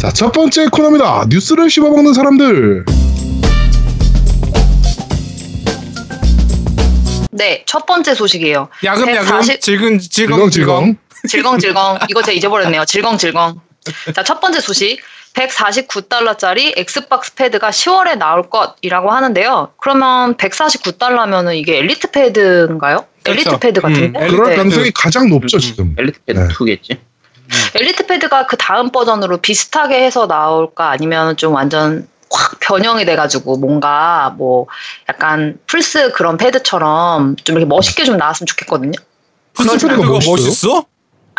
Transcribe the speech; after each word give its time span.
자, 0.00 0.10
첫 0.10 0.32
번째 0.32 0.68
코너입니다. 0.68 1.26
뉴스를 1.28 1.68
씹어먹는 1.68 2.14
사람들. 2.14 2.86
네, 7.32 7.62
첫 7.66 7.84
번째 7.84 8.14
소식이에요. 8.14 8.70
야금야금 8.82 9.14
140 9.14 9.60
질근 9.60 9.98
질겅질겅 9.98 10.50
질겅 10.50 10.50
질겅. 10.50 10.96
질겅 11.28 11.58
질겅. 11.58 11.98
이거 12.08 12.22
제가 12.22 12.34
잊어버렸네요. 12.34 12.86
질겅 12.86 13.18
질겅. 13.18 13.60
자, 14.14 14.24
첫 14.24 14.40
번째 14.40 14.60
소식. 14.60 15.00
149달러짜리 15.34 16.72
엑스박스 16.78 17.34
패드가 17.34 17.68
10월에 17.68 18.16
나올 18.16 18.48
것이라고 18.48 19.10
하는데요. 19.10 19.74
그러면 19.76 20.34
149달러면은 20.38 21.54
이게 21.56 21.76
엘리트 21.76 22.10
패드인가요? 22.10 23.04
엘리트 23.26 23.44
그렇죠. 23.44 23.60
패드 23.60 23.80
같은데? 23.82 24.06
음, 24.06 24.16
엘리트 24.16 24.36
그럴 24.36 24.48
네. 24.48 24.56
가능성이 24.56 24.90
가장 24.92 25.28
높죠, 25.28 25.58
음, 25.58 25.60
지금. 25.60 25.94
엘리트 25.98 26.20
패드 26.24 26.38
네. 26.38 26.48
2겠지. 26.48 27.09
엘리트 27.74 28.06
패드가 28.06 28.46
그 28.46 28.56
다음 28.56 28.90
버전으로 28.90 29.38
비슷하게 29.38 30.04
해서 30.04 30.26
나올까 30.26 30.90
아니면 30.90 31.36
좀 31.36 31.54
완전 31.54 32.08
확 32.30 32.60
변형이 32.60 33.04
돼가지고 33.04 33.56
뭔가 33.56 34.34
뭐 34.36 34.66
약간 35.08 35.58
플스 35.66 36.12
그런 36.12 36.36
패드처럼 36.36 37.36
좀 37.42 37.56
이렇게 37.56 37.66
멋있게 37.68 38.04
좀 38.04 38.16
나왔으면 38.16 38.46
좋겠거든요. 38.46 38.92
플스 39.54 39.68
패드가? 39.88 40.08
멋있어? 40.30 40.84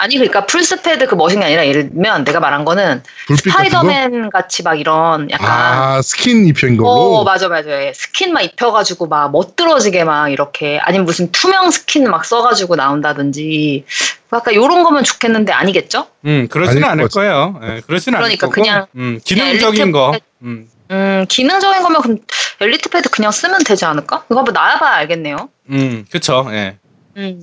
아니 0.01 0.15
그러니까 0.15 0.47
플스 0.47 0.81
패드 0.81 1.05
그 1.05 1.13
멋있는 1.13 1.41
게 1.41 1.45
아니라 1.45 1.67
예를 1.67 1.91
들면 1.91 2.23
내가 2.23 2.39
말한 2.39 2.65
거는? 2.65 3.03
스파이더맨 3.37 4.31
같이 4.31 4.63
막 4.63 4.79
이런 4.79 5.29
약간 5.29 5.47
아, 5.47 6.01
스킨 6.01 6.47
입힌 6.47 6.75
걸로. 6.75 6.89
어 6.89 7.23
맞아 7.23 7.49
맞아 7.49 7.69
예. 7.69 7.93
스킨 7.93 8.33
막 8.33 8.41
입혀가지고 8.41 9.05
막 9.05 9.31
멋들어지게 9.31 10.03
막 10.03 10.29
이렇게 10.29 10.79
아니면 10.81 11.05
무슨 11.05 11.31
투명 11.31 11.69
스킨 11.69 12.09
막 12.09 12.25
써가지고 12.25 12.77
나온다든지 12.77 13.85
약간 14.33 14.55
요런 14.55 14.81
거면 14.81 15.03
좋겠는데 15.03 15.53
아니겠죠? 15.53 16.07
음, 16.25 16.47
그러지는 16.49 16.83
않을 16.83 17.03
것 17.07 17.13
거예요. 17.19 17.59
예, 17.61 17.81
그러지는 17.85 18.17
그러니까 18.17 18.25
않을 18.25 18.37
거고. 18.37 18.51
그냥- 18.53 18.87
음, 18.95 19.19
그냥 19.27 19.45
기능적인 19.45 19.81
엘리트 19.81 19.91
거. 19.91 20.17
음, 20.41 20.67
음 20.89 21.25
기능적인 21.29 21.83
거면 21.83 22.01
그럼 22.01 22.17
엘리트 22.59 22.89
패드 22.89 23.09
그냥 23.11 23.31
쓰면 23.31 23.63
되지 23.63 23.85
않을까? 23.85 24.23
이거 24.31 24.39
한번 24.39 24.51
나와봐야 24.51 24.95
알겠네요. 24.95 25.49
음, 25.69 26.05
그쵸. 26.11 26.47
예. 26.49 26.77
음. 27.17 27.39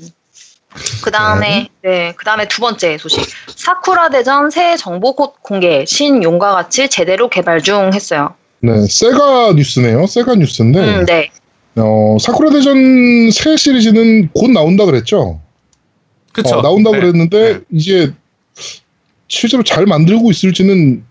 그 1.02 1.10
다음에, 1.10 1.68
네, 1.82 2.12
그 2.16 2.24
다음에 2.24 2.48
두 2.48 2.60
번째 2.60 2.98
소식. 2.98 3.24
사쿠라 3.54 4.10
대전 4.10 4.50
새 4.50 4.76
정보 4.76 5.14
곧 5.14 5.34
공개, 5.42 5.84
신용과 5.86 6.52
같이 6.52 6.88
제대로 6.88 7.28
개발 7.28 7.62
중 7.62 7.92
했어요. 7.92 8.34
네, 8.60 8.86
세가 8.86 9.52
뉴스네요. 9.54 10.06
세가 10.06 10.34
뉴스인데. 10.34 10.80
음, 10.80 11.04
네. 11.06 11.30
어, 11.76 12.16
사쿠라 12.20 12.50
대전 12.50 13.30
새 13.30 13.56
시리즈는 13.56 14.30
곧 14.32 14.50
나온다 14.50 14.84
그랬죠? 14.84 15.40
그쵸. 16.32 16.58
어, 16.58 16.62
나온다고 16.62 16.96
네. 16.96 17.00
그랬는데 17.00 17.52
네. 17.54 17.60
이제 17.72 18.12
실제로 19.28 19.62
잘 19.62 19.86
만들고 19.86 20.30
있을지는 20.30 21.04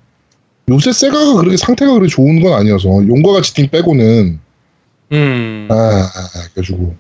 요새 0.70 0.92
세가가 0.92 1.36
그렇게 1.36 1.56
상태가 1.56 1.94
그렇게 1.94 2.10
좋은 2.10 2.42
건 2.42 2.54
아니어서 2.54 2.90
용과 2.90 3.32
같이 3.34 3.54
팀 3.54 3.70
빼고는 3.70 4.40
음. 5.14 5.68
아, 5.72 5.74
아, 5.74 6.50
그래가지고 6.54 6.96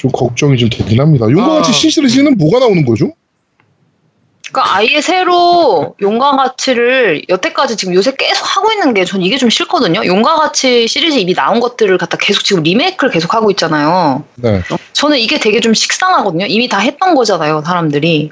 좀 0.00 0.10
걱정이 0.12 0.56
좀 0.56 0.68
되긴 0.70 1.00
합니다. 1.00 1.26
용과 1.30 1.44
아. 1.44 1.56
같이 1.56 1.72
신 1.72 1.90
시리즈는 1.90 2.36
뭐가 2.38 2.58
나오는 2.58 2.84
거죠? 2.84 3.12
그러니까 4.52 4.76
아예 4.76 5.00
새로 5.00 5.96
용과 6.00 6.36
가치를 6.36 7.22
여태까지 7.28 7.76
지금 7.76 7.94
요새 7.94 8.12
계속 8.16 8.44
하고 8.56 8.70
있는 8.72 8.94
게 8.94 9.04
전 9.04 9.20
이게 9.20 9.36
좀 9.38 9.50
싫거든요. 9.50 10.06
용과 10.06 10.36
가치 10.36 10.86
시리즈 10.88 11.18
이미 11.18 11.34
나온 11.34 11.60
것들을 11.60 11.98
갖다 11.98 12.16
계속 12.16 12.44
지금 12.44 12.62
리메이크를 12.62 13.12
계속 13.12 13.34
하고 13.34 13.50
있잖아요. 13.50 14.24
네. 14.36 14.62
저는 14.92 15.18
이게 15.18 15.38
되게 15.40 15.60
좀 15.60 15.74
식상하거든요. 15.74 16.46
이미 16.46 16.68
다 16.68 16.78
했던 16.78 17.14
거잖아요, 17.14 17.62
사람들이. 17.66 18.30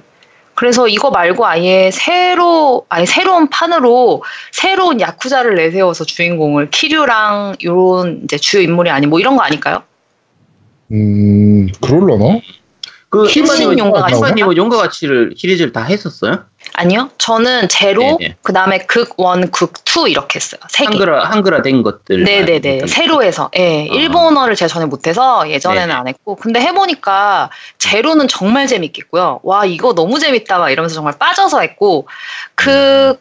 그래서 0.55 0.87
이거 0.87 1.11
말고 1.11 1.45
아예 1.47 1.91
새로, 1.93 2.87
아예 2.89 3.05
새로운 3.07 3.51
판으로 3.51 4.23
새로운 4.53 5.01
야쿠자를 5.01 5.57
내세워서 5.57 6.05
주인공을 6.05 6.71
키류랑 6.71 7.57
요런 7.65 8.21
이제 8.25 8.39
주요 8.39 8.63
인물이 8.63 8.89
아닌 8.89 9.11
뭐 9.11 9.19
이런 9.19 9.37
거 9.37 9.43
아닐까요? 9.43 9.83
음, 10.93 11.69
그럴려나? 11.81 12.41
그 13.15 13.29
신바님은 13.29 13.79
용과 13.79 14.09
용과 14.57 14.77
가치를 14.77 15.35
시리즈를 15.37 15.73
다 15.73 15.85
했었어요? 15.85 16.47
아니요. 16.73 17.11
저는 17.19 17.69
제로, 17.69 18.17
네네. 18.19 18.37
그 18.43 18.53
다음에 18.53 18.79
극 18.79 19.15
1, 19.17 19.53
극2 19.53 20.11
이렇게 20.11 20.41
했어요. 20.41 20.61
세 20.69 20.85
개. 20.85 20.89
한글화 20.89 21.25
한글화 21.31 21.63
된 21.63 21.85
것들. 21.85 22.25
네네네. 22.25 22.89
새로 22.89 23.23
해서. 23.23 23.51
예. 23.57 23.89
아. 23.89 23.95
일본어를 23.95 24.57
제가 24.57 24.69
전에 24.69 24.87
못해서 24.87 25.49
예전에는 25.49 25.87
네네. 25.87 25.93
안 25.93 26.09
했고. 26.09 26.35
근데 26.35 26.61
해보니까 26.61 27.51
제로는 27.79 28.27
정말 28.27 28.67
재밌겠고요. 28.67 29.41
와, 29.45 29.65
이거 29.65 29.95
너무 29.95 30.19
재밌다. 30.19 30.59
막 30.59 30.71
이러면서 30.71 30.97
정말 30.97 31.17
빠져서 31.17 31.61
했고. 31.61 32.09
그, 32.57 33.17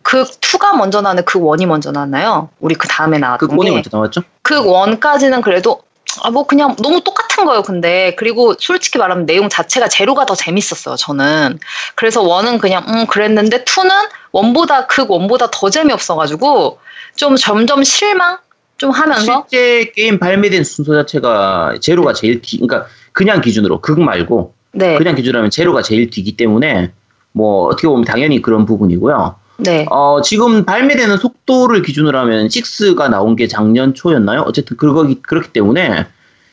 그 0.00 0.24
2가 0.24 0.74
먼저 0.78 1.02
그 1.26 1.38
1이 1.38 1.66
먼저 1.66 1.92
나왔나요? 1.92 2.48
우리 2.60 2.74
그 2.74 2.88
다음에 2.88 3.18
그 3.18 3.20
나왔던 3.20 3.48
게. 3.50 3.70
먼저 3.70 3.90
나왔죠? 3.92 4.22
그 4.40 4.54
1까지는 4.62 5.42
그래도 5.42 5.82
아, 6.22 6.30
뭐 6.30 6.46
그냥 6.46 6.76
너무 6.76 7.00
똑같은 7.02 7.44
거예요. 7.44 7.62
근데 7.62 8.14
그리고 8.16 8.54
솔직히 8.58 8.98
말하면 8.98 9.26
내용 9.26 9.48
자체가 9.48 9.88
제로가 9.88 10.26
더 10.26 10.34
재밌었어요. 10.34 10.96
저는 10.96 11.58
그래서 11.94 12.22
원은 12.22 12.58
그냥 12.58 12.84
음 12.88 13.06
그랬는데 13.06 13.64
투는 13.64 13.90
원보다 14.32 14.86
극 14.86 15.10
원보다 15.10 15.50
더 15.50 15.70
재미없어가지고 15.70 16.78
좀 17.16 17.36
점점 17.36 17.84
실망 17.84 18.38
좀 18.76 18.90
하면서 18.90 19.46
실제 19.48 19.92
게임 19.94 20.18
발매된 20.18 20.64
순서 20.64 20.94
자체가 20.94 21.76
제로가 21.80 22.12
제일 22.12 22.42
뒤, 22.42 22.58
그러니까 22.58 22.88
그냥 23.12 23.40
기준으로 23.40 23.80
극 23.80 24.00
말고 24.00 24.54
네, 24.72 24.96
그냥 24.96 25.14
기준으로 25.14 25.38
하면 25.38 25.50
제로가 25.50 25.82
제일 25.82 26.10
뒤기 26.10 26.36
때문에 26.36 26.92
뭐 27.32 27.66
어떻게 27.66 27.88
보면 27.88 28.04
당연히 28.04 28.42
그런 28.42 28.66
부분이고요. 28.66 29.36
네, 29.58 29.86
어, 29.90 30.20
지금 30.22 30.64
발매되는 30.64 31.16
속도를 31.18 31.82
기준으로 31.82 32.18
하면 32.18 32.48
6가 32.48 33.08
나온 33.08 33.36
게 33.36 33.46
작년 33.46 33.94
초였나요? 33.94 34.40
어쨌든 34.42 34.76
그거기, 34.76 35.22
그렇기 35.22 35.52
때문에 35.52 36.06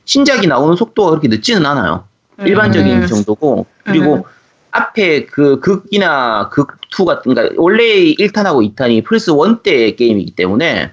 신작이 0.05 0.47
나오는 0.47 0.75
속도가 0.75 1.09
그렇게 1.11 1.27
늦지는 1.27 1.65
않아요. 1.65 2.05
일반적인 2.39 3.03
음. 3.03 3.07
정도고 3.07 3.65
그리고 3.83 4.15
음. 4.15 4.23
앞에 4.71 5.25
그 5.25 5.59
극이나 5.59 6.49
극2 6.49 7.05
같은 7.05 7.33
그러니까 7.33 7.55
원래 7.57 7.83
1탄하고 7.83 8.75
2탄이 8.75 9.03
플스 9.03 9.31
1때 9.31 9.95
게임이기 9.97 10.31
때문에 10.31 10.91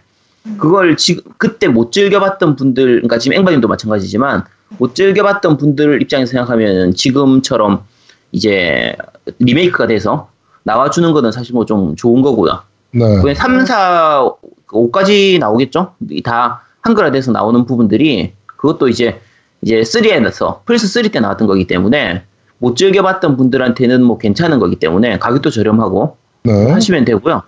그걸 0.57 0.97
지금 0.97 1.23
그때 1.37 1.69
못 1.69 1.93
즐겨봤던 1.93 2.57
분들 2.57 2.85
그러니까 2.87 3.19
지금 3.19 3.37
앵바님도 3.37 3.69
마찬가지지만 3.69 4.45
못 4.79 4.95
즐겨봤던 4.95 5.59
분들 5.59 6.03
입장에서 6.03 6.33
생각하면 6.33 6.95
지금처럼 6.95 7.85
이제 8.33 8.97
리메이크가 9.39 9.87
돼서 9.87 10.31
나와주는 10.69 11.13
거는 11.13 11.33
사실 11.33 11.55
뭐 11.55 11.65
좀 11.65 11.97
좋은 11.97 12.23
거고요. 12.23 12.61
네. 12.93 13.17
그게 13.17 13.35
3, 13.35 13.65
4, 13.65 14.31
5까지 14.69 15.39
나오겠죠? 15.39 15.93
다 16.25 16.63
한글화돼서 16.83 17.33
나오는 17.33 17.65
부분들이 17.65 18.33
그것도 18.47 18.89
이제 18.89 19.21
이제 19.63 19.81
3에서 19.81 20.61
플스 20.65 20.87
3 20.87 21.11
때 21.11 21.21
나왔던 21.21 21.49
거기 21.49 21.67
때문에 21.67 22.23
못 22.59 22.77
즐겨봤던 22.77 23.37
분들한테는 23.37 24.03
뭐 24.03 24.19
괜찮은 24.19 24.59
거기 24.59 24.77
때문에 24.77 25.19
가격도 25.19 25.51
저렴하고 25.51 26.17
네. 26.45 26.71
하시면 26.71 27.05
되고요. 27.05 27.43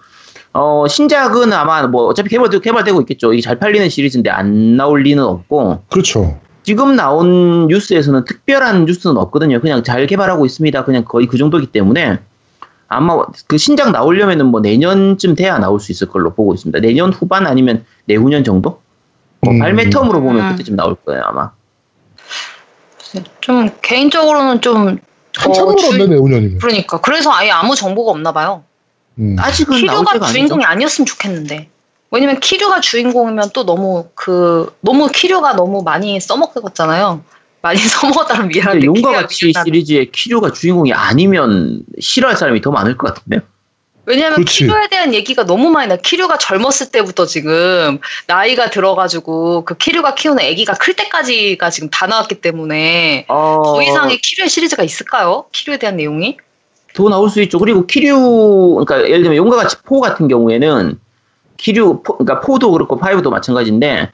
어 0.52 0.86
신작은 0.88 1.52
아마 1.52 1.86
뭐 1.86 2.06
어차피 2.06 2.28
개발 2.28 2.48
개발되고 2.48 3.00
있겠죠. 3.02 3.32
이게 3.32 3.42
잘 3.42 3.58
팔리는 3.58 3.88
시리즈인데 3.88 4.30
안 4.30 4.76
나올 4.76 5.02
리는 5.02 5.22
없고 5.22 5.82
그렇죠. 5.90 6.38
지금 6.62 6.96
나온 6.96 7.68
뉴스에서는 7.68 8.24
특별한 8.24 8.84
뉴스는 8.84 9.16
없거든요. 9.16 9.60
그냥 9.60 9.82
잘 9.82 10.06
개발하고 10.06 10.44
있습니다. 10.46 10.84
그냥 10.84 11.04
거의 11.04 11.26
그 11.26 11.38
정도기 11.38 11.66
때문에 11.66 12.18
아마 12.92 13.24
그 13.46 13.56
신작 13.56 13.92
나오려면은 13.92 14.46
뭐 14.46 14.60
내년쯤 14.60 15.36
돼야 15.36 15.58
나올 15.58 15.78
수 15.78 15.92
있을 15.92 16.08
걸로 16.08 16.34
보고 16.34 16.52
있습니다. 16.54 16.80
내년 16.80 17.12
후반 17.12 17.46
아니면 17.46 17.86
내후년 18.04 18.42
정도? 18.42 18.82
뭐 19.42 19.54
음. 19.54 19.60
발매 19.60 19.84
텀으로 19.84 20.14
보면 20.14 20.38
음. 20.40 20.50
그때쯤 20.50 20.74
나올 20.76 20.96
거예요 20.96 21.22
아마. 21.24 21.52
좀 23.40 23.70
개인적으로는 23.80 24.60
좀 24.60 24.98
한참 25.36 25.62
어, 25.62 25.66
멀었네, 25.66 25.82
주- 25.88 26.06
내후년이면. 26.08 26.58
그러니까 26.58 27.00
그래서 27.00 27.32
아예 27.32 27.50
아무 27.50 27.76
정보가 27.76 28.10
없나 28.10 28.32
봐요. 28.32 28.64
음. 29.20 29.36
아직은 29.38 29.70
나올 29.86 29.98
키류가 29.98 30.12
때가 30.14 30.26
아니죠. 30.26 30.32
주인공이 30.32 30.64
아니었으면 30.64 31.06
좋겠는데. 31.06 31.68
왜냐면 32.10 32.40
키류가 32.40 32.80
주인공이면 32.80 33.50
또 33.54 33.64
너무 33.64 34.08
그 34.16 34.74
너무 34.80 35.08
키류가 35.08 35.54
너무 35.54 35.84
많이 35.84 36.18
써먹었잖아요. 36.18 37.22
많이 37.62 37.78
써먹었다는 37.80 38.48
미안한데 38.48 38.86
용과 38.86 39.12
같이. 39.12 39.52
시리즈의 39.52 40.10
키류가 40.12 40.52
주인공이 40.52 40.92
아니면 40.92 41.82
싫어할 41.98 42.36
사람이 42.36 42.60
더 42.60 42.70
많을 42.70 42.96
것 42.96 43.14
같은데요. 43.14 43.40
왜냐면 44.06 44.36
그렇지. 44.36 44.64
키류에 44.64 44.88
대한 44.88 45.14
얘기가 45.14 45.44
너무 45.44 45.70
많이 45.70 45.88
나. 45.88 45.96
키류가 45.96 46.38
젊었을 46.38 46.90
때부터 46.90 47.26
지금 47.26 48.00
나이가 48.26 48.70
들어가지고 48.70 49.64
그 49.64 49.76
키류가 49.76 50.14
키우는 50.14 50.44
아기가 50.44 50.74
클 50.74 50.94
때까지가 50.94 51.70
지금 51.70 51.90
다 51.90 52.06
나왔기 52.06 52.40
때문에 52.40 53.26
어, 53.28 53.62
더 53.64 53.82
이상의 53.82 54.18
키류의 54.18 54.48
시리즈가 54.48 54.82
있을까요? 54.82 55.44
키류에 55.52 55.78
대한 55.78 55.96
내용이? 55.96 56.38
더 56.94 57.08
나올 57.08 57.30
수 57.30 57.40
있죠. 57.42 57.58
그리고 57.58 57.86
키류, 57.86 58.84
그러니까 58.84 59.08
예를 59.08 59.22
들면 59.22 59.36
용과 59.36 59.56
같이 59.56 59.76
four 59.84 60.00
같은 60.00 60.26
경우에는 60.26 60.98
키류, 61.58 62.02
four, 62.02 62.16
그러니까 62.16 62.40
four도 62.40 62.72
그렇고 62.72 62.98
five도 62.98 63.30
마찬가지인데 63.30 64.10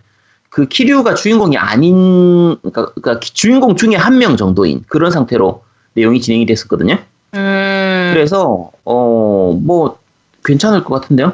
그 0.51 0.67
키류가 0.67 1.15
주인공이 1.15 1.57
아닌, 1.59 2.57
그러니까, 2.63 2.93
그러니까 2.95 3.21
기- 3.21 3.35
주인공 3.35 3.77
중에 3.77 3.95
한 3.97 4.19
명 4.19 4.37
정도인 4.37 4.85
그런 4.89 5.11
상태로 5.11 5.63
내용이 5.95 6.21
진행이 6.21 6.47
됐었거든요. 6.47 6.99
음. 7.35 8.11
그래서 8.15 8.71
어 8.85 9.53
뭐 9.61 9.99
괜찮을 10.45 10.85
것 10.85 11.01
같은데요. 11.01 11.33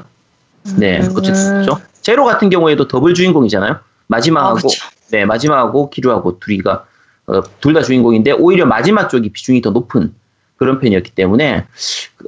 네, 0.77 1.01
음. 1.01 1.15
어쨌죠. 1.17 1.79
제로 2.01 2.25
같은 2.25 2.51
경우에도 2.51 2.89
더블 2.89 3.15
주인공이잖아요. 3.15 3.73
아, 3.73 3.81
마지마하고 4.07 4.57
그쵸. 4.69 4.69
네 5.11 5.25
마지마하고 5.25 5.91
키류하고 5.91 6.39
둘이가 6.41 6.85
어, 7.27 7.43
둘 7.61 7.75
다 7.75 7.83
주인공인데 7.83 8.33
오히려 8.33 8.67
마지막 8.67 9.09
쪽이 9.09 9.31
비중이 9.31 9.61
더 9.63 9.71
높은 9.71 10.13
그런 10.57 10.79
편이었기 10.81 11.13
때문에 11.13 11.67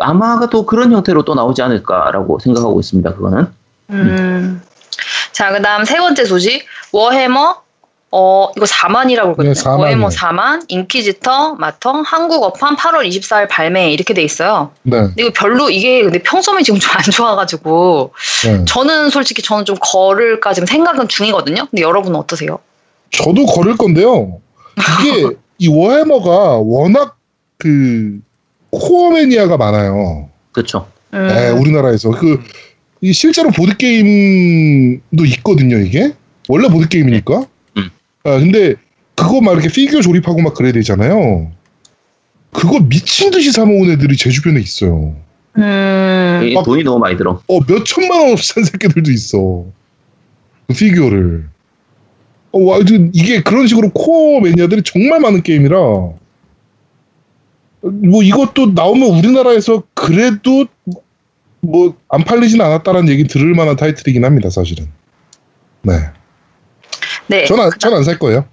아마도 0.01 0.67
그런 0.67 0.93
형태로 0.93 1.25
또 1.25 1.35
나오지 1.35 1.63
않을까라고 1.63 2.39
생각하고 2.41 2.81
있습니다. 2.81 3.15
그거는 3.15 3.47
음. 3.91 4.61
자, 5.35 5.53
그 5.53 5.61
다음 5.61 5.85
세 5.85 5.99
번째 5.99 6.25
소식. 6.25 6.65
워해머, 6.93 7.63
어, 8.13 8.53
이거 8.57 8.65
4만이라고 8.65 9.35
그러거든요. 9.35 9.53
네, 9.53 9.61
4만 9.61 9.79
워해머 9.81 10.09
이요. 10.09 10.17
4만, 10.17 10.65
인퀴지터, 10.69 11.57
마텅, 11.57 12.03
한국어판 12.03 12.77
8월 12.77 13.05
24일 13.09 13.49
발매 13.49 13.91
이렇게 13.91 14.15
돼 14.15 14.23
있어요. 14.23 14.71
네. 14.85 14.99
근데 14.99 15.23
이거 15.23 15.33
별로 15.35 15.69
이게 15.69 16.03
근데 16.03 16.23
평점이 16.23 16.63
지금 16.63 16.79
좀 16.79 16.95
안 16.95 17.03
좋아가지고 17.03 18.13
네. 18.45 18.65
저는 18.67 19.11
솔직히 19.11 19.43
저는 19.43 19.65
좀 19.65 19.77
걸을까 19.81 20.55
지금 20.55 20.67
생각은 20.67 21.09
중이거든요. 21.09 21.67
근데 21.69 21.83
여러분은 21.83 22.17
어떠세요? 22.21 22.61
저도 23.11 23.45
거를 23.47 23.77
건데요. 23.77 24.41
이게 25.03 25.35
이 25.59 25.67
워해머가 25.69 26.59
워낙 26.59 27.17
그 27.59 28.21
코어 28.71 29.11
매니아가 29.11 29.57
많아요. 29.57 30.29
그렇죠. 30.53 30.87
음. 31.15 31.27
네, 31.27 31.51
우리나라에서 31.51 32.11
그 32.11 32.41
이 33.05 33.13
실제로 33.13 33.51
보드 33.51 33.77
게임도 33.77 35.27
있거든요. 35.37 35.77
이게 35.77 36.13
원래 36.49 36.69
보드 36.69 36.89
게임이니까. 36.89 37.47
음. 37.77 37.91
아 38.25 38.39
근데 38.39 38.77
그거 39.15 39.43
막 39.43 39.53
이렇게 39.53 39.69
피규어 39.69 40.01
조립하고 40.01 40.41
막 40.41 40.55
그래야 40.55 40.73
되잖아요. 40.73 41.53
그거 42.51 42.81
미친 42.81 43.31
듯이 43.31 43.53
사모은 43.53 43.91
애들이 43.91 44.17
제 44.17 44.31
주변에 44.31 44.59
있어요. 44.59 45.15
음. 45.59 46.41
이 46.49 46.55
막- 46.55 46.65
돈이 46.65 46.83
너무 46.83 46.99
많이 46.99 47.19
들어. 47.19 47.43
어, 47.47 47.61
몇 47.67 47.85
천만 47.85 48.23
원어치 48.23 48.55
산 48.55 48.65
새끼들도 48.65 49.11
있어. 49.11 49.67
그 50.67 50.75
피규어를. 50.75 51.45
어, 52.53 52.59
와, 52.63 52.79
그- 52.79 53.11
이게 53.13 53.43
그런 53.43 53.67
식으로 53.67 53.91
코어 53.91 54.41
매니아들이 54.41 54.81
정말 54.83 55.21
많은 55.21 55.43
게임이라. 55.43 55.77
뭐 57.83 58.23
이것도 58.23 58.73
나오면 58.75 59.11
우리나라에서 59.19 59.83
그래도 59.93 60.65
뭐 61.65 61.95
안 62.15 62.23
팔리진 62.23 62.61
않았다라는 62.61 63.09
얘기 63.09 63.25
들을 63.25 63.55
만한 63.55 63.77
타이틀이긴 63.77 64.25
합니다, 64.25 64.49
사실은. 64.49 64.89
네. 65.83 65.95
네. 67.27 67.45
전 67.47 67.59
안, 67.61 67.71
전안 67.79 68.05
살 68.05 68.19
거예요. 68.19 68.47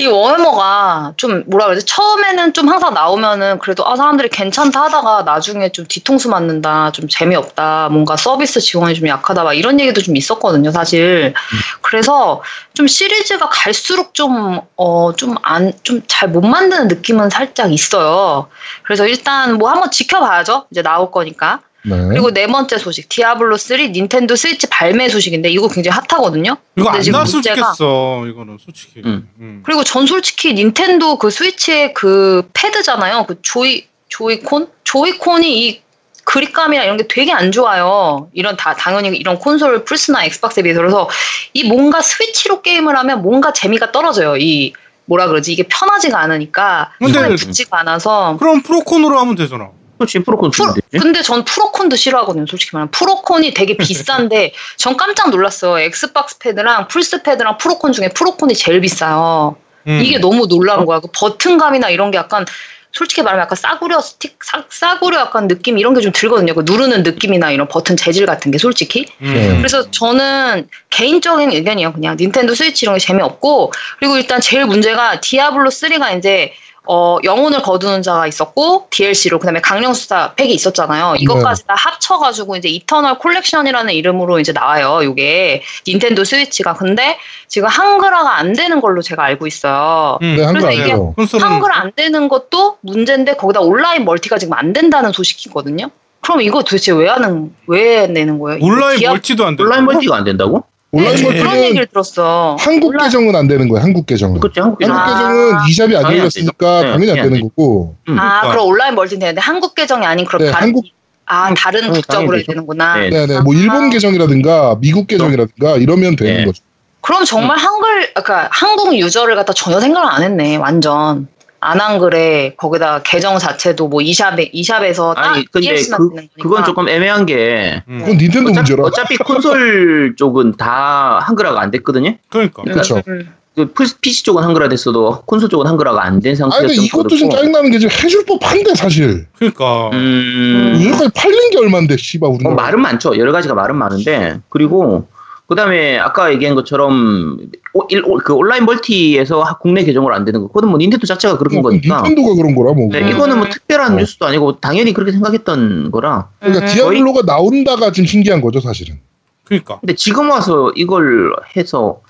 이 0.00 0.06
워해머가 0.06 1.14
좀 1.16 1.42
뭐라 1.48 1.66
그러지? 1.66 1.84
처음에는 1.86 2.52
좀 2.52 2.68
항상 2.68 2.94
나오면은 2.94 3.58
그래도 3.58 3.84
아 3.84 3.96
사람들이 3.96 4.28
괜찮다 4.28 4.82
하다가 4.84 5.22
나중에 5.22 5.70
좀 5.72 5.86
뒤통수 5.88 6.28
맞는다, 6.28 6.92
좀 6.92 7.08
재미없다, 7.08 7.88
뭔가 7.90 8.16
서비스 8.16 8.60
지원이 8.60 8.94
좀 8.94 9.08
약하다, 9.08 9.42
막 9.42 9.54
이런 9.54 9.80
얘기도 9.80 10.00
좀 10.00 10.16
있었거든요, 10.16 10.70
사실. 10.70 11.34
그래서 11.82 12.42
좀 12.74 12.86
시리즈가 12.86 13.48
갈수록 13.48 14.14
좀 14.14 14.60
어 14.76 15.12
좀 15.16 15.34
안 15.42 15.72
좀 15.82 16.00
잘 16.06 16.28
못 16.30 16.42
만드는 16.46 16.86
느낌은 16.88 17.30
살짝 17.30 17.72
있어요. 17.72 18.48
그래서 18.84 19.06
일단 19.06 19.54
뭐 19.58 19.68
한번 19.70 19.90
지켜봐야죠. 19.90 20.66
이제 20.70 20.82
나올 20.82 21.10
거니까. 21.10 21.60
네. 21.88 22.08
그리고 22.08 22.30
네 22.32 22.46
번째 22.46 22.78
소식, 22.78 23.08
디아블로 23.08 23.56
3 23.56 23.92
닌텐도 23.92 24.36
스위치 24.36 24.66
발매 24.68 25.08
소식인데 25.08 25.48
이거 25.50 25.68
굉장히 25.68 25.98
핫하거든요. 26.08 26.56
이거 26.76 26.90
근데 26.92 27.06
안 27.08 27.12
나왔으면 27.12 27.42
문제가- 27.42 27.54
좋겠어. 27.74 28.26
이거는 28.28 28.58
솔직히. 28.64 29.02
음. 29.04 29.28
음. 29.40 29.62
그리고 29.64 29.84
전 29.84 30.06
솔직히 30.06 30.54
닌텐도 30.54 31.18
그 31.18 31.30
스위치의 31.30 31.94
그 31.94 32.48
패드잖아요. 32.54 33.24
그 33.26 33.40
조이 33.42 33.86
조이콘? 34.08 34.68
조이콘이 34.84 35.66
이 35.68 35.82
그립감이나 36.24 36.84
이런 36.84 36.96
게 36.98 37.06
되게 37.08 37.32
안 37.32 37.52
좋아요. 37.52 38.28
이런 38.34 38.56
다 38.56 38.74
당연히 38.74 39.16
이런 39.16 39.38
콘솔 39.38 39.84
플스나 39.84 40.24
엑스박스에 40.24 40.62
비해서 40.62 40.80
그래서 40.80 41.08
이 41.54 41.64
뭔가 41.64 42.02
스위치로 42.02 42.60
게임을 42.62 42.96
하면 42.98 43.22
뭔가 43.22 43.52
재미가 43.52 43.92
떨어져요. 43.92 44.36
이 44.36 44.74
뭐라 45.06 45.26
그러지? 45.28 45.52
이게 45.54 45.62
편하지가 45.62 46.20
않으니까 46.20 46.92
근데- 46.98 47.14
손에 47.14 47.34
붙지가 47.34 47.80
않아서 47.80 48.36
그럼 48.38 48.60
프로콘으로 48.62 49.18
하면 49.20 49.36
되잖아. 49.36 49.70
그렇지 49.98 50.20
프로콘 50.20 50.50
프로. 50.50 50.74
근데 50.92 51.22
전 51.22 51.44
프로콘도 51.44 51.96
싫어하거든요, 51.96 52.46
솔직히 52.46 52.70
말하면. 52.74 52.90
프로콘이 52.92 53.52
되게 53.54 53.76
비싼데, 53.76 54.52
전 54.76 54.96
깜짝 54.96 55.30
놀랐어요. 55.30 55.78
엑스박스 55.80 56.38
패드랑 56.38 56.88
플스 56.88 57.22
패드랑 57.22 57.58
프로콘 57.58 57.92
중에 57.92 58.08
프로콘이 58.10 58.54
제일 58.54 58.80
비싸요. 58.80 59.56
음. 59.86 60.00
이게 60.02 60.18
너무 60.18 60.46
놀라운 60.46 60.86
거야. 60.86 61.00
그 61.00 61.08
버튼감이나 61.12 61.90
이런 61.90 62.10
게 62.10 62.18
약간 62.18 62.44
솔직히 62.90 63.22
말하면 63.22 63.42
약간 63.44 63.54
싸구려 63.56 64.00
스틱, 64.00 64.38
싸, 64.42 64.64
싸구려 64.70 65.18
약간 65.18 65.46
느낌 65.46 65.78
이런 65.78 65.94
게 65.94 66.00
좀 66.00 66.10
들거든요. 66.12 66.54
그 66.54 66.62
누르는 66.64 67.02
느낌이나 67.02 67.50
이런 67.50 67.68
버튼 67.68 67.96
재질 67.96 68.24
같은 68.26 68.50
게 68.50 68.58
솔직히. 68.58 69.06
음. 69.20 69.34
네. 69.34 69.56
그래서 69.58 69.90
저는 69.90 70.68
개인적인 70.90 71.52
의견이에요. 71.52 71.92
그냥 71.92 72.16
닌텐도 72.18 72.54
스위치 72.54 72.86
이런 72.86 72.96
게 72.96 73.00
재미없고 73.00 73.72
그리고 73.98 74.16
일단 74.16 74.40
제일 74.40 74.64
문제가 74.64 75.20
디아블로 75.20 75.70
3가 75.70 76.16
이제 76.18 76.52
어, 76.90 77.18
영혼을 77.22 77.60
거두는 77.60 78.00
자가 78.02 78.26
있었고 78.26 78.86
DLC로 78.88 79.38
그다음에 79.38 79.60
강령술사 79.60 80.32
팩이 80.36 80.54
있었잖아요. 80.54 81.16
이것까지 81.18 81.66
다 81.66 81.74
합쳐가지고 81.76 82.56
이제 82.56 82.70
Eternal 82.70 83.18
Collection이라는 83.18 83.92
이름으로 83.92 84.40
이제 84.40 84.52
나와요. 84.52 85.00
이게 85.02 85.62
닌텐도 85.86 86.24
스위치가 86.24 86.72
근데 86.72 87.18
지금 87.46 87.68
한글화가 87.68 88.38
안 88.38 88.54
되는 88.54 88.80
걸로 88.80 89.02
제가 89.02 89.22
알고 89.22 89.46
있어요. 89.46 90.18
음. 90.22 90.36
네, 90.36 90.44
한글 90.44 90.62
그래서 90.62 90.66
안 90.68 90.72
이게 90.72 90.84
돼요. 90.84 91.12
콘솔은 91.16 91.44
한글 91.46 91.72
안 91.72 91.92
되는 91.94 92.26
것도 92.28 92.78
문제인데 92.80 93.34
거기다 93.36 93.60
온라인 93.60 94.06
멀티가 94.06 94.38
지금 94.38 94.54
안 94.54 94.72
된다는 94.72 95.12
소식이거든요. 95.12 95.90
그럼 96.22 96.40
이거 96.40 96.62
도대체 96.62 96.92
왜 96.92 97.08
하는 97.08 97.54
왜 97.66 98.06
내는 98.06 98.38
거예요? 98.38 98.64
온라인 98.64 98.98
디아- 98.98 99.10
멀티도 99.10 99.44
안 99.44 99.56
돼. 99.56 99.62
온라인 99.62 99.84
멀티가 99.84 100.16
안 100.16 100.24
된다고? 100.24 100.64
온라인 100.90 101.16
네, 101.16 101.22
그런 101.22 101.34
멀티는 101.44 101.64
얘기를 101.64 101.86
들었어. 101.86 102.56
한국 102.58 102.88
온라인- 102.88 103.04
계정은 103.10 103.36
안 103.36 103.46
되는 103.46 103.68
거예요. 103.68 103.84
한국 103.84 104.06
계정은. 104.06 104.40
그렇지 104.40 104.60
한국 104.60 104.82
한국 104.82 104.96
아. 104.98 105.06
계정은 105.06 105.68
eShop이 105.68 105.96
안 105.96 106.02
당연히 106.02 106.14
안 106.14 106.18
열렸으니까. 106.20 106.80
당연히 106.82 107.10
안 107.10 107.16
네, 107.16 107.22
되는 107.24 107.36
안 107.36 107.42
거고. 107.42 107.94
아, 108.00 108.04
그러니까. 108.06 108.48
그럼 108.50 108.66
온라인 108.68 108.94
멀티는 108.94 109.20
되는데 109.20 109.40
한국 109.40 109.74
계정이 109.74 110.06
아닌 110.06 110.24
그럼 110.24 110.42
네, 110.46 110.50
다른 110.50 110.66
한국 110.68 110.84
아 111.26 111.52
다른 111.54 111.90
어, 111.90 111.92
국적으로 111.92 112.28
당연히. 112.28 112.44
되는구나. 112.46 112.96
네. 113.00 113.10
네 113.10 113.26
네. 113.26 113.40
뭐 113.40 113.54
아. 113.54 113.58
일본 113.58 113.90
계정이라든가 113.90 114.78
미국 114.80 115.06
계정이라든가 115.08 115.76
이러면 115.76 116.16
되는 116.16 116.36
네. 116.38 116.44
거죠. 116.46 116.62
그럼 117.02 117.24
정말 117.26 117.58
한글 117.58 118.08
그러니까 118.14 118.48
한국 118.50 118.94
유저를 118.96 119.36
갖다 119.36 119.52
전혀 119.52 119.80
생각을 119.80 120.10
안 120.10 120.22
했네. 120.22 120.56
완전 120.56 121.28
안 121.60 121.80
한 121.80 121.98
글에 121.98 122.54
거기다 122.56 123.02
계정 123.04 123.38
자체도 123.38 123.88
뭐 123.88 124.00
eShop에 124.00 124.50
eShop에서 124.52 125.14
딱 125.14 125.34
아니 125.34 125.44
근데 125.50 125.74
그, 125.74 125.82
되는 125.82 125.98
거니까. 125.98 126.32
그건 126.40 126.64
조금 126.64 126.88
애매한 126.88 127.26
게 127.26 127.82
음. 127.88 127.98
그건 128.00 128.16
닌텐도 128.16 128.50
어차피, 128.50 128.54
문제라. 128.54 128.82
어차피 128.84 129.16
콘솔 129.16 130.14
쪽은 130.16 130.52
다 130.56 131.18
한글화가 131.22 131.60
안 131.60 131.70
됐거든요. 131.70 132.14
그러니까. 132.28 132.62
음, 132.66 132.72
그쵸. 132.72 133.02
음. 133.08 133.32
그 133.56 133.66
PC 134.00 134.22
쪽은 134.22 134.44
한글화 134.44 134.68
됐어도 134.68 135.22
콘솔 135.26 135.48
쪽은 135.48 135.66
한글화가 135.66 136.04
안 136.04 136.20
된 136.20 136.36
상태였던 136.36 136.68
근데 136.68 136.80
이것도 136.84 137.08
좀 137.16 137.28
짜증나는 137.28 137.72
게 137.72 137.80
지금 137.80 137.96
해줄 138.04 138.24
법한데 138.24 138.76
사실. 138.76 139.26
그러니까. 139.36 139.90
음, 139.94 140.74
여기까지 140.80 141.08
팔린 141.16 141.50
게 141.50 141.58
얼만데 141.58 141.96
씨발 141.96 142.30
우리나라. 142.30 142.54
뭐 142.54 142.62
말은 142.62 142.80
많죠. 142.80 143.18
여러 143.18 143.32
가지가 143.32 143.54
말은 143.54 143.74
많은데 143.74 144.38
그리고 144.48 145.08
그 145.48 145.54
다음에 145.54 145.98
아까 145.98 146.30
얘기한 146.30 146.54
것처럼 146.54 147.38
오- 147.72 147.86
일- 147.88 148.04
오- 148.04 148.18
그 148.18 148.34
온라인 148.34 148.66
멀티에서 148.66 149.42
하- 149.42 149.56
국내 149.56 149.82
계정으로 149.82 150.14
안 150.14 150.26
되는 150.26 150.42
거. 150.42 150.48
그건 150.48 150.68
뭐 150.68 150.78
닌텐도 150.78 151.06
자체가 151.06 151.38
그런 151.38 151.58
어, 151.60 151.62
거니까. 151.62 152.02
닌텐도가 152.02 152.34
그런 152.36 152.54
거라 152.54 152.74
뭐. 152.74 152.88
네, 152.92 153.00
음. 153.00 153.08
이거는 153.08 153.38
뭐 153.38 153.48
특별한 153.48 153.94
어. 153.94 153.96
뉴스도 153.96 154.26
아니고 154.26 154.60
당연히 154.60 154.92
그렇게 154.92 155.10
생각했던 155.12 155.90
거라. 155.90 156.28
그러니까 156.38 156.66
음. 156.66 156.68
디아블로가 156.74 157.22
나온다가 157.24 157.90
좀 157.92 158.04
신기한 158.04 158.42
거죠 158.42 158.60
사실은. 158.60 158.98
그러니까. 159.44 159.78
근데 159.80 159.94
지금 159.94 160.30
와서 160.30 160.70
이걸 160.76 161.32
해서 161.56 162.02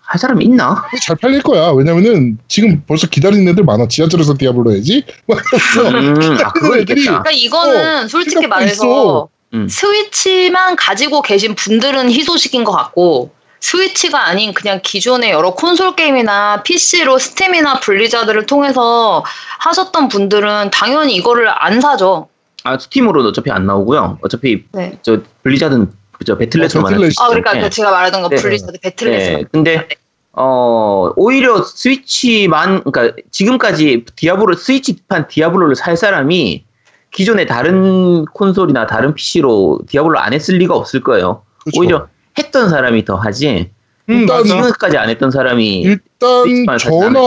할 0.00 0.18
사람이 0.18 0.44
있나? 0.44 0.82
잘 1.06 1.14
팔릴 1.14 1.40
거야. 1.42 1.70
왜냐면은 1.70 2.36
지금 2.48 2.82
벌써 2.88 3.06
기다리는 3.06 3.46
애들 3.52 3.62
많아. 3.62 3.86
지하철에서 3.86 4.34
디아블로 4.36 4.72
해야지. 4.72 5.04
음, 5.30 6.36
아, 6.44 6.52
그거 6.52 6.74
애들이- 6.76 6.80
있겠다. 7.02 7.22
그러니까 7.22 7.30
이거는 7.30 8.04
어, 8.04 8.08
솔직히 8.08 8.44
말해서 8.48 8.74
있어. 8.74 9.28
음. 9.54 9.68
스위치만 9.68 10.76
가지고 10.76 11.22
계신 11.22 11.54
분들은 11.54 12.10
희소식인 12.10 12.64
것 12.64 12.72
같고 12.72 13.30
스위치가 13.60 14.26
아닌 14.26 14.54
그냥 14.54 14.80
기존의 14.82 15.30
여러 15.30 15.54
콘솔 15.54 15.94
게임이나 15.94 16.62
PC로 16.64 17.18
스팀이나 17.18 17.80
블리자드를 17.80 18.46
통해서 18.46 19.24
하셨던 19.60 20.08
분들은 20.08 20.70
당연히 20.70 21.14
이거를 21.14 21.48
안 21.48 21.80
사죠. 21.80 22.28
아, 22.64 22.78
스팀으로는 22.78 23.30
어차피 23.30 23.50
안 23.50 23.66
나오고요. 23.66 24.18
어차피 24.22 24.64
네. 24.72 24.98
저 25.02 25.20
블리자드는 25.42 25.92
그저 26.12 26.36
배틀넷으로만 26.38 26.92
어, 26.92 26.96
배틀넷. 26.96 27.14
아 27.20 27.28
그러니까 27.28 27.52
네. 27.54 27.60
그 27.60 27.70
제가 27.70 27.90
말하던 27.90 28.22
거 28.22 28.28
네. 28.28 28.36
블리자드 28.36 28.78
배틀넷. 28.80 29.18
네, 29.18 29.44
근데 29.52 29.88
어 30.32 31.12
오히려 31.16 31.62
스위치만 31.62 32.82
그러니까 32.84 33.16
지금까지 33.30 34.04
디아블로 34.16 34.54
스위치판 34.54 35.28
디아블로를 35.28 35.76
살 35.76 35.96
사람이 35.96 36.64
기존의 37.12 37.46
다른 37.46 38.24
콘솔이나 38.26 38.86
다른 38.86 39.14
PC로 39.14 39.80
디아블로 39.86 40.18
안 40.18 40.32
했을 40.32 40.56
리가 40.56 40.74
없을 40.74 41.00
거예요. 41.02 41.42
그렇죠. 41.58 41.80
오히려 41.80 42.08
했던 42.38 42.70
사람이 42.70 43.04
더 43.04 43.16
하지. 43.16 43.70
음. 44.08 44.26
지금까지 44.26 44.96
안 44.96 45.08
했던 45.08 45.30
사람이 45.30 45.82
일단 45.82 46.78
저나 46.78 47.20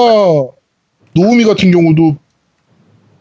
노우미 1.13 1.45
같은 1.45 1.71
경우도 1.71 2.17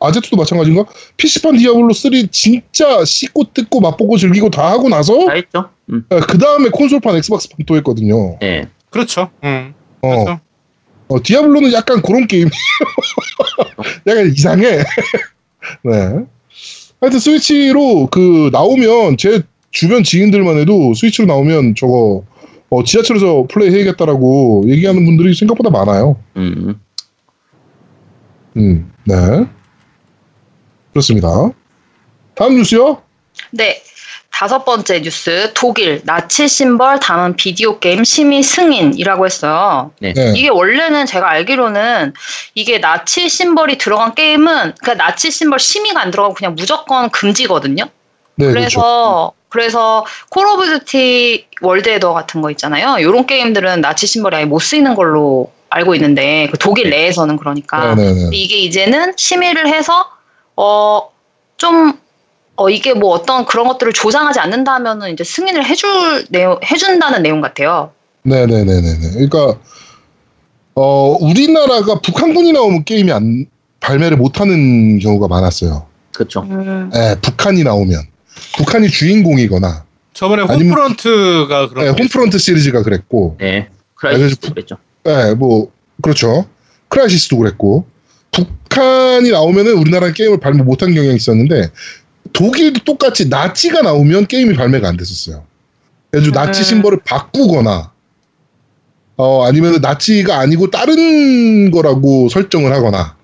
아제트도 0.01 0.37
마찬가지인가? 0.37 0.85
PC판 1.17 1.57
디아블로 1.57 1.93
3 1.93 2.13
진짜 2.31 3.05
씹고 3.05 3.53
뜯고 3.55 3.81
맛보고 3.81 4.17
즐기고 4.17 4.51
다 4.51 4.71
하고 4.71 4.89
나서 4.89 5.27
다 5.27 5.33
했죠. 5.33 5.71
음. 5.91 6.05
그 6.09 6.39
다음에 6.39 6.69
콘솔판 6.71 7.17
엑스박스판 7.17 7.65
또 7.67 7.77
했거든요. 7.77 8.39
예. 8.43 8.69
그렇죠. 8.91 9.31
음. 9.45 9.75
어, 10.03 10.25
그렇죠. 10.25 10.41
어, 11.09 11.23
디아블로는 11.23 11.73
약간 11.73 12.03
그런 12.03 12.27
게임. 12.27 12.49
약간 14.07 14.27
이상해. 14.27 14.79
네. 15.85 16.25
하여튼 17.05 17.19
스위치로 17.19 18.09
그 18.11 18.49
나오면 18.51 19.19
제 19.19 19.43
주변 19.71 20.03
지인들만 20.03 20.57
해도 20.57 20.95
스위치로 20.95 21.27
나오면 21.27 21.75
저거 21.75 22.25
어, 22.71 22.83
지하철에서 22.83 23.47
플레이 23.51 23.75
해야겠다라고 23.75 24.65
얘기하는 24.69 25.05
분들이 25.05 25.35
생각보다 25.35 25.69
많아요. 25.69 26.17
음. 26.39 26.81
음, 28.57 28.91
네. 29.05 29.15
그렇습니다. 30.93 31.29
다음 32.35 32.57
뉴스요? 32.57 33.03
네. 33.51 33.83
다섯 34.35 34.65
번째 34.65 35.01
뉴스. 35.01 35.53
독일 35.55 36.03
나치 36.05 36.49
심벌 36.49 36.99
담은 36.99 37.37
비디오 37.37 37.79
게임 37.79 38.03
심의 38.03 38.43
승인이라고 38.43 39.27
했어요. 39.27 39.93
네. 40.01 40.13
이게 40.35 40.49
원래는 40.49 41.07
제가 41.07 41.31
알기로는 41.31 42.15
이게 42.57 42.81
나치 42.81 43.29
심벌이 43.29 43.79
들어간 43.79 44.17
게임은 44.17 44.75
그러니까 44.81 44.95
나치 44.95 45.31
심벌 45.31 45.61
심의가 45.61 46.01
안 46.01 46.11
들어가고 46.11 46.35
그냥 46.35 46.57
무조건 46.57 47.11
금지거든요. 47.11 47.85
네, 48.35 48.47
그래서 48.47 48.81
그렇죠. 48.81 49.33
그래서 49.51 50.05
Call 50.31 50.49
of 50.49 50.81
Duty 50.81 51.47
World 51.61 51.89
at 51.89 51.98
War 51.98 52.13
같은 52.13 52.43
거 52.43 52.51
있잖아요. 52.51 52.99
이런 52.99 53.27
게임들은 53.27 53.83
나치 53.83 54.09
심벌이 54.09 54.35
아예 54.35 54.45
못 54.47 54.59
쓰이는 54.59 54.97
걸로 54.97 55.53
알고 55.71 55.95
있는데 55.95 56.49
그 56.51 56.59
독일 56.59 56.91
내에서는 56.91 57.37
그러니까 57.37 57.95
네, 57.95 58.03
네, 58.03 58.13
네. 58.13 58.31
이게 58.33 58.57
이제는 58.57 59.15
심의를 59.17 59.69
해서 59.69 60.11
어좀 60.57 62.04
어, 62.57 62.71
이게 62.71 62.95
뭐 62.95 63.11
어떤 63.11 63.47
그런 63.47 63.67
것들을 63.67 63.93
조장하지 63.93 64.39
않는다면은 64.41 65.13
이제 65.13 65.25
승인을 65.25 65.65
해줄 65.65 66.27
내용, 66.31 66.59
해준다는 66.65 67.23
내용 67.23 67.41
같아요. 67.41 67.93
네네네네네. 68.23 69.11
그러니까 69.13 69.59
어 70.75 71.17
우리나라가 71.21 72.01
북한군이 72.01 72.53
나오면 72.53 72.85
게임이 72.85 73.13
안 73.13 73.47
발매를 73.81 74.17
못하는 74.17 74.99
경우가 74.99 75.29
많았어요. 75.29 75.87
그렇죠. 76.15 76.41
음, 76.43 76.91
예, 76.95 77.17
북한이 77.21 77.65
나오면 77.65 78.01
북한이 78.57 78.89
주인공이거나 78.89 79.85
저번에 80.15 80.43
홈프런트가 80.43 81.69
그런 81.69 81.87
예, 81.87 81.93
게 81.93 82.03
홈프런트 82.03 82.39
시리즈가 82.39 82.83
그랬고, 82.83 83.37
네. 83.41 83.69
그래서 83.95 84.19
크라이시스도 84.19 84.55
그랬죠. 84.55 84.77
예, 85.07 85.35
뭐 85.35 85.71
그렇죠. 86.03 86.47
크라이시스도 86.89 87.37
그랬고 87.37 87.87
북한이 88.31 89.31
나오면은 89.31 89.75
우리나라 89.75 90.13
게임을 90.13 90.41
발매 90.41 90.63
못한 90.63 90.95
경향이 90.95 91.17
있었는데 91.17 91.71
독일도 92.33 92.85
똑같이 92.85 93.29
나치가 93.29 93.83
나오면 93.83 94.27
게임이 94.27 94.55
발매가 94.55 94.89
안 94.89 94.97
됐었어요. 94.97 95.45
그래서 96.11 96.31
나치 96.31 96.61
음. 96.61 96.65
심벌을 96.65 97.01
바꾸거나 97.05 97.93
어 99.17 99.47
아니면 99.47 99.81
나치가 99.81 100.39
아니고 100.39 100.71
다른 100.71 101.71
거라고 101.71 102.29
설정을 102.29 102.73
하거나 102.73 103.17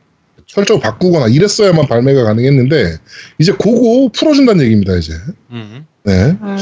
설정을 0.47 0.80
바꾸거나 0.80 1.28
이랬어야만 1.28 1.87
발매가 1.87 2.25
가능했는데 2.25 2.97
이제 3.38 3.52
그거 3.52 4.11
풀어준다는 4.12 4.64
얘기입니다 4.64 4.97
이제. 4.97 5.14
음. 5.50 5.87
네. 6.02 6.37
음, 6.42 6.57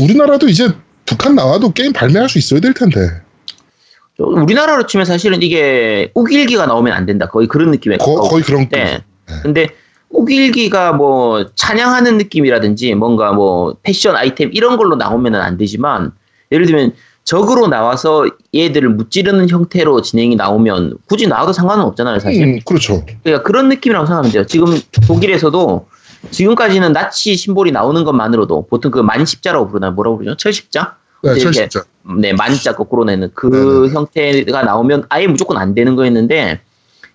우리나라도 0.00 0.48
이제 0.48 0.68
북한 1.04 1.34
나와도 1.34 1.72
게임 1.72 1.92
발매할 1.92 2.28
수 2.28 2.38
있어야 2.38 2.60
될 2.60 2.74
텐데. 2.74 2.98
저 4.16 4.24
우리나라로 4.24 4.86
치면 4.86 5.04
사실은 5.04 5.42
이게 5.42 6.10
우길기가 6.14 6.66
나오면 6.66 6.92
안 6.92 7.06
된다. 7.06 7.28
거의 7.28 7.46
그런 7.46 7.70
느낌에 7.70 7.98
거. 7.98 8.14
거의 8.22 8.42
그런 8.42 8.68
네. 8.68 9.00
네. 9.28 9.34
근데 9.42 9.68
우길기가 10.10 10.92
뭐 10.92 11.46
찬양하는 11.54 12.18
느낌이라든지 12.18 12.94
뭔가 12.94 13.32
뭐 13.32 13.76
패션 13.82 14.16
아이템 14.16 14.50
이런 14.52 14.76
걸로 14.76 14.96
나오면은 14.96 15.40
안 15.40 15.56
되지만 15.56 16.12
예를 16.52 16.66
들면 16.66 16.92
적으로 17.24 17.66
나와서 17.66 18.24
얘들을 18.54 18.88
무찌르는 18.88 19.48
형태로 19.48 20.02
진행이 20.02 20.36
나오면 20.36 20.98
굳이 21.06 21.26
나와도 21.26 21.52
상관은 21.52 21.84
없잖아요, 21.84 22.20
사실. 22.20 22.44
음, 22.44 22.58
그렇죠. 22.64 23.04
그러니까 23.24 23.42
그런 23.42 23.68
느낌이라고 23.68 24.06
생각하면 24.06 24.32
돼요. 24.32 24.46
지금 24.46 24.66
독일에서도 25.08 25.88
지금까지는 26.30 26.92
나치 26.92 27.34
심볼이 27.36 27.72
나오는 27.72 28.04
것만으로도 28.04 28.66
보통 28.68 28.92
그 28.92 29.00
만십자라고 29.00 29.68
부르나 29.68 29.90
뭐라고 29.90 30.18
부르죠? 30.18 30.36
철십자? 30.36 30.96
네, 31.24 31.34
철십자. 31.38 31.82
네, 32.18 32.32
만자 32.32 32.76
거꾸로 32.76 33.04
내는 33.04 33.30
그 33.34 33.88
네네. 33.88 33.94
형태가 33.94 34.62
나오면 34.62 35.06
아예 35.08 35.26
무조건 35.26 35.56
안 35.56 35.74
되는 35.74 35.96
거였는데 35.96 36.60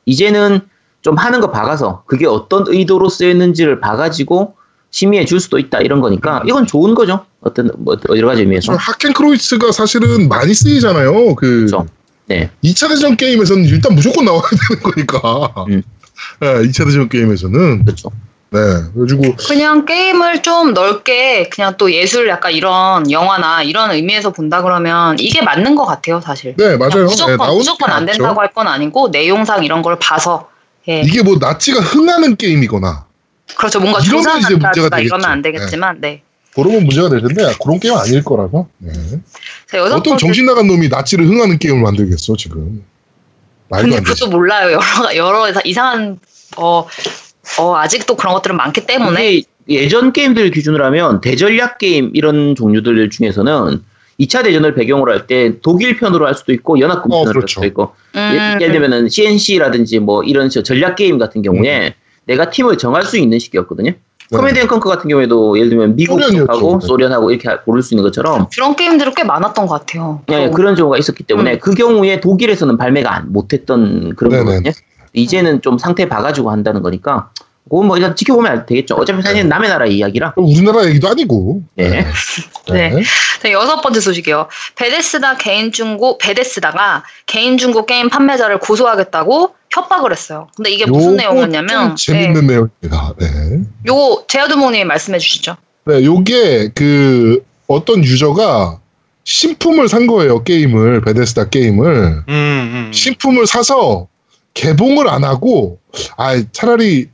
이제는 0.05 0.59
좀 1.01 1.17
하는 1.17 1.41
거 1.41 1.51
봐가서 1.51 2.03
그게 2.05 2.25
어떤 2.27 2.65
의도로 2.67 3.09
쓰였는지를 3.09 3.79
봐가지고 3.79 4.55
심의해 4.91 5.25
줄 5.25 5.39
수도 5.39 5.57
있다 5.57 5.79
이런 5.79 6.01
거니까 6.01 6.43
이건 6.45 6.67
좋은 6.67 6.93
거죠. 6.95 7.25
어떤 7.41 7.71
뭐 7.77 7.97
여러 8.15 8.27
가지 8.27 8.41
의미에서. 8.41 8.73
하켄 8.75 9.13
크로이츠가 9.13 9.71
사실은 9.71 10.27
많이 10.29 10.53
쓰이잖아요. 10.53 11.35
그 11.35 11.65
그렇죠. 11.65 11.87
네. 12.27 12.49
2차 12.63 12.89
대전 12.89 13.15
게임에서는 13.17 13.65
일단 13.65 13.95
무조건 13.95 14.25
나와야 14.25 14.41
되는 14.69 14.83
거니까. 14.83 15.65
음. 15.69 15.81
네, 16.39 16.47
2차 16.63 16.85
대전 16.85 17.09
게임에서는. 17.09 17.85
그렇죠. 17.85 18.09
네. 18.51 18.59
그래가지고, 18.93 19.35
그냥 19.47 19.85
게임을 19.85 20.41
좀 20.43 20.73
넓게 20.73 21.47
그냥 21.49 21.75
또 21.77 21.91
예술 21.93 22.27
약간 22.27 22.51
이런 22.51 23.09
영화나 23.09 23.63
이런 23.63 23.91
의미에서 23.91 24.31
본다 24.31 24.61
그러면 24.61 25.17
이게 25.19 25.41
맞는 25.41 25.75
것 25.75 25.85
같아요, 25.85 26.19
사실. 26.19 26.53
네, 26.57 26.75
맞아요. 26.77 27.05
무조건, 27.05 27.37
네, 27.37 27.47
무조건 27.55 27.87
게 27.89 27.93
안. 27.93 28.05
된다고 28.05 28.39
할 28.41 28.51
건 28.53 28.67
아니고 28.67 29.07
내용상 29.07 29.63
이런 29.63 29.81
걸 29.81 29.97
봐서 29.97 30.49
예. 30.87 31.01
이게 31.01 31.21
뭐 31.21 31.37
나치가 31.39 31.79
흥하는 31.79 32.35
게임이거나, 32.35 33.05
그렇죠. 33.55 33.79
뭔가 33.79 33.99
게 33.99 34.05
이제 34.05 34.15
문제가 34.55 34.71
조장한다든가 34.71 34.99
이러면 34.99 35.21
되겠죠. 35.21 35.27
안 35.27 35.41
되겠지만 35.41 36.01
네. 36.01 36.23
그러면 36.53 36.83
문제가 36.83 37.09
될 37.09 37.21
텐데, 37.21 37.53
그런 37.61 37.79
게임 37.79 37.95
아닐 37.95 38.23
거라서. 38.23 38.67
네. 38.79 38.91
어떤 39.79 40.17
정신 40.17 40.45
나간 40.45 40.67
놈이 40.67 40.89
나치를 40.89 41.25
흥하는 41.25 41.57
게임을 41.59 41.81
만들겠어, 41.81 42.35
지금. 42.35 42.83
말도 43.69 43.89
근데. 43.89 44.03
그것도 44.03 44.29
몰라요. 44.29 44.79
여러 45.15 45.47
여러 45.47 45.61
이상한 45.63 46.19
어, 46.57 46.85
어 47.57 47.75
아직도 47.75 48.15
그런 48.17 48.33
것들은 48.33 48.57
많기 48.57 48.85
때문에 48.85 49.29
이게 49.31 49.45
예전 49.69 50.11
게임들 50.11 50.51
기준으로 50.51 50.85
하면 50.85 51.21
대전략 51.21 51.77
게임 51.77 52.11
이런 52.13 52.55
종류들 52.55 53.09
중에서는 53.09 53.83
2차 54.21 54.43
대전을 54.43 54.75
배경으로 54.75 55.11
할 55.11 55.25
때 55.27 55.59
독일 55.61 55.97
편으로 55.97 56.27
할 56.27 56.35
수도 56.35 56.53
있고 56.53 56.79
연합군 56.79 57.11
어, 57.11 57.17
편으로 57.23 57.33
그렇죠. 57.39 57.61
할 57.61 57.65
수도 57.65 57.65
있고 57.67 57.93
음, 58.15 58.19
예- 58.19 58.57
예를 58.63 58.73
들면은 58.73 59.09
C&C라든지 59.09 59.99
뭐 59.99 60.23
이런 60.23 60.49
저 60.49 60.61
전략 60.63 60.95
게임 60.95 61.17
같은 61.17 61.41
경우에 61.41 61.95
내가 62.25 62.49
팀을 62.49 62.77
정할 62.77 63.03
수 63.03 63.17
있는 63.17 63.39
시기였거든요. 63.39 63.91
네. 63.91 64.37
Command & 64.37 64.59
Conquer 64.59 64.89
같은 64.89 65.09
경우에도 65.09 65.57
예를 65.57 65.69
들면 65.69 65.95
미국 65.95 66.21
소련이었죠. 66.21 66.45
쪽하고 66.53 66.79
네. 66.79 66.87
소련하고 66.87 67.31
이렇게 67.31 67.49
고를 67.65 67.81
수 67.81 67.93
있는 67.93 68.03
것처럼 68.03 68.47
그런 68.53 68.75
게임들이 68.75 69.11
꽤 69.15 69.23
많았던 69.23 69.65
것 69.65 69.79
같아요. 69.79 70.21
예, 70.29 70.45
또 70.45 70.51
그런 70.51 70.75
경우가 70.75 70.97
있었기 70.97 71.23
때문에 71.23 71.53
음. 71.55 71.59
그 71.61 71.73
경우에 71.73 72.19
독일에서는 72.21 72.77
발매가 72.77 73.13
안- 73.13 73.31
못했던 73.33 74.15
그런 74.15 74.31
네네. 74.31 74.43
거거든요. 74.45 74.71
이제는 75.13 75.61
좀 75.61 75.77
상태 75.77 76.07
봐가지고 76.07 76.49
한다는 76.51 76.81
거니까 76.81 77.31
그건 77.69 77.87
뭐 77.87 77.97
일단 77.97 78.15
지켜보면 78.15 78.51
알- 78.51 78.65
되겠죠. 78.65 78.95
어차피 78.95 79.21
사실 79.21 79.47
남의 79.47 79.69
나라 79.69 79.85
이야기라. 79.85 80.33
우리나라 80.35 80.85
얘기도 80.85 81.07
아니고. 81.09 81.61
네. 81.75 82.05
네. 82.71 82.91
자, 83.41 83.51
여섯 83.51 83.81
번째 83.81 83.99
소식이요. 83.99 84.47
베데스다 84.75 85.37
개인 85.37 85.71
중고 85.71 86.17
베데스다가 86.17 87.03
개인 87.27 87.57
중고 87.57 87.85
게임 87.85 88.09
판매자를 88.09 88.59
고소하겠다고 88.59 89.55
협박을 89.71 90.11
했어요. 90.11 90.47
근데 90.57 90.71
이게 90.71 90.85
무슨 90.85 91.15
내용이었냐면 91.15 91.95
좀 91.95 91.95
재밌는 91.95 92.47
내용입니다. 92.47 93.13
네. 93.19 93.27
요거 93.87 94.25
제아두목님이 94.27 94.83
말씀해 94.83 95.17
주시죠. 95.19 95.55
네, 95.85 96.03
요게 96.03 96.71
그 96.75 97.43
어떤 97.67 98.03
유저가 98.03 98.79
신품을 99.23 99.87
산 99.87 100.07
거예요, 100.07 100.43
게임을. 100.43 101.01
베데스다 101.01 101.49
게임을. 101.49 101.87
음, 101.87 102.23
음. 102.27 102.91
신품을 102.93 103.47
사서 103.47 104.07
개봉을 104.55 105.07
안 105.07 105.23
하고 105.23 105.79
아, 106.17 106.41
차라리 106.51 107.07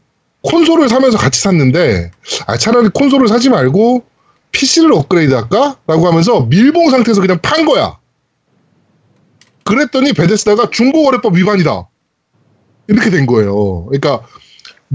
콘솔을 0.51 0.87
사면서 0.89 1.17
같이 1.17 1.41
샀는데 1.41 2.11
아, 2.47 2.57
차라리 2.57 2.89
콘솔을 2.89 3.27
사지 3.27 3.49
말고 3.49 4.03
PC를 4.51 4.93
업그레이드 4.93 5.33
할까? 5.33 5.77
라고 5.87 6.07
하면서 6.07 6.41
밀봉 6.41 6.89
상태에서 6.89 7.21
그냥 7.21 7.39
판 7.41 7.65
거야. 7.65 7.97
그랬더니 9.63 10.13
베데스다가 10.13 10.69
중고거래법 10.69 11.35
위반이다. 11.35 11.87
이렇게 12.87 13.09
된 13.09 13.25
거예요. 13.25 13.85
그러니까 13.85 14.21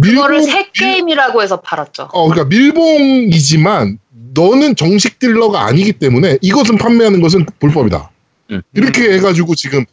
그거를 0.01 0.41
밀봉- 0.41 0.45
새 0.51 0.71
게임이라고 0.73 1.43
해서 1.43 1.61
팔았죠. 1.61 2.09
어, 2.13 2.29
그러니까 2.29 2.49
밀봉이지만 2.49 3.99
너는 4.35 4.77
정식 4.77 5.19
딜러가 5.19 5.67
아니기 5.67 5.93
때문에 5.93 6.39
이것은 6.41 6.79
판매하는 6.79 7.21
것은 7.21 7.45
불법이다. 7.59 8.11
음. 8.53 8.63
이렇게 8.75 9.13
해가지고 9.13 9.55
지금 9.55 9.85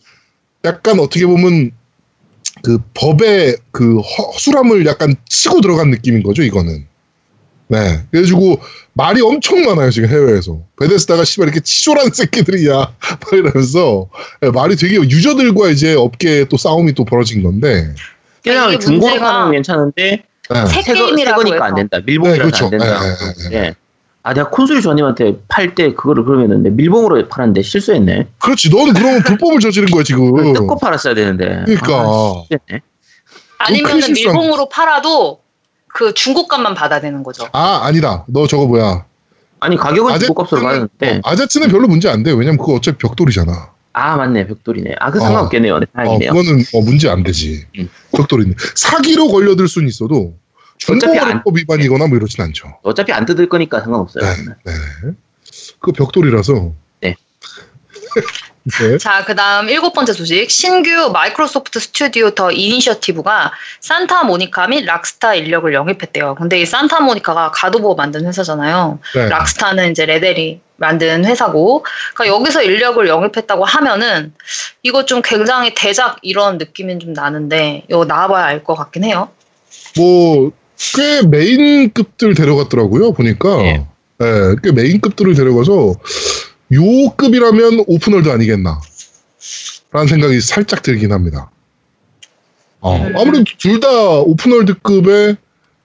약간 0.63 0.99
어떻게 1.01 1.25
보면 1.25 1.71
그 2.63 2.79
법의 2.93 3.57
그 3.71 3.99
허술함을 3.99 4.85
약간 4.85 5.15
치고 5.27 5.61
들어간 5.61 5.89
느낌인 5.89 6.23
거죠, 6.23 6.43
이거는. 6.43 6.85
네. 7.67 8.01
그래가지고 8.11 8.59
말이 8.93 9.21
엄청 9.21 9.61
많아요, 9.61 9.91
지금 9.91 10.09
해외에서. 10.09 10.59
베데스다가 10.79 11.23
씨발 11.23 11.47
이렇게 11.47 11.59
치졸한 11.61 12.11
새끼들이야. 12.13 12.73
막 12.73 13.33
이러면서 13.33 14.09
네, 14.41 14.49
말이 14.49 14.75
되게 14.75 14.95
유저들과 14.95 15.69
이제 15.69 15.93
업계에 15.93 16.45
또 16.45 16.57
싸움이 16.57 16.93
또 16.93 17.05
벌어진 17.05 17.43
건데. 17.43 17.93
그냥 18.43 18.71
건 18.99 19.51
괜찮은데 19.51 20.23
네. 20.49 20.65
새 20.67 20.81
게임이라고 20.81 21.41
거니까 21.43 21.65
안 21.65 21.71
해서. 21.71 21.75
된다. 21.75 21.99
밀봉이라서 22.05 22.43
네, 22.43 22.43
그렇죠. 22.43 22.65
안 22.65 22.71
된다. 22.71 22.99
네, 23.01 23.49
네, 23.49 23.61
네. 23.61 23.75
예. 24.19 24.29
아 24.29 24.33
내가 24.33 24.49
콘솔 24.49 24.81
조님한테 24.81 25.37
팔 25.47 25.75
때 25.75 25.93
그거를 25.93 26.25
그러면 26.25 26.61
내 26.63 26.69
밀봉으로 26.69 27.27
팔았는데 27.29 27.61
실수했네. 27.61 28.27
그렇지. 28.39 28.69
너는 28.69 28.93
그러면 28.93 29.23
불법을 29.23 29.59
저지른 29.59 29.89
거야 29.89 30.03
지금. 30.03 30.53
뜯고 30.53 30.77
팔았어야 30.77 31.13
되는데. 31.13 31.63
그러니까. 31.65 32.43
아, 33.57 33.65
실수한 33.67 34.13
밀봉으로 34.13 34.69
팔아도 34.69 35.39
그 35.87 36.13
중고값만 36.13 36.75
받아야 36.75 37.01
되는 37.01 37.23
거죠. 37.23 37.47
아 37.51 37.81
아니다. 37.83 38.25
너 38.27 38.47
저거 38.47 38.65
뭐야? 38.67 39.05
아니 39.61 39.75
가격은 39.75 40.13
아제- 40.13 40.25
중고값으로 40.27 40.61
받았는데. 40.61 41.17
어, 41.17 41.21
아제트는 41.23 41.69
별로 41.69 41.87
문제 41.87 42.09
안 42.09 42.23
돼. 42.23 42.31
왜냐면 42.31 42.57
그거 42.57 42.73
어차피 42.75 42.97
벽돌이잖아. 42.97 43.71
아 43.93 44.15
맞네 44.17 44.47
벽돌이네. 44.47 44.95
아그 44.99 45.17
어. 45.17 45.21
상관없겠네요. 45.21 45.79
네, 45.79 45.85
어, 45.85 45.95
다행이네요. 45.95 46.31
그거는 46.31 46.63
어, 46.73 46.81
문제 46.81 47.09
안 47.09 47.23
되지. 47.23 47.65
음. 47.79 47.89
벽돌이네. 48.15 48.53
사기로 48.75 49.27
걸려들 49.29 49.67
수는 49.67 49.87
있어도 49.89 50.35
어차피 50.87 51.17
안- 51.19 51.25
중고거래법 51.25 51.57
위반이거나 51.57 52.07
뭐 52.07 52.17
이러진 52.17 52.43
않죠. 52.43 52.77
어차피 52.83 53.11
안 53.11 53.25
뜯을 53.25 53.49
거니까 53.49 53.81
상관없어요. 53.81 54.23
네. 54.23 54.53
네. 54.65 55.11
그 55.79 55.91
벽돌이라서. 55.91 56.71
네. 57.01 57.15
네. 58.79 58.97
자, 58.97 59.23
그 59.25 59.35
다음 59.35 59.69
일곱 59.69 59.93
번째 59.93 60.13
소식. 60.13 60.49
신규 60.51 61.09
마이크로소프트 61.11 61.79
스튜디오 61.79 62.29
더 62.31 62.51
이니셔티브가 62.51 63.51
산타 63.79 64.23
모니카 64.25 64.67
및 64.67 64.85
락스타 64.85 65.33
인력을 65.35 65.73
영입했대요. 65.73 66.35
근데 66.35 66.61
이 66.61 66.65
산타 66.65 66.99
모니카가 67.01 67.51
가도보 67.51 67.95
만든 67.95 68.25
회사잖아요. 68.27 68.99
네. 69.15 69.27
락스타는 69.29 69.91
이제 69.91 70.05
레델이 70.05 70.61
만든 70.77 71.25
회사고. 71.25 71.83
그러니까 72.13 72.35
여기서 72.37 72.61
인력을 72.63 73.05
영입했다고 73.07 73.65
하면은 73.65 74.33
이거 74.83 75.05
좀 75.05 75.21
굉장히 75.23 75.73
대작 75.73 76.17
이런 76.21 76.57
느낌이 76.57 76.99
좀 76.99 77.13
나는데 77.13 77.83
이거 77.89 78.05
나와봐야 78.05 78.45
알 78.45 78.63
것 78.63 78.75
같긴 78.75 79.03
해요. 79.03 79.29
뭐, 79.97 80.51
꽤 80.95 81.21
메인급들 81.27 82.33
데려갔더라고요, 82.35 83.13
보니까. 83.13 83.61
예. 83.65 83.85
예, 84.21 84.55
꽤 84.63 84.71
메인급들을 84.71 85.33
데려가서, 85.35 85.95
요 86.73 87.09
급이라면 87.17 87.83
open 87.87 88.06
world 88.06 88.29
아니겠나. 88.29 88.79
라는 89.91 90.07
생각이 90.07 90.39
살짝 90.41 90.83
들긴 90.83 91.11
합니다. 91.11 91.49
어, 92.81 92.95
음. 92.95 93.13
아무래도 93.17 93.45
둘 93.57 93.79
다 93.79 93.89
open 94.19 94.51
world급의 94.51 95.37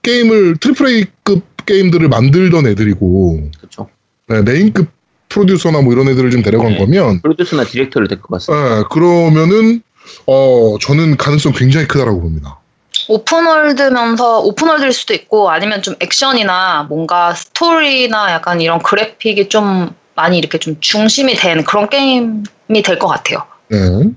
게임을, 0.03 0.57
triple 0.57 0.87
A급 0.87 1.65
게임들을 1.65 2.07
만들던 2.07 2.67
애들이고, 2.67 3.49
그렇죠. 3.57 3.89
네, 4.27 4.41
메인급 4.43 4.87
프로듀서나 5.29 5.81
뭐 5.81 5.91
이런 5.93 6.07
애들을 6.07 6.29
좀 6.31 6.41
데려간 6.43 6.73
네. 6.73 6.77
거면, 6.77 7.21
프로듀서나 7.21 7.63
디렉터를 7.65 8.07
데리고 8.07 8.27
갔어요. 8.29 8.79
예, 8.79 8.83
그러면은, 8.91 9.81
어, 10.27 10.77
저는 10.79 11.17
가능성 11.17 11.53
굉장히 11.53 11.87
크다라고 11.87 12.21
봅니다. 12.21 12.59
오픈월드면서 13.07 14.39
오픈월드일 14.41 14.91
수도 14.93 15.13
있고 15.13 15.49
아니면 15.49 15.81
좀 15.81 15.95
액션이나 15.99 16.83
뭔가 16.89 17.33
스토리나 17.33 18.31
약간 18.31 18.61
이런 18.61 18.79
그래픽이 18.79 19.49
좀 19.49 19.95
많이 20.15 20.37
이렇게 20.37 20.57
좀 20.57 20.77
중심이 20.79 21.35
된 21.35 21.63
그런 21.63 21.89
게임이 21.89 22.81
될 22.83 22.99
것 22.99 23.07
같아요. 23.07 23.45
네. 23.69 23.77
음. 23.77 24.15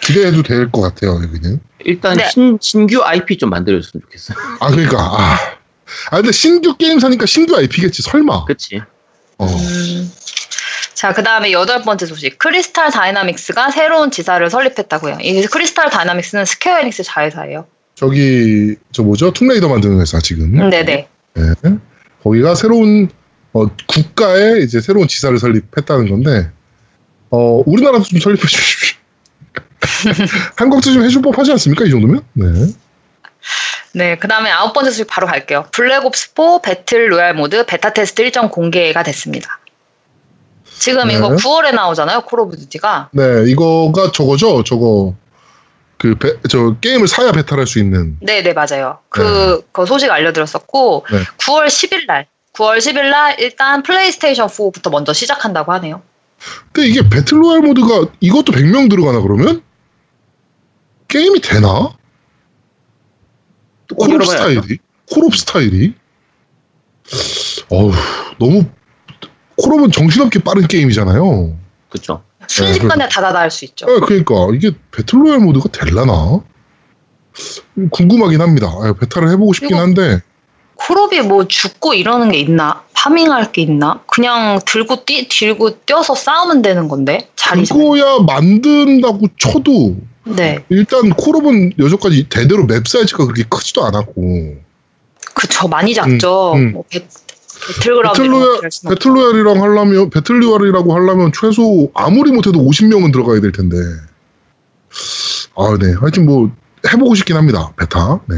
기대해도 0.00 0.42
될 0.42 0.70
것 0.70 0.80
같아요, 0.82 1.14
여기는. 1.22 1.60
일단 1.80 2.16
네. 2.16 2.28
신, 2.28 2.58
신규 2.60 3.02
IP 3.02 3.38
좀 3.38 3.50
만들어줬으면 3.50 4.02
좋겠어요. 4.02 4.36
아, 4.60 4.68
그러니까, 4.70 4.98
아. 4.98 5.36
아, 6.10 6.16
근데 6.16 6.32
신규 6.32 6.76
게임사니까 6.76 7.26
신규 7.26 7.56
IP겠지, 7.56 8.02
설마. 8.02 8.44
그치? 8.44 8.82
어. 9.38 9.46
음. 9.46 10.12
자, 10.94 11.12
그 11.12 11.22
다음에 11.22 11.52
여덟 11.52 11.82
번째 11.82 12.06
소식. 12.06 12.38
Crystal 12.38 12.90
Dynamics가 12.90 13.70
새로운 13.70 14.10
지사를 14.10 14.48
설립했다고요. 14.50 15.18
이 15.20 15.42
Crystal 15.46 15.90
Dynamics는 15.90 16.44
Square 16.44 16.80
Enix 16.80 17.04
자회사예요. 17.04 17.66
저기, 17.96 18.76
저 18.92 19.02
뭐죠? 19.02 19.32
Tomb 19.32 19.46
Raider 19.46 19.68
만드는 19.68 20.00
회사, 20.00 20.20
지금. 20.20 20.60
음, 20.60 20.70
네네. 20.70 21.08
네. 21.34 21.42
거기가 22.22 22.54
새로운, 22.54 23.08
어, 23.54 23.66
국가에 23.86 24.60
이제 24.60 24.80
새로운 24.80 25.08
지사를 25.08 25.36
설립했다는 25.38 26.10
건데, 26.10 26.50
어, 27.30 27.62
우리나라도 27.64 28.04
좀 28.04 28.20
설립해 28.20 28.46
주십시오. 28.46 28.98
한국도 30.56 30.92
좀 30.92 31.04
해줄 31.04 31.22
법 31.22 31.38
하지 31.38 31.52
않습니까? 31.52 31.86
이 31.86 31.90
정도면? 31.90 32.22
네. 32.34 32.46
네, 33.94 34.18
그 34.18 34.28
다음에 34.28 34.50
아홉 34.50 34.74
번째 34.74 34.90
소식 34.90 35.06
바로 35.06 35.26
갈게요. 35.26 35.66
Black 35.72 36.10
Ops 36.10 36.32
4 36.36 36.60
battle 36.62 37.10
royale 37.10 37.32
모드 37.32 37.64
베타 37.64 37.94
테스트 37.94 38.20
일정 38.20 38.50
공개가 38.50 39.02
됐습니다. 39.02 39.58
지금 40.78 41.10
이거 41.10 41.30
네. 41.30 41.36
9월에 41.36 41.74
나오잖아요, 41.74 42.22
Call 42.22 42.40
of 42.40 42.58
Duty가. 42.58 43.08
네, 43.12 43.44
이거가 43.46 44.12
저거죠? 44.12 44.64
저거, 44.64 45.14
그, 45.98 46.14
베, 46.16 46.34
저, 46.48 46.76
게임을 46.80 47.08
사야 47.08 47.32
베타할 47.32 47.66
수 47.66 47.78
있는. 47.78 48.16
네, 48.20 48.42
네, 48.42 48.52
맞아요. 48.52 48.98
그, 49.08 49.62
그 49.72 49.86
소식 49.86 50.10
알려드렸었고, 50.10 51.06
네. 51.10 51.18
9월 51.38 51.66
10일 51.66 52.06
날, 52.06 52.26
9월 52.52 52.78
10일 52.78 53.10
날 53.10 53.36
일단 53.40 53.82
플레이스테이션 53.82 54.48
4부터 54.48 54.90
먼저 54.90 55.12
시작한다고 55.12 55.72
하네요. 55.74 56.02
근데 56.72 56.88
이게 56.88 57.08
battle 57.08 57.34
royale 57.34 57.60
모드가 57.60 58.06
이것도 58.20 58.52
100명 58.52 58.90
들어가나 58.90 59.20
그러면? 59.20 59.62
게임이 61.08 61.40
되나? 61.40 61.96
꼭 63.88 63.96
콜옵? 63.96 64.26
스타일이? 64.26 64.78
콜옵 65.10 65.34
스타일이? 65.34 65.94
어우, 67.70 67.92
너무, 68.38 68.64
콜옵은 69.56 69.92
정신없게 69.92 70.40
빠른 70.40 70.66
게임이잖아요. 70.66 71.56
그쵸? 71.88 72.22
순식간에 72.48 73.08
다다다 73.08 73.40
할 73.40 73.50
수 73.50 73.64
있죠. 73.64 73.86
아, 73.86 74.00
그러니까, 74.00 74.34
이게 74.54 74.72
배틀로얄 74.92 75.38
모드가 75.38 75.68
될라나? 75.70 76.40
궁금하긴 77.90 78.40
합니다. 78.40 78.68
아, 78.68 78.94
베타를 78.98 79.30
해보고 79.32 79.52
싶긴 79.52 79.76
한데, 79.76 80.20
콜옵이 80.76 81.22
뭐 81.22 81.46
죽고 81.48 81.94
이러는 81.94 82.30
게 82.32 82.38
있나? 82.38 82.82
파밍할 82.94 83.52
게 83.52 83.62
있나? 83.62 84.02
그냥 84.06 84.60
들고 84.66 85.04
뛰, 85.04 85.28
들고 85.28 85.80
뛰어서 85.80 86.14
싸우면 86.14 86.62
되는 86.62 86.88
건데? 86.88 87.28
자리 87.36 87.64
잡 87.64 87.76
그거야 87.76 88.18
만든다고 88.26 89.28
쳐도, 89.38 89.96
네. 90.24 90.64
일단 90.68 91.10
콜옵은 91.10 91.74
여태까지 91.78 92.28
대대로 92.28 92.64
맵 92.66 92.86
사이즈가 92.88 93.24
그렇게 93.24 93.44
크지도 93.48 93.84
않았고, 93.84 94.56
그쵸. 95.34 95.68
많이 95.68 95.94
작죠. 95.94 96.54
음. 96.54 96.72
뭐 96.72 96.84
배, 96.88 97.06
battle 97.66 97.87
royale. 97.87 98.12
배틀로얄이랑 98.88 99.62
하려면, 99.62 100.10
배틀로얄이라고 100.10 100.94
하려면 100.94 101.32
최소 101.38 101.90
아무리 101.94 102.32
못해도 102.32 102.58
50명은 102.58 103.12
들어가야 103.12 103.40
될 103.40 103.52
텐데. 103.52 103.76
아, 105.56 105.76
네. 105.80 105.94
하여튼 105.98 106.26
뭐, 106.26 106.50
해보고 106.92 107.14
싶긴 107.14 107.36
합니다. 107.36 107.72
베타. 107.76 108.20
네. 108.26 108.36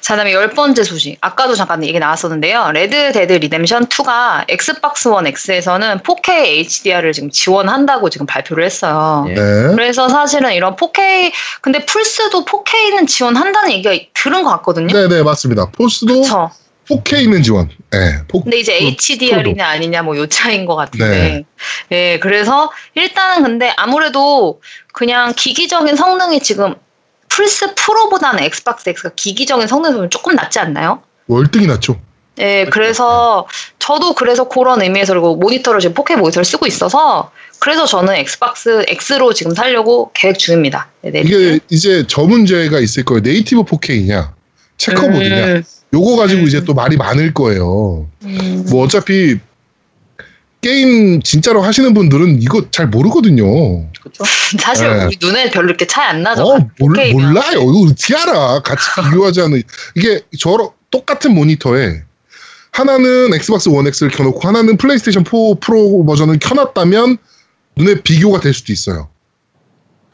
자, 0.00 0.16
다음에 0.16 0.32
열 0.32 0.50
번째 0.50 0.82
소식. 0.82 1.16
아까도 1.22 1.54
잠깐 1.54 1.82
얘기 1.82 1.98
나왔었는데요. 1.98 2.72
Red 2.72 3.12
Dead 3.12 3.32
Redemption 3.32 3.86
2가 3.86 4.44
Xbox 4.48 5.08
One 5.08 5.26
X에서는 5.26 5.98
4K 6.00 6.30
HDR을 6.30 7.12
지금 7.12 7.30
지원한다고 7.30 8.10
지금 8.10 8.26
발표를 8.26 8.64
했어요. 8.64 9.24
예. 9.28 9.34
네. 9.34 9.74
그래서 9.74 10.08
사실은 10.10 10.52
이런 10.52 10.76
4K, 10.76 11.32
근데 11.62 11.84
플스도 11.86 12.44
4K는 12.44 13.08
지원한다는 13.08 13.72
얘기가 13.72 13.94
들은 14.12 14.44
것 14.44 14.50
같거든요. 14.50 14.88
네네, 14.88 15.22
맞습니다. 15.22 15.70
플스도 15.70 16.20
그쵸. 16.20 16.50
4K는 16.88 17.42
지원. 17.42 17.70
네. 17.90 18.18
포, 18.28 18.42
근데 18.42 18.58
이제 18.58 18.78
그, 18.78 18.84
HDR이냐 18.86 19.66
아니냐 19.66 20.02
뭐 20.02 20.16
요 20.16 20.26
차이인 20.26 20.66
것 20.66 20.76
같은데. 20.76 21.08
네. 21.08 21.44
네. 21.88 22.18
그래서 22.20 22.70
일단은 22.94 23.42
근데 23.42 23.72
아무래도 23.76 24.60
그냥 24.92 25.32
기기적인 25.34 25.96
성능이 25.96 26.40
지금 26.40 26.74
플스 27.28 27.74
프로보다는 27.74 28.44
Xbox 28.44 28.88
X가 28.90 29.10
기기적인 29.16 29.66
성능이 29.66 30.08
조금 30.10 30.34
낫지 30.36 30.58
않나요? 30.60 31.02
월등히 31.26 31.66
낫죠. 31.66 31.98
네, 32.36 32.64
그래서 32.66 33.46
저도 33.78 34.14
그래서 34.14 34.48
그런 34.48 34.82
의미에서 34.82 35.12
그리고 35.12 35.36
모니터를 35.36 35.80
지금 35.80 35.94
4K 35.94 36.16
모니터를 36.16 36.44
쓰고 36.44 36.66
있어서 36.66 37.30
그래서 37.60 37.86
저는 37.86 38.14
Xbox 38.14 38.84
X로 38.88 39.32
지금 39.32 39.54
살려고 39.54 40.10
계획 40.14 40.38
중입니다. 40.38 40.88
네, 41.02 41.12
네. 41.12 41.20
이게 41.20 41.60
이제 41.70 42.04
저 42.08 42.22
문제가 42.22 42.80
있을 42.80 43.04
거예요. 43.04 43.20
네이티브 43.22 43.62
4K냐, 43.62 44.30
체커보드냐. 44.78 45.46
음, 45.46 45.62
요거 45.92 46.16
가지고 46.16 46.42
음. 46.42 46.46
이제 46.46 46.64
또 46.64 46.74
말이 46.74 46.96
많을 46.96 47.32
거예요. 47.32 48.08
음, 48.24 48.66
뭐 48.70 48.84
어차피 48.84 49.38
게임 50.60 51.20
진짜로 51.22 51.60
하시는 51.60 51.92
분들은 51.92 52.40
이거 52.40 52.70
잘 52.70 52.88
모르거든요. 52.88 53.90
그쵸? 54.02 54.24
사실 54.58 54.88
네. 54.88 55.04
우리 55.04 55.18
눈에 55.20 55.50
별로 55.50 55.68
이렇게 55.68 55.86
차이 55.86 56.06
안 56.06 56.22
나죠. 56.22 56.42
어, 56.42 56.68
몰, 56.78 56.94
4K 56.96 57.14
면. 57.14 57.34
몰라요. 57.34 57.60
이거 57.60 57.80
어떻게 57.90 58.16
알아. 58.16 58.60
같이 58.60 58.82
비교하지 59.10 59.42
않는. 59.42 59.62
이게 59.94 60.22
저런 60.38 60.70
똑같은 60.90 61.34
모니터에 61.34 62.02
하나는 62.72 63.32
엑스박스 63.34 63.68
원 63.68 63.86
X를 63.86 64.10
켜놓고 64.10 64.40
하나는 64.40 64.76
플레이스테이션 64.76 65.24
4 65.24 65.30
프로 65.60 66.04
버전을 66.06 66.38
켜놨다면 66.40 67.18
눈에 67.76 68.00
비교가 68.00 68.40
될 68.40 68.54
수도 68.54 68.72
있어요. 68.72 69.10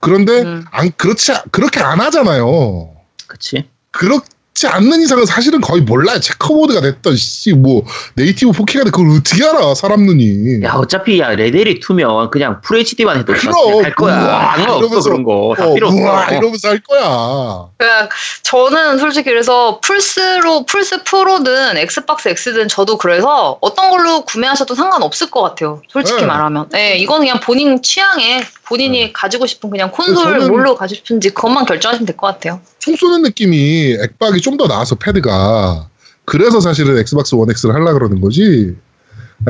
그런데 0.00 0.42
음. 0.42 0.64
안 0.70 0.90
그렇지 0.96 1.32
그렇게 1.52 1.80
안 1.80 2.00
하잖아요. 2.00 2.90
그치? 3.26 3.68
그렇 3.92 4.20
지 4.60 4.66
찍지 4.66 4.66
않는 4.68 5.00
이상은 5.00 5.24
사실은 5.24 5.60
거의 5.62 5.80
몰라요. 5.80 6.20
체커보드가 6.20 6.82
됐던 6.82 7.16
씨뭐 7.16 7.82
네이티브 8.14 8.52
4K가 8.52 8.84
됐 8.84 8.90
그걸 8.90 9.08
어떻게 9.16 9.42
알아 9.42 9.74
사람 9.74 10.04
눈이. 10.04 10.62
야 10.64 10.74
어차피 10.74 11.18
야 11.18 11.30
레벨이 11.30 11.80
투면 11.80 12.30
그냥 12.30 12.60
풀 12.60 12.78
HD만 12.78 13.16
해도 13.18 13.32
그럼, 13.32 13.82
할 13.84 13.94
거야. 13.94 14.20
우와, 14.22 14.56
이러면서, 14.58 15.00
그런 15.08 15.24
거. 15.24 15.54
다 15.56 15.66
어, 15.66 15.72
필요 15.74 15.88
우와, 15.88 16.24
없어. 16.24 16.34
이러면서 16.34 16.68
할 16.68 16.80
거야. 16.80 17.68
그러니까 17.78 18.08
저는 18.42 18.98
솔직히 18.98 19.30
그래서 19.30 19.80
플스로 19.82 20.66
플스 20.66 21.02
프로든 21.04 21.78
Xbox 21.78 22.28
X든 22.28 22.68
저도 22.68 22.98
그래서 22.98 23.56
어떤 23.62 23.90
걸로 23.90 24.26
구매하셔도 24.26 24.74
상관없을 24.74 25.30
것 25.30 25.40
같아요. 25.42 25.80
솔직히 25.88 26.20
네. 26.20 26.26
말하면. 26.26 26.68
네, 26.70 26.98
이건 26.98 27.20
그냥 27.20 27.40
본인 27.40 27.80
취향에 27.80 28.42
본인이 28.66 29.12
가지고 29.14 29.46
싶은 29.46 29.70
그냥 29.70 29.90
콘솔 29.90 30.38
저는- 30.40 30.48
뭘로 30.48 30.74
가지고 30.76 30.96
싶은지 30.98 31.30
그것만 31.30 31.64
결정하시면 31.64 32.04
될 32.06 32.16
것 32.16 32.26
같아요. 32.26 32.60
총 32.80 32.96
쏘는 32.96 33.22
느낌이 33.22 33.96
액박이 34.02 34.40
좀 34.40 34.56
더 34.56 34.66
나아서 34.66 34.94
패드가 34.96 35.88
그래서 36.24 36.60
사실은 36.60 36.98
Xbox 36.98 37.34
One 37.34 37.48
X를 37.50 37.74
하려 37.74 37.92
그러는 37.94 38.20
거지. 38.20 38.74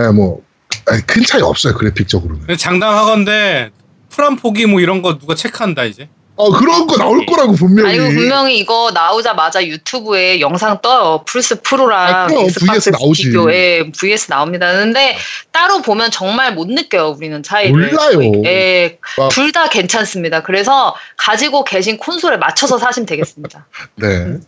예, 0.01 0.09
뭐, 0.09 0.43
아니, 0.87 1.03
큰 1.07 1.23
차이 1.25 1.43
없어요 1.43 1.75
그래픽적으로는. 1.75 2.57
장담하건데 2.57 3.71
풀 4.11 4.24
한 4.24 4.37
포기 4.37 4.67
뭐 4.67 4.81
이런 4.81 5.03
거 5.03 5.19
누가 5.19 5.35
체크한다 5.35 5.85
이제. 5.85 6.09
어 6.41 6.51
그런 6.53 6.87
거 6.87 6.97
나올 6.97 7.27
거라고 7.27 7.53
분명히. 7.53 7.91
아니고 7.91 8.05
분명히 8.15 8.59
이거 8.59 8.91
나오자마자 8.95 9.67
YouTube에 9.67 10.41
영상 10.41 10.81
떠요. 10.81 11.23
플스 11.27 11.61
Pro랑 11.61 12.15
아, 12.15 12.29
Xbox. 12.33 12.91
비교에 13.15 13.91
VS 13.93 14.31
나옵니다. 14.31 14.73
근데 14.73 15.17
따로 15.53 15.83
보면 15.83 16.11
정말 16.11 16.55
못 16.55 16.67
느껴요. 16.69 17.15
우리는 17.17 17.43
차이를. 17.43 17.73
몰라요. 17.73 18.21
예, 18.47 18.99
막- 19.19 19.29
둘다 19.31 19.69
괜찮습니다. 19.69 20.43
그래서 20.43 20.95
가지고 21.19 21.65
계신 21.65 21.99
콘솔에 21.99 22.39
맞춰서 22.39 22.79
사시면 22.79 23.07
되겠습니다. 23.07 23.67
네. 23.97 24.39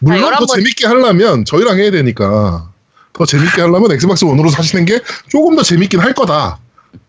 물론 0.00 0.32
자, 0.32 0.38
더 0.38 0.44
11번 0.44 0.54
재밌게 0.56 0.86
하려면 0.86 1.44
저희랑 1.46 1.78
해야 1.78 1.90
되니까 1.90 2.68
더 3.14 3.24
재밌게 3.24 3.60
하려면 3.62 3.90
Xbox 3.92 4.24
One으로 4.24 4.50
사시는 4.50 4.84
게 4.84 5.00
조금 5.30 5.56
더 5.56 5.62
재밌긴 5.62 6.00
할 6.00 6.12
거다. 6.12 6.58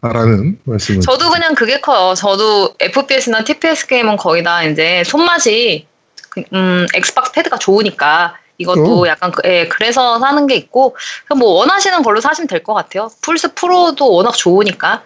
라는 0.01 0.59
말씀을. 0.63 1.01
저도 1.01 1.29
그냥 1.29 1.55
그게 1.55 1.79
커요. 1.79 2.13
저도 2.13 2.75
FPS나 2.79 3.43
TPS 3.43 3.87
게임은 3.87 4.17
거의 4.17 4.43
다 4.43 4.63
이제 4.63 5.03
손맛이 5.05 5.87
그, 6.29 6.43
음, 6.53 6.85
Xbox 6.93 7.31
패드가 7.31 7.57
좋으니까 7.57 8.37
이것도 8.57 8.83
그럼. 8.83 9.07
약간 9.07 9.31
그, 9.31 9.41
예, 9.47 9.67
그래서 9.67 10.19
사는 10.19 10.45
게 10.47 10.55
있고 10.55 10.95
뭐 11.37 11.49
원하시는 11.59 12.01
걸로 12.03 12.21
사시면 12.21 12.47
될 12.47 12.63
것 12.63 12.73
같아요. 12.73 13.09
플스 13.21 13.53
Pro도 13.53 14.11
워낙 14.11 14.31
좋으니까 14.35 15.03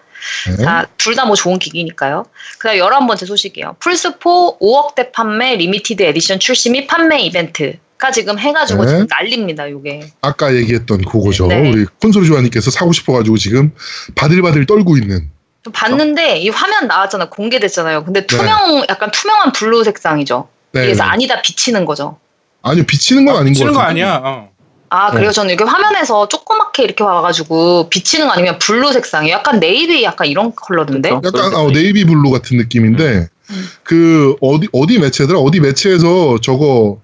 네. 0.56 0.64
자, 0.64 0.86
둘다 0.98 1.26
뭐 1.26 1.36
좋은 1.36 1.58
기기니까요. 1.58 2.24
그 2.58 2.68
다음 2.68 2.78
11번째 2.78 3.26
소식이에요. 3.26 3.76
플스4 3.80 4.58
5억대 4.60 5.12
판매 5.12 5.56
limited 5.56 6.02
edition 6.02 6.38
출시 6.40 6.70
및 6.70 6.86
판매 6.88 7.20
이벤트 7.20 7.78
가 7.98 8.12
지금 8.12 8.38
해가지고 8.38 8.84
네. 8.84 8.90
지금 8.90 9.06
난립니다, 9.10 9.68
요게. 9.68 10.12
아까 10.22 10.54
얘기했던 10.54 11.02
그거죠. 11.02 11.48
네. 11.48 11.68
우리 11.68 11.84
콘솔 12.00 12.24
주아님께서 12.24 12.70
사고 12.70 12.92
싶어가지고 12.92 13.36
지금 13.38 13.72
바들바들 14.14 14.66
떨고 14.66 14.96
있는. 14.96 15.28
좀 15.64 15.72
봤는데 15.72 16.38
이 16.38 16.48
화면 16.48 16.86
나왔잖아요. 16.86 17.28
공개됐잖아요. 17.30 18.04
근데 18.04 18.20
네. 18.20 18.26
투명, 18.26 18.84
약간 18.88 19.10
투명한 19.10 19.50
blue 19.52 19.82
색상이죠. 19.82 20.48
네. 20.72 20.82
그래서 20.82 21.02
아니다 21.02 21.42
비치는 21.42 21.84
거죠. 21.84 22.18
아니요, 22.62 22.84
비치는 22.86 23.26
건 23.26 23.36
아, 23.36 23.42
닌 23.42 23.52
치는 23.52 23.72
것 23.72 23.80
거. 23.80 23.84
아니야. 23.84 24.20
어. 24.22 24.48
아, 24.90 25.10
그래요? 25.10 25.30
네. 25.30 25.32
저는 25.32 25.54
이게 25.54 25.64
화면에서 25.64 26.28
조그맣게 26.28 26.84
이렇게 26.84 27.02
와가지고 27.02 27.90
비치는 27.90 28.28
거 28.28 28.32
아니면 28.32 28.58
blue 28.60 28.92
색상이 28.92 29.28
약간 29.30 29.58
네이비 29.58 30.04
약간 30.04 30.28
이런 30.28 30.54
컬러던데? 30.54 31.10
그렇죠. 31.10 31.38
약간 31.38 31.54
어, 31.54 31.70
navy 31.70 32.04
blue 32.04 32.30
같은 32.30 32.56
느낌인데 32.58 33.28
음. 33.50 33.68
그 33.82 34.36
어디 34.40 34.68
어디 34.72 34.98
매체더라 35.00 35.40
어디 35.40 35.58
매체에서 35.60 36.38
저거 36.40 37.00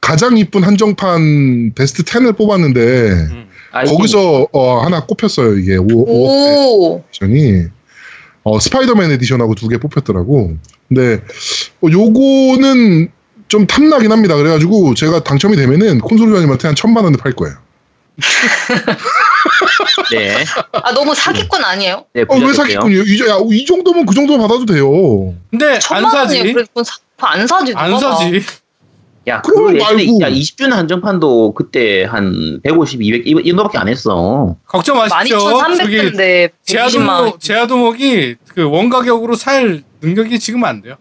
가장 0.00 0.36
이쁜 0.38 0.62
한정판 0.64 1.72
베스트 1.74 2.02
10을 2.02 2.36
뽑았는데 2.36 2.80
음. 2.80 3.48
아, 3.72 3.84
거기서 3.84 4.48
어, 4.52 4.78
하나 4.80 5.04
꼽혔어요 5.04 5.56
이게 5.58 5.76
5, 5.76 5.86
5억대 5.86 6.08
오, 6.08 7.04
edition이 7.10 7.64
어, 8.42 8.58
Spider-Man 8.58 9.10
edition하고 9.12 9.54
두 9.54 9.68
개 9.68 9.76
뽑혔더라고 9.78 10.56
근데 10.88 11.22
어, 11.82 11.86
요거는 11.90 13.10
좀 13.48 13.66
탐나긴 13.66 14.10
합니다 14.12 14.36
그래가지고 14.36 14.94
제가 14.94 15.22
당첨이 15.22 15.56
되면은 15.56 15.98
콘솔 16.00 16.28
주아님한테 16.30 16.68
한 16.68 16.74
천만 16.74 17.04
원에 17.04 17.16
팔 17.16 17.32
거예요 17.32 17.56
네. 20.12 20.44
아, 20.72 20.92
너무 20.92 21.14
사기꾼 21.14 21.64
아니에요? 21.64 22.04
네, 22.12 22.24
어 22.28 22.36
왜. 22.36 22.52
사기꾼이에요 22.52 23.02
이, 23.02 23.16
저- 23.18 23.28
야, 23.28 23.38
이 23.50 23.64
정도면 23.64 24.06
그 24.06 24.14
정도면 24.14 24.46
받아도 24.46 24.66
돼요 24.66 25.34
근데 25.50 25.74
안 25.74 25.80
천만 25.80 26.10
사지. 26.10 26.36
원이에요. 26.38 26.54
그래, 26.54 26.64
그건 26.68 26.84
사, 26.84 26.94
그거 27.16 27.26
안 27.28 27.46
사지. 27.46 27.72
안 27.74 27.90
누가 27.90 28.00
사. 28.00 28.16
사지. 28.16 28.42
야, 29.30 29.40
그럼 29.42 29.66
그 29.68 29.74
예전에 29.76 29.94
말고. 30.06 30.20
야, 30.22 30.30
20주년 30.30 30.70
한정판도 30.70 31.54
그때 31.54 32.04
한 32.04 32.60
150, 32.62 33.00
200, 33.02 33.26
이, 33.26 33.30
이 33.30 33.48
정도밖에 33.48 33.78
안 33.78 33.88
했어. 33.88 34.56
걱정 34.66 34.98
마십시오. 34.98 35.38
저기 35.38 35.96
12,300대인데 35.96 36.50
120만 36.66 37.08
원. 37.08 37.32
제아도목 37.38 37.40
제아도목이 37.40 38.36
그 38.48 38.62
원가격으로 38.68 39.34
살 39.34 39.82
능력이 40.02 40.38
지금 40.38 40.64
안 40.64 40.82
돼요. 40.82 40.96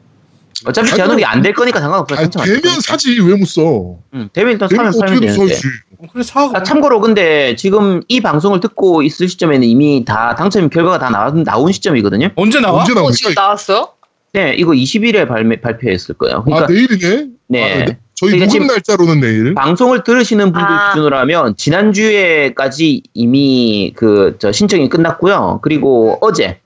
어차피 0.65 0.89
제한이 0.93 1.23
안 1.23 1.41
될 1.41 1.53
거니까 1.53 1.79
상관없어. 1.79 2.15
아니, 2.15 2.29
되면 2.29 2.61
거니까. 2.61 2.81
사지 2.81 3.17
왜 3.21 3.35
못 3.37 3.45
써? 3.45 3.95
응, 4.13 4.29
되면 4.33 4.51
일단 4.53 4.67
되면 4.67 4.91
사면 4.91 5.13
어떻게든 5.13 5.33
되는데. 5.33 5.53
사지. 5.55 5.67
어, 5.99 6.05
그래 6.11 6.23
사. 6.23 6.49
아, 6.53 6.63
참고로 6.63 6.99
근데 6.99 7.55
지금 7.55 8.01
이 8.09 8.19
방송을 8.19 8.59
듣고 8.59 9.01
있을 9.03 9.29
시점에는 9.29 9.65
이미 9.65 10.03
다 10.05 10.35
당첨 10.35 10.69
결과가 10.69 10.99
다 10.99 11.09
나온, 11.09 11.43
나온 11.45 11.71
시점이거든요. 11.71 12.31
언제 12.35 12.59
나와? 12.59 12.83
언제 12.83 13.27
어, 13.29 13.31
나왔어요? 13.33 13.89
네, 14.33 14.53
이거 14.57 14.71
20일에 14.73 15.27
발매, 15.27 15.61
발표했을 15.61 16.15
거예요. 16.15 16.43
그러니까 16.43 16.65
아 16.65 16.69
내일이네? 16.69 17.25
네. 17.47 17.63
아, 17.81 17.85
네. 17.85 17.97
저희 18.19 18.31
그러니까 18.31 18.45
녹음 18.45 18.49
지금- 18.51 18.67
날짜로는 18.67 19.19
내일. 19.21 19.53
방송을 19.55 20.03
들으시는 20.03 20.51
분들 20.51 20.61
아. 20.61 20.89
기준으로 20.91 21.17
하면 21.19 21.55
지난주에까지 21.55 23.03
이미 23.13 23.93
그 23.95 24.35
저 24.39 24.51
신청이 24.51 24.89
끝났고요. 24.89 25.59
그리고 25.61 26.17
어제 26.21 26.59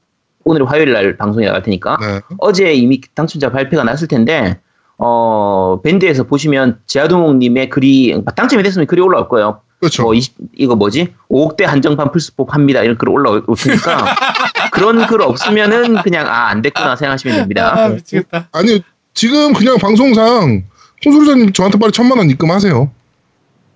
오늘 0.43 0.69
화요일 0.69 0.91
날 0.93 1.15
방송이 1.17 1.45
나갈 1.45 1.63
테니까 1.63 1.97
네. 2.01 2.19
어제 2.39 2.73
이미 2.73 2.99
당첨자 3.15 3.51
발표가 3.51 3.83
났을 3.83 4.07
텐데 4.07 4.59
어 4.97 5.79
밴드에서 5.83 6.23
보시면 6.23 6.79
제아두목님의 6.87 7.69
글이 7.69 8.21
당첨이 8.35 8.63
됐으면 8.63 8.87
글이 8.87 9.01
올라올 9.01 9.27
거예요. 9.29 9.61
그렇죠. 9.79 10.03
뭐 10.03 10.13
20, 10.13 10.35
이거 10.55 10.75
뭐지? 10.75 11.13
5억대 11.29 11.63
한정판 11.63 12.11
플스포 12.11 12.45
팝니다. 12.45 12.83
이런 12.83 12.97
글 12.97 13.09
올라올 13.09 13.43
테니까 13.57 14.05
그런 14.71 15.05
글 15.07 15.21
없으면은 15.21 16.01
그냥 16.03 16.27
아 16.27 16.49
안 16.49 16.61
됐구나 16.61 16.95
생각하시면 16.95 17.37
됩니다. 17.37 17.73
아 17.75 17.89
미치겠다. 17.89 18.47
아니 18.51 18.81
지금 19.13 19.53
그냥 19.53 19.77
방송상 19.77 20.63
홍소리자님 21.05 21.53
저한테 21.53 21.77
빨리 21.79 21.91
천만 21.91 22.17
원 22.17 22.29
입금하세요. 22.29 22.91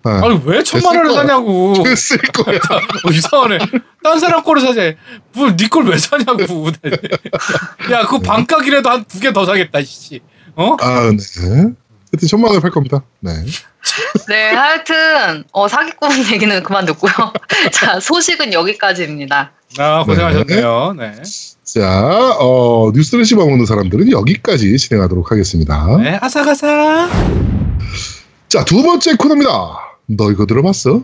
네. 0.05 0.11
아니 0.11 0.41
왜 0.45 0.63
천만 0.63 0.95
원을 0.95 1.13
사냐고. 1.13 1.73
됐을 1.83 2.17
거야. 2.19 2.57
어, 2.57 3.09
이상하네. 3.11 3.57
딴 4.03 4.19
사람 4.19 4.43
거를 4.43 4.61
사지. 4.61 4.95
뭘니걸왜 5.33 5.97
사냐고. 5.97 6.67
야 7.91 8.01
그거 8.05 8.19
반값이라도 8.19 8.89
한 8.89 9.03
두 9.05 9.19
개 9.19 9.31
더 9.33 9.45
사겠다. 9.45 9.81
씨. 9.83 10.21
어? 10.55 10.75
아, 10.79 11.11
네. 11.11 11.51
하여튼 12.11 12.27
천만 12.29 12.49
원에 12.51 12.61
팔 12.61 12.71
겁니다. 12.71 13.03
네. 13.19 13.31
네, 14.29 14.51
하여튼 14.53 15.43
어, 15.51 15.67
사기꾼 15.67 16.09
얘기는 16.31 16.63
그만 16.63 16.85
듣고요. 16.85 17.11
자, 17.73 17.99
소식은 17.99 18.53
여기까지입니다. 18.53 19.51
아 19.77 20.03
고생하셨네요. 20.05 20.93
네. 20.97 21.11
자, 21.67 22.37
어, 22.39 22.91
뉴스를 22.93 23.25
씹어먹는 23.25 23.65
사람들은 23.65 24.09
여기까지 24.09 24.77
진행하도록 24.77 25.29
하겠습니다. 25.31 25.97
네 25.97 26.17
아삭아삭. 26.21 27.09
자, 28.47 28.63
두 28.63 28.81
번째 28.81 29.15
코너입니다. 29.17 29.51
너 30.05 30.31
이거 30.31 30.45
들어봤어? 30.45 31.03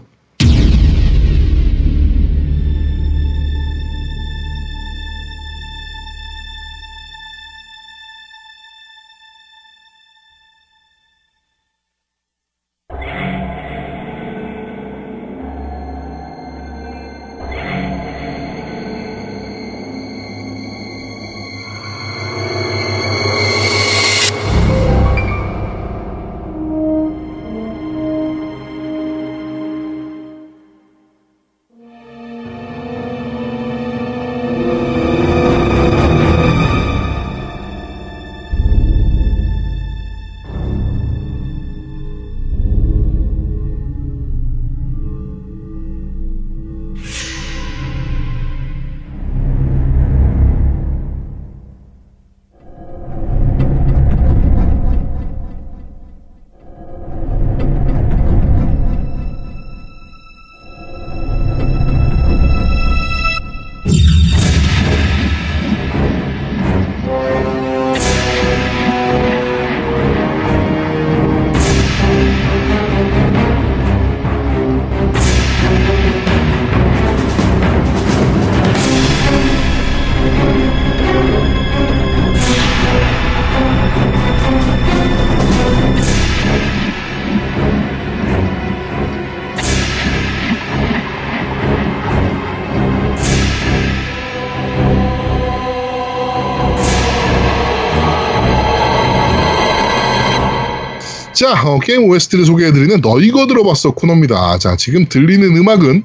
자, 101.43 101.62
어, 101.69 101.77
게임 101.79 102.06
OST를 102.10 102.45
소개해드리는 102.45 103.01
너 103.01 103.19
이거 103.19 103.47
들어봤어 103.47 103.91
코너입니다. 103.91 104.58
자, 104.60 104.77
지금 104.77 105.06
들리는 105.10 105.45
음악은 105.58 106.01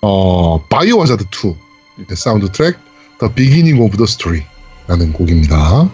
어, 0.00 0.64
Biohazard 0.68 1.24
2의 1.24 2.14
사운드 2.14 2.48
트랙 2.52 2.76
The 3.18 3.34
Beginning 3.34 3.82
of 3.82 3.96
the 3.96 4.04
Story라는 4.04 5.12
곡입니다. 5.12 5.90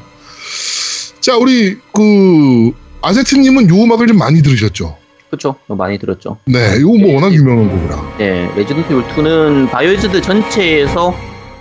자, 1.20 1.36
우리 1.38 1.78
그 1.94 2.72
아제트님은 3.00 3.70
요 3.70 3.82
음악을 3.82 4.08
좀 4.08 4.18
많이 4.18 4.42
들으셨죠? 4.42 4.94
그렇죠. 5.30 5.56
많이 5.68 5.98
들었죠. 5.98 6.36
네, 6.44 6.76
이거 6.80 6.90
뭐 6.98 7.14
워낙 7.14 7.32
유명한 7.32 7.70
곡이라. 7.70 8.16
네, 8.18 8.50
Resident 8.56 8.92
Evil 8.92 9.04
2는 9.08 9.70
Biohazard 9.70 10.20
전체에서 10.20 11.14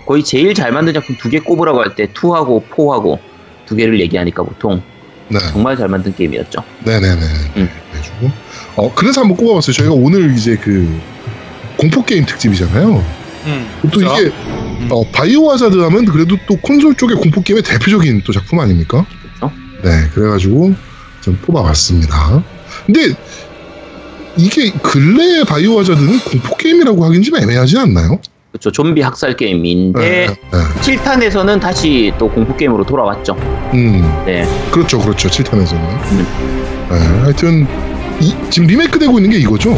거의 0.05 0.21
제일 0.25 0.53
잘 0.53 0.73
만든 0.73 0.91
작품 0.93 1.15
두 1.15 1.29
개 1.29 1.39
꼽으라고 1.39 1.79
할 1.79 1.95
때 1.95 2.07
2하고 2.07 2.67
4하고 2.69 3.19
두 3.65 3.77
개를 3.77 4.01
얘기하니까 4.01 4.43
보통 4.43 4.81
네, 5.29 5.39
정말 5.51 5.77
잘 5.77 5.87
만든 5.87 6.13
게임이었죠. 6.15 6.63
네네네. 6.83 7.21
음. 7.57 7.69
해주고. 7.95 8.31
어, 8.75 8.93
그래서 8.95 9.21
한번 9.21 9.37
꼽아봤어요. 9.37 9.73
저희가 9.73 9.93
오늘 9.93 10.35
이제 10.35 10.55
그 10.57 10.99
공포 11.77 12.03
게임 12.03 12.25
특집이잖아요. 12.25 13.05
음. 13.45 13.69
또 13.83 13.89
그죠? 13.89 14.15
이게 14.17 14.31
어, 14.89 15.03
바이오 15.11 15.51
하자드 15.51 15.77
하면 15.77 16.05
그래도 16.05 16.35
또 16.47 16.57
콘솔 16.57 16.95
쪽의 16.95 17.17
공포 17.17 17.41
게임의 17.41 17.63
대표적인 17.63 18.23
또 18.25 18.33
작품 18.33 18.59
아닙니까? 18.59 19.05
그렇죠. 19.37 19.55
네, 19.83 20.09
그래가지고 20.13 20.73
좀 21.21 21.37
뽑아봤습니다. 21.41 22.43
근데 22.85 23.13
이게 24.37 24.71
근래의 24.71 25.45
바이오 25.45 25.79
하자드는 25.79 26.19
공포 26.21 26.55
게임이라고 26.55 27.05
하긴 27.05 27.23
좀 27.23 27.37
애매하지 27.37 27.77
않나요? 27.77 28.19
그렇죠. 28.51 28.71
좀비 28.71 29.01
학살 29.01 29.35
게임인데 29.35 29.99
네, 29.99 30.27
네. 30.27 30.95
7탄에서는 30.97 31.59
다시 31.61 32.11
또 32.17 32.27
공포 32.29 32.55
게임으로 32.55 32.83
돌아왔죠. 32.83 33.33
음, 33.73 34.01
네. 34.25 34.43
그렇죠, 34.71 34.99
그렇죠. 34.99 35.29
7탄에서는. 35.29 35.75
음. 36.11 36.27
네, 36.89 37.19
하여튼 37.21 37.67
이- 38.19 38.35
지금 38.49 38.67
리메이크 38.67 38.97
되고 38.97 39.17
있는 39.19 39.29
게 39.29 39.37
이거죠? 39.37 39.77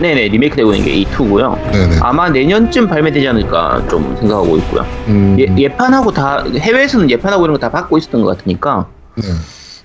네네 0.00 0.26
리메이크 0.28 0.56
되고 0.56 0.74
있는 0.74 0.84
게이 0.88 1.04
2고요. 1.06 1.70
네네. 1.70 1.98
아마 2.00 2.28
내년쯤 2.28 2.88
발매되지 2.88 3.28
않을까 3.28 3.86
좀 3.88 4.16
생각하고 4.18 4.56
있고요. 4.58 4.84
음, 5.06 5.36
예, 5.38 5.46
예판하고 5.56 6.10
다 6.12 6.44
해외에서는 6.52 7.08
예판하고 7.10 7.44
이런 7.44 7.54
거 7.56 7.60
다 7.60 7.70
받고 7.70 7.96
있었던 7.98 8.22
것 8.24 8.36
같으니까 8.36 8.86
네. 9.14 9.28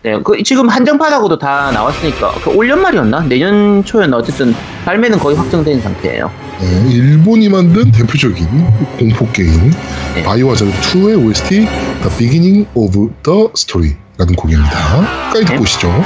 네, 0.01 0.19
그 0.23 0.41
지금 0.41 0.67
한정판하고도 0.67 1.37
다 1.37 1.69
나왔으니까 1.71 2.31
그 2.43 2.49
올 2.55 2.67
연말이었나 2.67 3.21
내년 3.29 3.83
초였나 3.85 4.17
어쨌든 4.17 4.55
발매는 4.85 5.19
거의 5.19 5.37
확정된 5.37 5.79
상태예요. 5.81 6.31
네, 6.61 6.91
일본이 6.91 7.47
만든 7.47 7.89
대표적인 7.91 8.45
공포 8.97 9.31
게임 9.31 9.71
네. 10.15 10.23
바이오 10.23 10.51
하자드 10.51 10.71
2의 10.71 11.25
OST 11.25 11.49
The 11.49 12.17
Beginning 12.17 12.67
of 12.73 13.09
the 13.23 13.47
Story라는 13.55 14.35
곡입니다. 14.35 14.69
까지 15.31 15.45
듣고 15.45 15.55
네. 15.55 15.61
오시죠. 15.61 16.03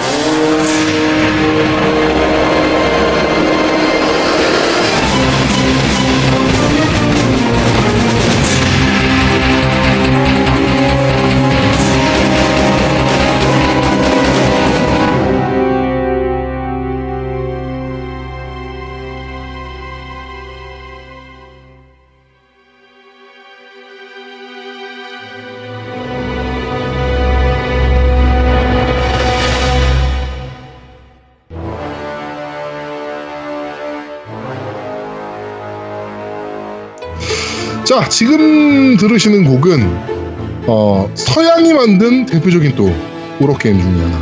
자, 37.93 38.09
지금 38.09 38.97
들으시는 38.97 39.45
곡은 39.45 40.65
어, 40.65 41.07
서양이 41.13 41.73
만든 41.75 42.25
대표적인 42.25 42.75
또 42.75 42.91
오락 43.39 43.59
게임 43.59 43.79
중에 43.79 43.91
하나. 44.03 44.17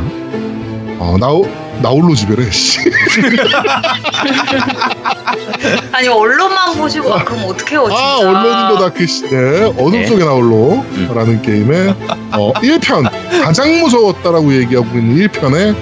어, 0.98 1.16
나우 1.18 1.46
나홀로 1.80 2.14
집에래. 2.14 2.50
씨. 2.50 2.80
아니 5.90 6.06
Alone만 6.08 6.74
보시고 6.76 7.14
아, 7.14 7.24
그럼 7.24 7.44
어떡해요 7.46 7.88
진짜. 7.88 7.96
아, 7.96 8.18
Alone 8.18 8.48
in 8.48 8.60
the 8.60 8.78
Dark 8.78 9.06
시대 9.06 9.62
어둠 9.64 9.92
네. 9.92 10.06
속의 10.06 10.26
나홀로라는 10.26 11.40
게임의 11.40 11.94
어, 12.32 12.52
1편 12.52 13.10
가장 13.42 13.80
무서웠다라고 13.80 14.52
얘기하고 14.54 14.98
있는 14.98 15.26
1편의 15.28 15.74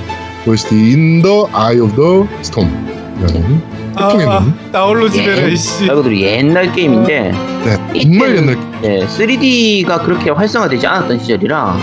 OST 0.46 0.76
In 0.76 1.22
the 1.22 1.44
Eye 1.52 1.80
of 1.80 1.96
the 1.96 2.28
Storm이라는 2.42 3.69
아, 3.96 4.08
눈. 4.40 4.54
나홀로 4.72 5.08
예. 5.14 5.56
씨. 5.56 5.86
말 5.86 5.96
그대로 5.96 6.16
옛날 6.16 6.72
게임인데 6.72 7.32
네, 7.64 8.00
정말 8.02 8.36
옛날 8.36 8.56
네, 8.82 9.06
3D가 9.06 10.02
그렇게 10.04 10.30
활성화되지 10.30 10.86
않았던 10.86 11.18
시절이라 11.20 11.76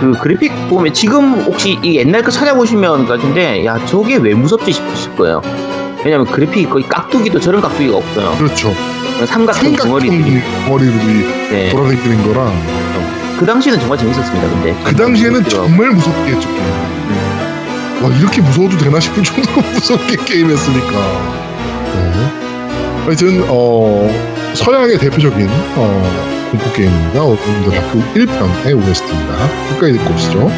그 0.00 0.12
그래픽 0.20 0.52
보면 0.68 0.92
지금 0.92 1.42
혹시 1.44 1.78
이 1.82 1.96
옛날 1.96 2.22
거 2.22 2.30
찾아보시면 2.30 3.06
같은데 3.06 3.64
야 3.64 3.78
저게 3.86 4.16
왜 4.16 4.34
무섭지 4.34 4.72
싶으실 4.72 5.14
거예요. 5.16 5.40
왜냐면 6.04 6.26
그래픽이 6.26 6.68
거의 6.68 6.84
깍두기도 6.86 7.40
저런 7.40 7.60
깍두기가 7.62 7.96
없어요. 7.96 8.32
그렇죠. 8.36 8.74
삼각형 9.24 9.76
덩어리들이 9.76 10.42
네. 11.50 11.70
돌아다니는 11.70 12.26
거라 12.26 12.52
그 13.38 13.46
당시에는 13.46 13.80
정말 13.80 13.98
재밌었습니다. 13.98 14.48
근데 14.48 14.74
그 14.84 14.94
당시에는. 14.96 15.44
정말 15.44 15.90
무섭게 15.90 16.32
했죠. 16.32 16.48
와 18.04 18.14
이렇게 18.18 18.42
무서워도 18.42 18.76
되나 18.76 19.00
싶을 19.00 19.22
정도로 19.22 19.62
무섭게 19.72 20.16
게임했으니까. 20.26 20.90
네. 21.94 22.10
하여튼 23.06 23.44
어, 23.48 24.06
서양의 24.54 24.98
대표적인 24.98 25.48
어, 25.48 26.48
공포 26.50 26.70
게임입니다. 26.74 27.24
어둠 27.24 27.64
더 27.64 27.70
다크 27.70 27.98
1편의 28.14 28.88
OST입니다. 28.88 29.48
끝까지 29.70 29.92
듣고 29.94 30.14
오시죠. 30.14 30.50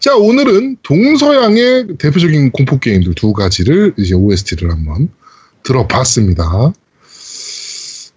자 0.00 0.14
오늘은 0.16 0.76
동서양의 0.82 1.96
대표적인 1.96 2.50
공포 2.50 2.78
게임들 2.78 3.14
두 3.14 3.32
가지를 3.32 3.94
이제 3.96 4.14
OST를 4.14 4.70
한번 4.70 5.08
들어봤습니다. 5.62 6.74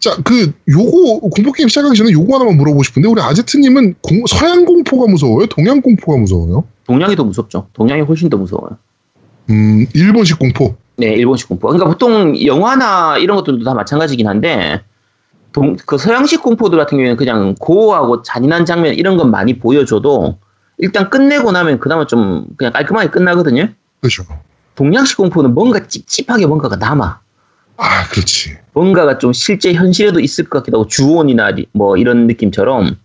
자, 0.07 0.15
그 0.23 0.53
요거 0.69 1.19
공포 1.29 1.51
게임 1.51 1.67
시작하기 1.67 1.97
전에 1.97 2.11
요거 2.11 2.33
하나만 2.35 2.55
물어보고 2.55 2.81
싶은데 2.83 3.09
우리 3.09 3.21
아제트님은 3.21 3.95
공- 4.01 4.23
서양 4.25 4.63
공포가 4.63 5.05
무서워요? 5.11 5.47
동양 5.47 5.81
공포가 5.81 6.17
무서워요? 6.17 6.63
동양이 6.85 7.13
더 7.17 7.25
무섭죠. 7.25 7.67
동양이 7.73 8.01
훨씬 8.01 8.29
더 8.29 8.37
무서워요. 8.37 8.77
음, 9.49 9.85
일본식 9.93 10.39
공포. 10.39 10.75
네, 10.95 11.07
일본식 11.07 11.49
공포. 11.49 11.67
그러니까 11.67 11.89
보통 11.89 12.41
영화나 12.45 13.17
이런 13.17 13.35
것들도 13.35 13.65
다 13.65 13.73
마찬가지긴 13.73 14.27
한데, 14.27 14.81
동, 15.51 15.75
그 15.85 15.97
서양식 15.97 16.41
공포들 16.41 16.77
같은 16.77 16.97
경우에는 16.97 17.17
그냥 17.17 17.55
고어하고 17.59 18.21
잔인한 18.21 18.65
장면 18.65 18.93
이런 18.93 19.17
건 19.17 19.29
많이 19.29 19.59
보여줘도 19.59 20.37
일단 20.77 21.09
끝내고 21.09 21.51
나면 21.51 21.79
그 21.79 21.89
다음에 21.89 22.05
좀 22.07 22.45
그냥 22.55 22.71
깔끔하게 22.71 23.09
끝나거든요. 23.09 23.67
그렇죠. 23.99 24.23
동양식 24.75 25.17
공포는 25.17 25.53
뭔가 25.53 25.85
찝찝하게 25.85 26.45
뭔가가 26.45 26.77
남아. 26.77 27.19
아, 27.77 28.07
그렇지. 28.09 28.57
뭔가가 28.73 29.17
좀 29.17 29.33
실제 29.33 29.73
현실에도 29.73 30.19
있을 30.19 30.45
것 30.49 30.59
같기도 30.59 30.79
하고 30.79 30.87
주온이나 30.87 31.51
리- 31.51 31.67
뭐 31.73 31.97
이런 31.97 32.27
느낌처럼 32.27 32.97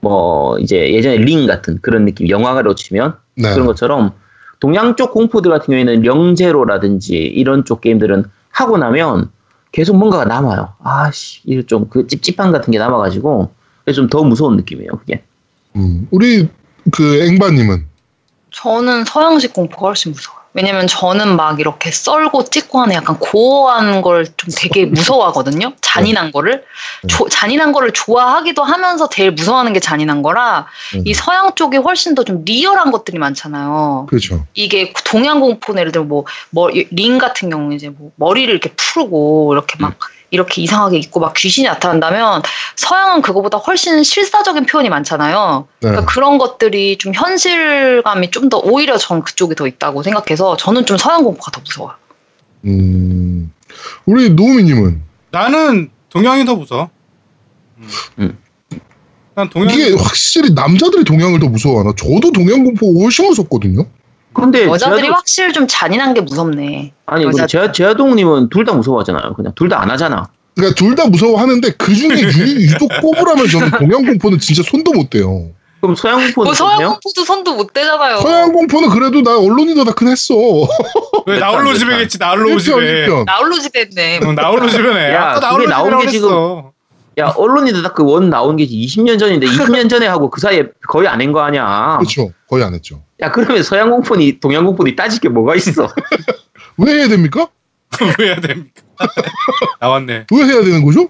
뭐 0.00 0.58
이제 0.58 0.92
예전에 0.92 1.16
링 1.18 1.46
같은 1.46 1.78
그런 1.82 2.04
느낌 2.04 2.28
영화로 2.28 2.74
치면 2.74 3.16
네. 3.36 3.52
그런 3.52 3.66
것처럼 3.66 4.12
동양 4.60 4.96
쪽 4.96 5.12
공포들 5.12 5.50
같은 5.50 5.66
경우에는 5.66 6.04
영제로라든지 6.04 7.16
이런 7.16 7.64
쪽 7.64 7.80
게임들은 7.80 8.24
하고 8.50 8.78
나면 8.78 9.30
계속 9.72 9.96
뭔가가 9.96 10.24
남아요. 10.24 10.74
아씨, 10.82 11.40
이게 11.44 11.64
좀그 11.64 12.06
찝찝한 12.06 12.52
같은 12.52 12.70
게 12.72 12.78
남아가지고 12.78 13.52
좀 13.94 14.08
더 14.08 14.22
무서운 14.22 14.56
느낌이에요. 14.56 14.90
그게. 14.98 15.22
음, 15.76 16.06
우리 16.10 16.48
그 16.92 17.22
앵바님은 17.22 17.86
저는 18.52 19.04
서양식 19.04 19.52
공포가 19.52 19.88
훨씬 19.88 20.12
무서워요. 20.12 20.39
왜냐면 20.52 20.86
저는 20.88 21.36
막 21.36 21.60
이렇게 21.60 21.90
썰고 21.92 22.44
찍고 22.46 22.80
하는 22.80 22.94
약간 22.96 23.18
고어한 23.18 24.02
걸 24.02 24.24
좀 24.36 24.50
되게 24.56 24.84
무서워하거든요. 24.86 25.72
잔인한 25.80 26.32
거를. 26.32 26.64
조- 27.08 27.28
잔인한 27.28 27.72
거를 27.72 27.92
좋아하기도 27.92 28.62
하면서 28.62 29.08
제일 29.08 29.30
무서워하는 29.32 29.72
게 29.72 29.80
잔인한 29.80 30.22
거라 30.22 30.66
음. 30.94 31.02
이 31.06 31.14
서양 31.14 31.54
쪽이 31.54 31.76
훨씬 31.78 32.14
더 32.14 32.24
좀 32.24 32.42
리얼한 32.44 32.90
것들이 32.92 33.18
많잖아요. 33.18 34.06
그렇죠. 34.08 34.44
이게 34.54 34.92
동양 35.04 35.40
공포는 35.40 35.80
예를 35.80 35.92
들어 35.92 36.04
뭐, 36.04 36.24
뭐, 36.50 36.68
링 36.90 37.18
같은 37.18 37.48
경우는 37.50 37.76
이제 37.76 37.88
뭐 37.88 38.10
머리를 38.16 38.50
이렇게 38.50 38.70
풀고 38.76 39.52
이렇게 39.54 39.76
막 39.78 39.94
이렇게 40.30 40.62
이상하게 40.62 40.98
있고 40.98 41.20
막 41.20 41.34
귀신이 41.34 41.66
나타난다면 41.66 42.42
서양은 42.76 43.22
그거보다 43.22 43.58
훨씬 43.58 44.02
실사적인 44.02 44.66
표현이 44.66 44.88
많잖아요. 44.88 45.66
네. 45.80 45.88
그러니까 45.88 46.12
그런 46.12 46.38
것들이 46.38 46.98
좀 46.98 47.14
현실감이 47.14 48.30
좀 48.30 48.50
더 48.50 48.58
오히려 48.58 48.98
전 48.98 49.22
그쪽이 49.22 49.54
더 49.54 49.66
있다고 49.68 50.02
생각해서 50.02 50.56
저는 50.56 50.84
좀 50.86 50.96
서양 50.96 51.22
공포가 51.22 51.52
더 51.52 51.60
무서워요. 51.60 51.94
음, 52.64 53.52
우리 54.06 54.30
노우미님은 54.30 55.02
나는 55.30 55.90
동양이 56.08 56.44
더 56.44 56.56
무서워. 56.56 56.90
난 59.36 59.48
동양 59.50 59.72
이게 59.72 59.94
확실히 59.94 60.52
남자들이 60.52 61.04
동양을 61.04 61.38
더 61.38 61.46
무서워하나? 61.48 61.92
저도 61.96 62.32
동양 62.32 62.64
공포 62.64 63.02
훨씬 63.02 63.26
무섭거든요. 63.26 63.86
근데 64.32 64.66
여자들이 64.66 65.02
제아동- 65.08 65.12
확실히 65.14 65.52
좀 65.52 65.66
잔인한 65.68 66.14
게 66.14 66.20
무섭네. 66.20 66.92
아니 67.06 67.24
여자- 67.24 67.46
제아 67.46 67.72
제아동님은 67.72 68.48
둘 68.50 68.64
다 68.64 68.72
무서워하잖아요. 68.74 69.34
그냥 69.34 69.52
둘 69.56 69.68
다 69.68 69.80
안 69.80 69.90
하잖아. 69.90 70.28
그러니까 70.54 70.74
둘 70.76 70.94
다 70.94 71.06
무서워하는데 71.06 71.72
그 71.78 71.94
중에 71.94 72.08
유- 72.20 72.62
유독 72.72 72.88
꼽으라면 73.00 73.48
저는 73.48 73.70
동양 73.72 74.04
공포는 74.06 74.38
진짜 74.38 74.62
손도 74.62 74.92
못 74.92 75.10
대요. 75.10 75.50
그럼 75.80 75.94
서양 75.96 76.18
공포는 76.20 76.44
뭐 76.46 76.52
서양 76.54 76.74
어때요? 76.74 76.88
공포도 76.90 77.24
손도 77.24 77.54
못 77.54 77.72
대잖아요. 77.72 78.18
서양 78.18 78.52
공포는 78.52 78.90
그래도 78.90 79.22
나 79.22 79.38
언론이 79.38 79.74
더 79.74 79.84
다크했어. 79.84 80.34
왜 81.26 81.38
나홀로 81.38 81.72
집에겠지 81.74 82.18
나홀로 82.18 82.58
집에. 82.58 83.06
나홀로 83.24 83.58
집했네. 83.58 84.20
어, 84.24 84.32
나홀로 84.32 84.68
집에네. 84.68 85.14
야, 85.14 85.38
나홀로 85.40 85.66
나온 85.68 85.98
게 86.00 86.08
지금- 86.10 86.28
그랬어. 86.28 86.72
야 87.20 87.32
언론이다 87.36 87.92
그원 87.92 88.30
나온 88.30 88.56
게 88.56 88.66
20년 88.66 89.18
전인데 89.18 89.46
20년 89.46 89.88
전에 89.90 90.06
하고 90.06 90.30
그 90.30 90.40
사이에 90.40 90.64
거의 90.88 91.06
안 91.08 91.20
한 91.20 91.32
거 91.32 91.40
아니야. 91.40 91.98
그렇죠. 92.00 92.32
거의 92.48 92.64
안 92.64 92.74
했죠. 92.74 93.02
야 93.20 93.30
그러면 93.30 93.62
서양 93.62 93.90
공포니 93.90 94.40
동양 94.40 94.64
공포니 94.66 94.96
따질 94.96 95.20
게 95.20 95.28
뭐가 95.28 95.54
있어? 95.56 95.88
왜 96.78 96.92
해야 96.94 97.08
됩니까? 97.08 97.48
왜 98.18 98.26
해야 98.26 98.40
됩니까? 98.40 98.82
나왔네. 99.80 100.26
왜 100.32 100.44
해야 100.44 100.62
되는 100.64 100.84
거죠? 100.84 101.08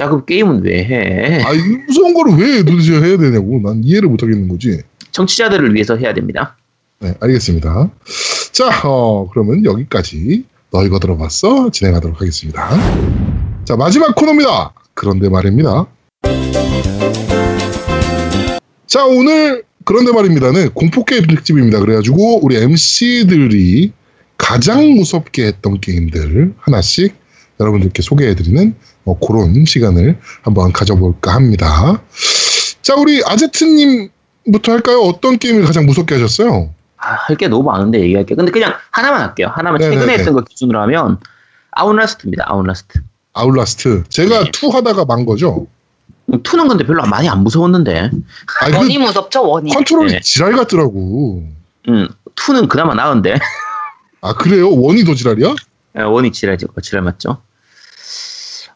야 0.00 0.08
그럼 0.08 0.24
게임은 0.26 0.64
왜 0.64 0.84
해? 0.84 1.42
아, 1.44 1.52
이 1.52 1.58
무서운 1.86 2.14
거를 2.14 2.36
왜 2.36 2.62
도대체 2.64 2.92
해야 3.00 3.16
되냐고. 3.16 3.60
난 3.62 3.82
이해를 3.84 4.08
못 4.08 4.22
하겠는 4.22 4.48
거지. 4.48 4.80
정치자들을 5.12 5.72
위해서 5.74 5.96
해야 5.96 6.12
됩니다. 6.12 6.56
네, 6.98 7.14
알겠습니다. 7.20 7.90
자, 8.52 8.80
어, 8.84 9.28
그러면 9.30 9.64
여기까지 9.64 10.44
너 10.72 10.84
이거 10.84 10.98
들어봤어? 10.98 11.70
진행하도록 11.70 12.20
하겠습니다. 12.20 12.70
자, 13.64 13.76
마지막 13.76 14.14
코너입니다. 14.16 14.72
그런데 14.94 15.28
말입니다. 15.28 15.86
자, 18.86 19.04
오늘 19.04 19.64
그런데 19.84 20.12
말입니다는 20.12 20.70
공포게임 20.70 21.26
특집입니다. 21.26 21.80
그래가지고 21.80 22.44
우리 22.44 22.56
MC들이 22.56 23.92
가장 24.38 24.90
무섭게 24.94 25.46
했던 25.46 25.80
게임들을 25.80 26.54
하나씩 26.58 27.14
여러분들께 27.60 28.02
소개해드리는 28.02 28.74
어, 29.04 29.18
그런 29.18 29.64
시간을 29.64 30.18
한번 30.42 30.72
가져볼까 30.72 31.34
합니다. 31.34 32.02
자, 32.82 32.94
우리 32.96 33.22
아제트님부터 33.24 34.72
할까요? 34.72 35.00
어떤 35.00 35.38
게임을 35.38 35.64
가장 35.64 35.86
무섭게 35.86 36.14
하셨어요? 36.14 36.70
아, 36.96 37.12
할 37.28 37.36
게 37.36 37.48
너무 37.48 37.64
많은데 37.64 38.00
얘기할 38.00 38.24
게. 38.24 38.34
근데 38.34 38.50
그냥 38.50 38.74
하나만 38.90 39.20
할게요. 39.20 39.50
하나만 39.54 39.78
네네네. 39.78 40.00
최근에 40.00 40.18
했던 40.18 40.34
거 40.34 40.40
기준으로 40.42 40.80
하면 40.82 41.18
Outlast입니다. 41.72 42.44
Outlast. 42.48 43.00
Outlast. 43.34 44.04
제가 44.08 44.44
네. 44.44 44.50
two 44.52 44.68
하다가 44.68 45.04
만 45.04 45.26
거죠. 45.26 45.66
two는 46.42 46.68
근데 46.68 46.86
별로 46.86 47.04
많이 47.04 47.28
안 47.28 47.42
무서웠는데. 47.42 48.10
아니, 48.60 48.72
그 48.72 48.78
one이 48.78 48.98
무섭죠 48.98 49.46
one이. 49.46 49.72
컨트롤이 49.72 50.12
네. 50.12 50.20
지랄 50.20 50.52
같더라고. 50.52 51.44
음, 51.88 52.08
two는 52.34 52.68
그나마 52.68 52.94
나은데. 52.94 53.36
아, 54.22 54.32
그래요? 54.32 54.70
one이 54.70 55.04
더 55.04 55.14
지랄이야? 55.14 55.54
예, 55.98 56.02
one이 56.02 56.32
지랄지, 56.32 56.66
지랄 56.82 57.02
맞죠? 57.02 57.38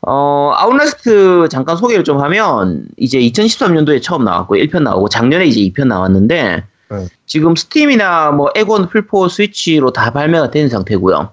어, 0.02 0.52
Outlast 0.54 1.48
잠깐 1.50 1.76
소개를 1.76 2.04
좀 2.04 2.20
하면, 2.20 2.86
이제 2.96 3.18
2013년도에 3.18 4.02
처음 4.02 4.24
나왔고, 4.24 4.56
1편 4.56 4.82
나오고, 4.82 5.08
작년에 5.08 5.46
이제 5.46 5.60
2편 5.60 5.88
나왔는데, 5.88 6.64
네. 6.90 7.06
지금 7.26 7.56
Steam이나 7.56 8.30
뭐, 8.30 8.50
엑원, 8.54 8.88
플포, 8.88 9.28
Switch로 9.28 9.92
다 9.92 10.12
발매가 10.12 10.50
된 10.50 10.68
상태고요. 10.68 11.30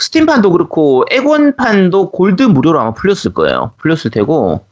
Steam판도 0.00 0.50
그렇고, 0.50 1.04
에곤판도 1.10 2.10
골드 2.10 2.42
무료로 2.44 2.80
아마 2.80 2.94
풀렸을 2.94 3.34
거예요. 3.34 3.72
풀렸을 3.78 4.10
테고, 4.10 4.64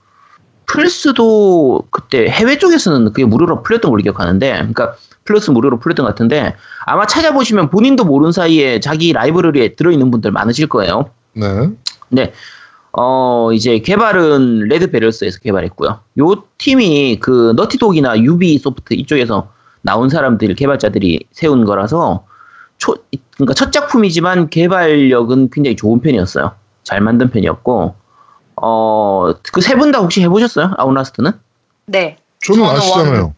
플스도 0.66 1.84
그때 1.90 2.28
해외 2.28 2.58
쪽에서는 2.58 3.06
그게 3.06 3.24
무료로 3.24 3.62
풀렸던 3.62 3.90
걸로 3.90 4.02
기억하는데, 4.02 4.52
그러니까 4.52 4.94
플러스 5.24 5.50
무료로 5.50 5.78
풀렸던 5.78 6.04
것 6.04 6.10
같은데, 6.10 6.56
아마 6.86 7.06
찾아보시면 7.06 7.70
본인도 7.70 8.04
모르는 8.04 8.32
사이에 8.32 8.80
자기 8.80 9.12
라이브러리에 9.12 9.74
들어있는 9.74 10.10
분들 10.10 10.30
많으실 10.30 10.68
거예요. 10.68 11.10
네. 12.08 12.32
어, 12.92 13.50
이제 13.52 13.78
개발은 13.78 14.68
Red 14.68 14.90
Barrels에서 14.90 15.40
개발했고요. 15.40 16.00
요 16.18 16.44
팀이 16.56 17.20
그 17.20 17.52
Naughty 17.56 18.18
Dog이나 18.20 18.58
Ubisoft 18.58 18.94
이쪽에서 18.94 19.50
나온 19.82 20.08
사람들, 20.08 20.54
개발자들이 20.54 21.26
세운 21.32 21.64
거라서 21.64 22.24
초, 22.78 22.96
그러니까 23.34 23.54
첫 23.54 23.72
작품이지만 23.72 24.50
개발력은 24.50 25.50
굉장히 25.50 25.76
좋은 25.76 26.00
편이었어요. 26.00 26.52
잘 26.84 27.00
만든 27.00 27.30
편이었고, 27.30 27.94
어, 28.56 29.32
그 29.52 29.60
세 29.60 29.76
분 29.76 29.92
다 29.92 29.98
혹시 30.00 30.22
해보셨어요? 30.22 30.72
Outlast는? 30.78 31.32
네. 31.86 32.18
저는 32.44 32.64
아시잖아요. 32.64 33.34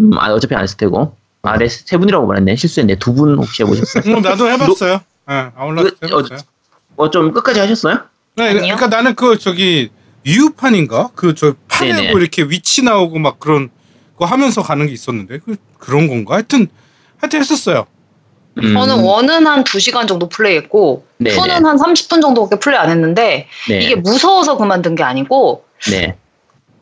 음, 0.00 0.10
아, 0.18 0.32
어차피 0.32 0.54
안 0.54 0.62
했을 0.62 0.76
테고. 0.76 1.16
아, 1.42 1.58
네, 1.58 1.68
세 1.68 1.96
분이라고 1.98 2.26
말했네. 2.26 2.56
실수했네. 2.56 2.96
두 2.98 3.14
분 3.14 3.36
혹시 3.36 3.62
해보셨어요? 3.62 4.02
음, 4.16 4.22
나도 4.22 4.48
해봤어요. 4.50 5.00
예, 5.30 5.50
Outlast 5.56 5.96
그, 6.00 6.14
어, 6.14 6.18
해봤어요. 6.18 6.38
어, 6.96 7.10
좀 7.10 7.32
끝까지 7.32 7.60
하셨어요? 7.60 7.98
네, 8.36 8.48
아니요. 8.50 8.60
그러니까 8.76 8.86
나는 8.88 9.14
그 9.14 9.38
저기 9.38 9.90
유판인가 10.26 11.10
그 11.14 11.34
저 11.34 11.54
판에 11.68 11.92
네네. 11.92 12.10
뭐 12.12 12.20
이렇게 12.20 12.42
위치 12.44 12.82
나오고 12.82 13.18
막 13.18 13.38
그런 13.38 13.70
거 14.16 14.24
하면서 14.24 14.62
가는 14.62 14.86
게 14.86 14.92
있었는데 14.92 15.38
그 15.44 15.56
그런 15.78 16.08
건가? 16.08 16.34
하여튼 16.34 16.68
하여튼 17.18 17.40
했었어요. 17.40 17.86
음, 18.58 18.74
저는 18.74 19.02
one은 19.02 19.46
한 19.46 19.64
2시간 19.64 20.06
정도 20.06 20.28
플레이했고 20.28 21.04
네네. 21.18 21.36
two는 21.36 21.66
한 21.66 21.76
30분 21.76 22.22
정도밖에 22.22 22.58
플레이 22.60 22.78
안 22.78 22.90
했는데 22.90 23.48
네, 23.68 23.78
이게 23.80 23.94
무서워서 23.96 24.56
그만둔 24.56 24.94
게 24.94 25.02
아니고 25.02 25.64
네. 25.90 26.16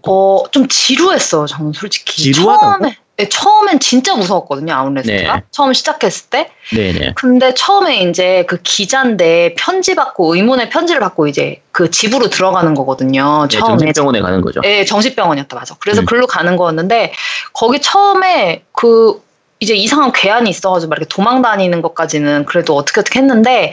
어, 0.06 0.42
좀 0.50 0.66
지루했어요. 0.68 1.46
저는 1.46 1.72
솔직히. 1.72 2.22
지루하다고? 2.22 2.60
처음에 2.60 2.96
네, 3.16 3.28
처음엔 3.28 3.78
진짜 3.78 4.16
무서웠거든요. 4.16 4.72
Outlast가 4.72 5.36
네. 5.36 5.42
처음 5.50 5.72
시작했을 5.72 6.30
때. 6.30 6.50
네네. 6.74 7.12
근데 7.14 7.54
처음에 7.54 8.02
이제 8.02 8.44
그 8.48 8.58
기자인데 8.62 9.54
편지 9.56 9.94
받고 9.94 10.34
의문의 10.34 10.70
편지를 10.70 11.00
받고 11.00 11.28
이제 11.28 11.62
그 11.72 11.90
집으로 11.90 12.30
들어가는 12.30 12.74
거거든요. 12.74 13.46
네, 13.50 13.58
처음에. 13.58 13.78
정신병원에 13.78 14.20
가는 14.20 14.40
거죠. 14.40 14.60
예, 14.64 14.84
정신병원이었다 14.84 15.56
맞아. 15.56 15.76
그래서 15.78 16.00
음. 16.00 16.06
글로 16.06 16.26
가는 16.26 16.56
거였는데 16.56 17.12
거기 17.52 17.80
처음에 17.80 18.64
그 18.72 19.22
이제 19.62 19.76
이상한 19.76 20.10
괴한이 20.10 20.50
있어가지고 20.50 20.90
막 20.90 20.96
이렇게 20.96 21.08
도망 21.08 21.40
다니는 21.40 21.82
것까지는 21.82 22.46
그래도 22.46 22.74
어떻게 22.74 22.98
어떻게 22.98 23.20
했는데 23.20 23.72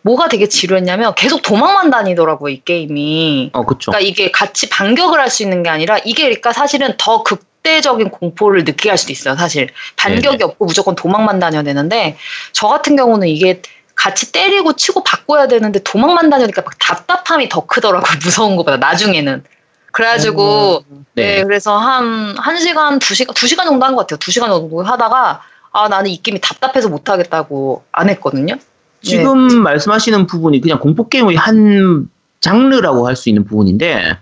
뭐가 0.00 0.28
되게 0.28 0.48
지루했냐면 0.48 1.14
계속 1.14 1.42
도망만 1.42 1.90
다니더라고 1.90 2.48
이 2.48 2.62
게임이. 2.64 3.50
어, 3.52 3.66
그쵸. 3.66 3.90
그러니까 3.90 4.08
이게 4.08 4.30
같이 4.30 4.70
반격을 4.70 5.20
할 5.20 5.26
수 5.28 5.42
있는 5.42 5.62
게 5.62 5.68
아니라 5.68 5.98
이게 6.06 6.22
그러니까 6.22 6.54
사실은 6.54 6.94
더 6.96 7.22
극대적인 7.22 8.10
공포를 8.10 8.64
느끼게 8.64 8.88
할 8.88 8.96
수도 8.96 9.12
있어요. 9.12 9.34
사실 9.36 9.68
반격이 9.96 10.38
네네. 10.38 10.44
없고 10.44 10.64
무조건 10.64 10.94
도망만 10.94 11.38
다녀야 11.38 11.62
되는데 11.62 12.16
저 12.52 12.68
같은 12.68 12.96
경우는 12.96 13.28
이게 13.28 13.60
같이 13.94 14.32
때리고 14.32 14.72
치고 14.72 15.04
바꿔야 15.04 15.48
되는데 15.48 15.80
도망만 15.82 16.30
다니니까 16.30 16.62
막 16.62 16.78
답답함이 16.78 17.50
더 17.50 17.66
크더라고 17.66 18.06
요 18.06 18.18
무서운 18.24 18.56
것보다 18.56 18.78
나중에는. 18.78 19.44
그래가지고 19.96 20.84
네. 21.14 21.36
네. 21.38 21.44
그래서 21.44 21.78
한, 21.78 22.36
한 22.36 22.58
시간, 22.58 22.98
두 22.98 23.14
시간, 23.14 23.32
두 23.34 23.46
시간 23.46 23.66
정도 23.66 23.86
한 23.86 23.94
것 23.96 24.02
같아요. 24.02 24.18
두 24.18 24.30
시간 24.30 24.50
정도 24.50 24.82
하다가, 24.82 25.40
아, 25.72 25.88
나는 25.88 26.10
이 26.10 26.22
게임이 26.22 26.40
답답해서 26.42 26.90
못하겠다고 26.90 27.82
안 27.92 28.10
했거든요. 28.10 28.56
네. 28.56 28.60
지금 29.02 29.62
말씀하시는 29.62 30.26
부분이 30.26 30.60
그냥 30.60 30.80
공포 30.80 31.08
게임의 31.08 31.36
한 31.36 32.10
장르라고 32.40 33.06
할 33.08 33.16
수 33.16 33.30
있는 33.30 33.44
부분인데 33.44 34.18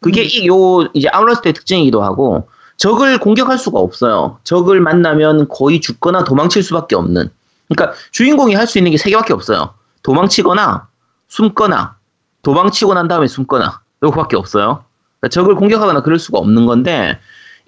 그게 0.00 0.22
음. 0.22 0.28
이요 0.28 0.88
이제 0.92 1.08
아웃라스트의 1.12 1.52
특징이기도 1.52 2.02
하고 2.02 2.48
적을 2.76 3.18
공격할 3.18 3.58
수가 3.58 3.78
없어요. 3.78 4.40
적을 4.42 4.80
만나면 4.80 5.46
거의 5.48 5.80
죽거나 5.80 6.24
도망칠 6.24 6.64
수밖에 6.64 6.96
없는. 6.96 7.30
그러니까 7.68 7.96
주인공이 8.10 8.54
할 8.56 8.66
수 8.66 8.78
있는 8.78 8.90
게 8.90 8.96
세 8.98 9.10
개밖에 9.10 9.32
없어요. 9.32 9.74
도망치거나 10.02 10.88
숨거나 11.28 11.94
도망치고 12.42 12.94
난 12.94 13.06
다음에 13.06 13.28
숨거나 13.28 13.80
이거밖에 14.02 14.36
없어요. 14.36 14.84
그러니까 15.22 15.28
적을 15.28 15.54
공격하거나 15.54 16.02
그럴 16.02 16.18
수가 16.18 16.38
없는 16.38 16.66
건데 16.66 17.18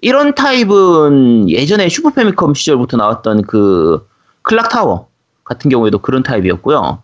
이런 0.01 0.35
타입은 0.35 1.49
예전에 1.49 1.87
Super 1.89 2.11
Famicom 2.11 2.53
시절부터 2.53 2.97
나왔던 2.97 3.43
그 3.43 4.07
Clock 4.43 4.69
Tower 4.69 5.07
같은 5.45 5.71
경우에도 5.71 5.99
그런 5.99 6.21
타입이었고요. 6.21 7.01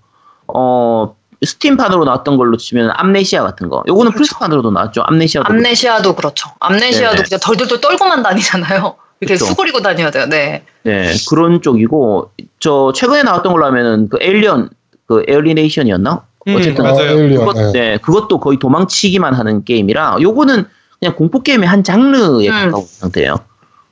어, 0.47 1.15
Steam판으로 1.43 2.03
나왔던 2.03 2.37
걸로 2.37 2.57
치면 2.57 2.91
Amnesia 2.93 3.43
같은 3.43 3.69
거. 3.69 3.83
요거는 3.87 4.11
그렇죠. 4.11 4.33
플스판으로도 4.33 4.71
나왔죠. 4.71 5.03
Amnesia도. 5.05 5.51
Amnesia도 5.51 6.15
그렇죠. 6.15 6.49
Amnesia도 6.59 7.15
네네. 7.15 7.23
그냥 7.23 7.39
덜덜덜 7.41 7.81
떨고만 7.81 8.21
다니잖아요. 8.21 8.95
이렇게 9.21 9.35
그쵸. 9.35 9.45
수그리고 9.45 9.81
다녀야 9.81 10.11
돼요. 10.11 10.25
네. 10.27 10.63
네, 10.83 11.13
그런 11.29 11.61
쪽이고, 11.61 12.31
저, 12.59 12.91
최근에 12.93 13.23
나왔던 13.23 13.53
걸로 13.53 13.65
하면은, 13.67 14.09
그, 14.09 14.17
Alien, 14.19 14.69
그, 15.05 15.23
Isolation이었나? 15.27 16.23
음, 16.47 16.55
어쨌든, 16.55 16.83
맞아요. 16.83 16.99
아, 16.99 17.11
Alien, 17.13 17.45
그것, 17.45 17.55
네. 17.55 17.71
네, 17.71 17.97
그것도 17.97 18.39
거의 18.39 18.57
도망치기만 18.59 19.33
하는 19.33 19.63
게임이라, 19.63 20.17
요거는 20.21 20.65
그냥 20.99 21.15
공포 21.15 21.43
게임의 21.43 21.67
한 21.67 21.83
장르에 21.83 22.47
음. 22.47 22.51
가까운 22.51 22.85
상태예요. 22.85 23.35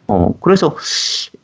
어, 0.07 0.33
그래서, 0.41 0.75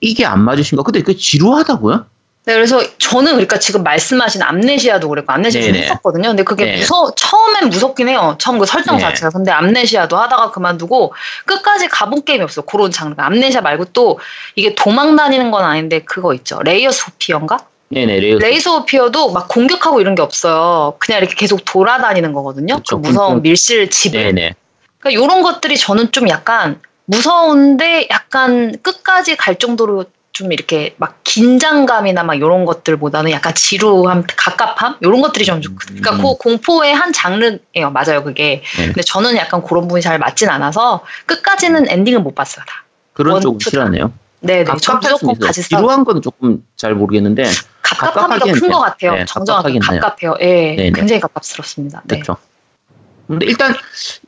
이게 0.02 0.26
안 0.26 0.42
맞으신가? 0.42 0.84
근데 0.84 1.02
그 1.02 1.16
지루하다고요? 1.16 2.06
네, 2.46 2.54
그래서 2.54 2.80
저는 3.00 3.32
그러니까 3.32 3.58
지금 3.58 3.82
말씀하신 3.82 4.44
Amnesia도 4.44 5.10
그랬고 5.10 5.34
Amnesia 5.34 5.62
좀 5.64 5.72
네네. 5.72 5.84
했었거든요. 5.86 6.28
근데 6.30 6.44
그게 6.44 6.66
네. 6.66 6.78
무서 6.78 7.12
처음엔 7.16 7.70
무섭긴 7.70 8.08
해요. 8.08 8.36
처음 8.38 8.60
그 8.60 8.68
설정 8.68 8.98
네. 8.98 9.02
자체가. 9.02 9.32
근데 9.32 9.52
Amnesia도 9.52 10.16
하다가 10.16 10.52
그만두고 10.52 11.14
끝까지 11.48 11.88
가본 11.88 12.24
게임이 12.24 12.44
없어. 12.44 12.62
요 12.62 12.66
그런 12.66 12.92
장르가. 12.92 13.26
Amnesia 13.26 13.62
말고 13.62 13.86
또 13.94 14.20
이게 14.56 14.76
도망 14.76 15.16
다니는 15.16 15.50
건 15.50 15.64
아닌데 15.64 16.04
그거 16.04 16.36
있죠. 16.36 16.60
Layers 16.62 17.06
of 17.16 17.23
Fear인가? 17.23 17.58
네네 17.90 18.20
Layers. 18.20 18.38
Layers 18.40 18.70
of 18.70 18.85
Fear도 18.85 19.32
막 19.32 19.48
공격하고 19.48 20.02
이런 20.02 20.16
게 20.16 20.22
없어요. 20.22 20.96
그냥 21.00 21.20
이렇게 21.20 21.36
계속 21.36 21.64
돌아다니는 21.66 22.34
거거든요. 22.34 22.78
그쵸. 22.78 23.02
그 23.02 23.08
무서운 23.08 23.38
음, 23.38 23.42
밀실 23.42 23.90
집을. 23.90 24.24
네네. 24.24 24.56
그러니까 25.00 25.24
이런 25.24 25.44
것들이 25.44 25.78
저는 25.78 26.12
좀 26.12 26.28
약간 26.30 26.80
무서운데 27.06 28.08
약간 28.10 28.76
끝까지 28.82 29.36
갈 29.38 29.56
정도로 29.56 30.06
좀 30.32 30.52
이렇게 30.52 30.96
막 30.98 31.20
긴장감이나 31.24 32.24
막 32.24 32.36
이런 32.36 32.66
것들보다는 32.66 33.32
약간 33.32 33.54
지루함, 33.56 34.26
갑갑함 34.36 34.98
이런 35.00 35.22
것들이 35.22 35.46
좀 35.46 35.62
좋. 35.62 35.74
그러니까 35.76 36.12
음. 36.12 36.18
그 36.18 36.38
공포의 36.38 36.94
한 36.94 37.14
장르예요. 37.14 37.92
맞아요, 37.94 38.24
그게. 38.24 38.62
네. 38.78 38.86
근데 38.88 39.02
저는 39.02 39.38
약간 39.38 39.64
그런 39.64 39.84
부분이 39.84 40.02
잘 40.02 40.20
맞진 40.20 40.50
않아서 40.50 41.06
끝까지는 41.26 41.90
엔딩을 41.90 42.20
못 42.20 42.36
봤어요. 42.36 42.66
다. 42.68 42.84
그런 43.14 43.36
원, 43.36 43.42
쪽은 43.42 43.60
투, 43.60 43.70
싫어하네요. 43.70 44.12
네, 44.46 44.64
네. 44.64 44.72
무조건. 44.72 45.38
같이 45.40 45.62
싸워. 45.62 45.82
지루한 45.82 46.04
거는 46.06 46.22
조금 46.22 46.64
잘 46.76 46.94
모르겠는데 46.96 47.44
갑갑함이 47.82 48.40
더 48.40 48.46
큰 48.46 48.70
것. 48.72 48.80
같아요. 48.80 49.14
네, 49.14 49.26
정정하게 49.26 49.72
해요. 49.74 49.80
갑갑해요. 50.02 50.36
예, 50.42 50.76
네네. 50.76 50.92
굉장히 50.92 51.20
갑갑스럽습니다. 51.22 52.02
네. 52.06 52.16
그렇죠. 52.20 52.38
근데 53.28 53.46
일단 53.48 53.74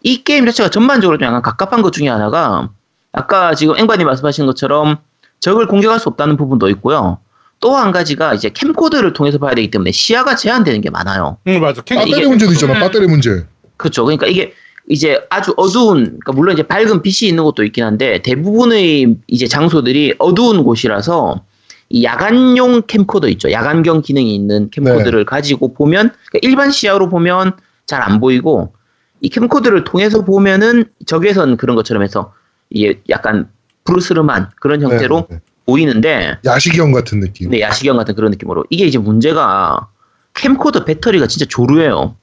이 0.03 0.23
게임 0.23 0.45
자체가 0.45 0.69
전반적으로 0.69 1.17
좀 1.19 1.27
약간 1.27 1.41
갑갑한 1.43 1.81
것 1.83 1.93
중에 1.93 2.07
하나가 2.09 2.69
아까 3.11 3.53
지금 3.53 3.77
앵바님 3.77 4.07
말씀하신 4.07 4.45
것처럼 4.47 4.97
적을 5.39 5.67
공격할 5.67 5.99
수 5.99 6.09
없다는 6.09 6.35
부분도 6.37 6.69
있고요. 6.69 7.19
또 7.59 7.75
한 7.75 7.91
가지가 7.91 8.33
이제 8.35 8.49
캠코더를 8.49 9.13
통해서 9.13 9.37
봐야 9.39 9.55
되기 9.55 9.71
때문에 9.71 9.91
시야가 9.91 10.35
제한되는 10.35 10.81
게 10.81 10.89
많아요. 10.91 11.37
응 11.47 11.59
맞아. 11.59 11.81
캠 11.83 11.97
배터리 11.97 12.19
이게- 12.21 12.27
문제도 12.27 12.51
있잖아. 12.53 12.73
음. 12.73 12.79
배터리 12.79 13.07
문제. 13.07 13.45
그렇죠. 13.77 14.03
그러니까 14.05 14.27
이게 14.27 14.53
이제 14.89 15.19
아주 15.29 15.53
어두운, 15.57 16.03
그러니까 16.05 16.31
물론 16.31 16.53
이제 16.53 16.63
밝은 16.63 17.01
빛이 17.01 17.29
있는 17.29 17.43
곳도 17.43 17.63
있긴 17.63 17.83
한데 17.83 18.21
대부분의 18.21 19.17
이제 19.27 19.47
장소들이 19.47 20.15
어두운 20.17 20.63
곳이라서 20.63 21.43
이 21.89 22.03
야간용 22.03 22.83
캠코더 22.87 23.27
있죠. 23.29 23.51
야간경 23.51 24.01
기능이 24.01 24.33
있는 24.33 24.69
캠코더를 24.69 25.25
가지고 25.25 25.73
보면 25.73 26.11
그러니까 26.29 26.39
일반 26.41 26.71
시야로 26.71 27.09
보면 27.09 27.53
잘 27.85 28.01
안 28.01 28.19
보이고 28.19 28.73
이 29.21 29.29
캠코더를 29.29 29.83
통해서 29.83 30.23
보면은 30.23 30.85
적외선 31.05 31.57
그런 31.57 31.75
것처럼 31.75 32.03
해서 32.03 32.33
이게 32.69 33.01
약간 33.09 33.49
부르스름한 33.85 34.51
그런 34.59 34.81
형태로 34.81 35.27
네, 35.29 35.35
네. 35.35 35.41
보이는데 35.65 36.37
야시경 36.45 36.91
같은 36.91 37.19
느낌. 37.21 37.49
네, 37.49 37.61
야시경 37.61 37.97
같은 37.97 38.15
그런 38.15 38.31
느낌으로 38.31 38.65
이게 38.69 38.85
이제 38.85 38.97
문제가 38.97 39.87
캠코더 40.35 40.85
배터리가 40.85 41.27
진짜 41.27 41.45
조루해요. 41.49 42.15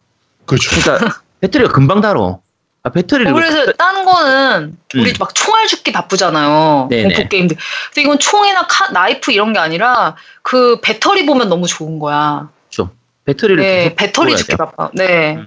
그렇죠. 0.47 0.71
그러니까 0.71 1.23
배터리가 1.41 1.73
금방 1.73 2.01
닳어. 2.01 2.44
아, 2.85 2.91
배터리를 2.91 3.33
어, 3.33 3.35
그래서 3.35 3.73
딴 3.73 4.05
거는 4.05 4.77
우리 4.95 5.11
음. 5.11 5.15
막 5.19 5.35
총알 5.35 5.67
죽기 5.67 5.91
바쁘잖아요. 5.91 6.89
네네. 6.91 7.15
공포 7.15 7.29
게임들. 7.31 7.57
근데 7.89 8.03
이건 8.03 8.19
총이나 8.19 8.67
칼, 8.67 8.93
나이프 8.93 9.33
이런 9.33 9.55
게 9.55 9.59
아니라 9.59 10.17
그 10.43 10.81
배터리 10.83 11.25
보면 11.25 11.49
너무 11.49 11.67
좋은 11.67 11.99
거야. 11.99 12.51
죠 12.69 12.91
배터리를 13.25 13.63
네, 13.63 13.95
배터리 13.95 14.37
죽기 14.37 14.49
돼요. 14.49 14.59
바빠. 14.59 14.91
네. 14.95 15.39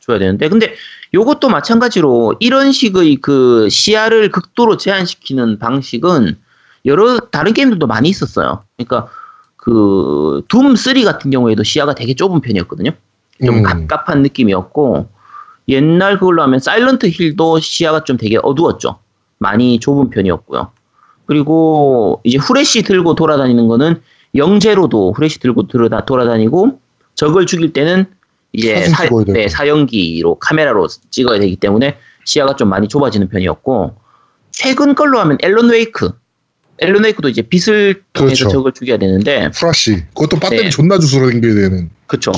줘야 0.00 0.18
되는데 0.18 0.48
근데 0.48 0.74
요것도 1.12 1.50
마찬가지로 1.50 2.36
이런 2.40 2.72
식의 2.72 3.16
그 3.16 3.68
시야를 3.68 4.30
극도로 4.30 4.78
제한시키는 4.78 5.58
방식은 5.58 6.38
여러 6.86 7.18
다른 7.18 7.52
게임들도 7.52 7.86
많이 7.86 8.08
있었어요. 8.08 8.64
그러니까 8.76 9.08
그 9.56 10.44
둠3 10.48 11.04
같은 11.04 11.30
경우에도 11.30 11.62
시야가 11.62 11.94
되게 11.94 12.14
좁은 12.14 12.40
편이었거든요. 12.40 12.92
좀 13.44 13.58
음. 13.58 13.62
갑갑한 13.62 14.22
느낌이었고 14.22 15.10
옛날 15.68 16.18
그걸로 16.18 16.42
하면 16.42 16.60
사일런트 16.60 17.06
힐도 17.06 17.60
시야가 17.60 18.04
좀 18.04 18.16
되게 18.16 18.38
어두웠죠. 18.42 18.98
많이 19.38 19.80
좁은 19.80 20.10
편이었고요. 20.10 20.70
그리고 21.26 22.20
이제 22.24 22.38
후레쉬 22.38 22.82
들고 22.82 23.14
돌아다니는 23.14 23.66
거는 23.68 24.00
영재로도 24.34 25.12
후레쉬 25.12 25.40
들고 25.40 25.66
돌아다, 25.66 26.04
돌아다니고 26.04 26.80
적을 27.14 27.46
죽일 27.46 27.72
때는 27.72 28.06
이제 28.52 28.86
사. 28.86 29.08
네, 29.26 29.48
사연기로 29.48 30.36
카메라로 30.36 30.88
찍어야 31.10 31.40
되기 31.40 31.56
때문에 31.56 31.98
시야가 32.24 32.56
좀 32.56 32.68
많이 32.68 32.88
좁아지는 32.88 33.28
편이었고 33.28 33.94
최근 34.50 34.94
걸로 34.94 35.18
하면 35.18 35.36
앨런 35.42 35.68
웨이크 35.68 36.12
앨런 36.78 37.04
웨이크도 37.04 37.28
이제 37.28 37.42
빛을 37.42 38.02
통해서 38.12 38.44
그렇죠. 38.44 38.48
적을 38.50 38.72
죽여야 38.72 38.98
되는데 38.98 39.50
플래시. 39.50 40.04
그것도 40.14 40.38
배터리 40.38 40.64
네. 40.64 40.70
존나 40.70 40.98
주으러 40.98 41.28
댕겨야 41.30 41.54
되는. 41.54 41.90
그쵸. 42.06 42.32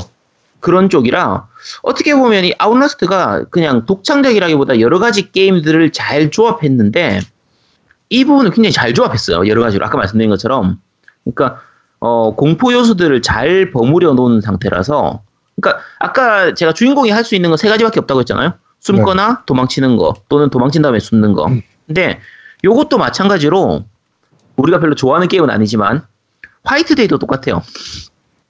그런 0.61 0.89
쪽이라 0.91 1.47
어떻게 1.83 2.15
보면 2.15 2.45
이 2.45 2.55
아웃라스트가 2.59 3.45
그냥 3.51 3.87
독창적이라기보다 3.87 4.81
여러 4.81 4.99
가지 4.99 5.31
게임들을 5.31 5.93
잘 5.93 6.31
조합했는데 6.31 7.21
이 8.11 8.25
부분을 8.25 8.51
굉장히 8.51 8.73
잘 8.73 8.95
조합했어요. 8.95 9.47
여러 9.49 9.63
가지로 9.63 9.85
아까 9.87 9.97
말씀드린 9.99 10.31
것처럼 10.31 10.81
그러니까 11.25 11.61
어, 12.01 12.35
공포 12.35 12.73
요소들을 12.73 13.23
잘 13.23 13.71
버무려 13.71 14.15
놓은 14.15 14.41
상태라서 14.41 15.23
그러니까 15.61 15.83
아까 15.99 16.55
제가 16.55 16.73
주인공이 16.73 17.11
할 17.11 17.25
수 17.25 17.35
있는 17.35 17.51
건 17.51 17.57
세 17.59 17.69
가지밖에 17.69 18.01
없다고 18.01 18.21
했잖아요. 18.21 18.55
숨거나 18.81 19.43
도망치는 19.47 19.97
거 19.97 20.15
또는 20.29 20.51
도망친 20.51 20.83
다음에 20.83 21.01
숨는 21.01 21.33
거. 21.33 21.47
음. 21.47 21.63
근데 21.87 22.21
요것도 22.65 22.97
마찬가지로 22.99 23.85
우리가 24.57 24.79
별로 24.81 24.95
좋아하는 24.95 25.29
게임은 25.29 25.51
아니지만 25.51 26.07
화이트데이도 26.65 27.19
똑같아요. 27.19 27.63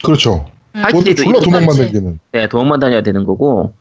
그렇죠. 0.04 0.50
음. 0.78 0.84
하이트- 0.84 0.98
그것도 0.98 1.06
화이트데이도 1.10 1.40
졸라 1.40 1.60
도망만. 1.60 1.76
댕기는. 1.76 2.20
네, 2.32 2.48
도망만 2.48 2.80
다녀야 2.80 3.02
되는 3.02 3.24
거고 3.24 3.74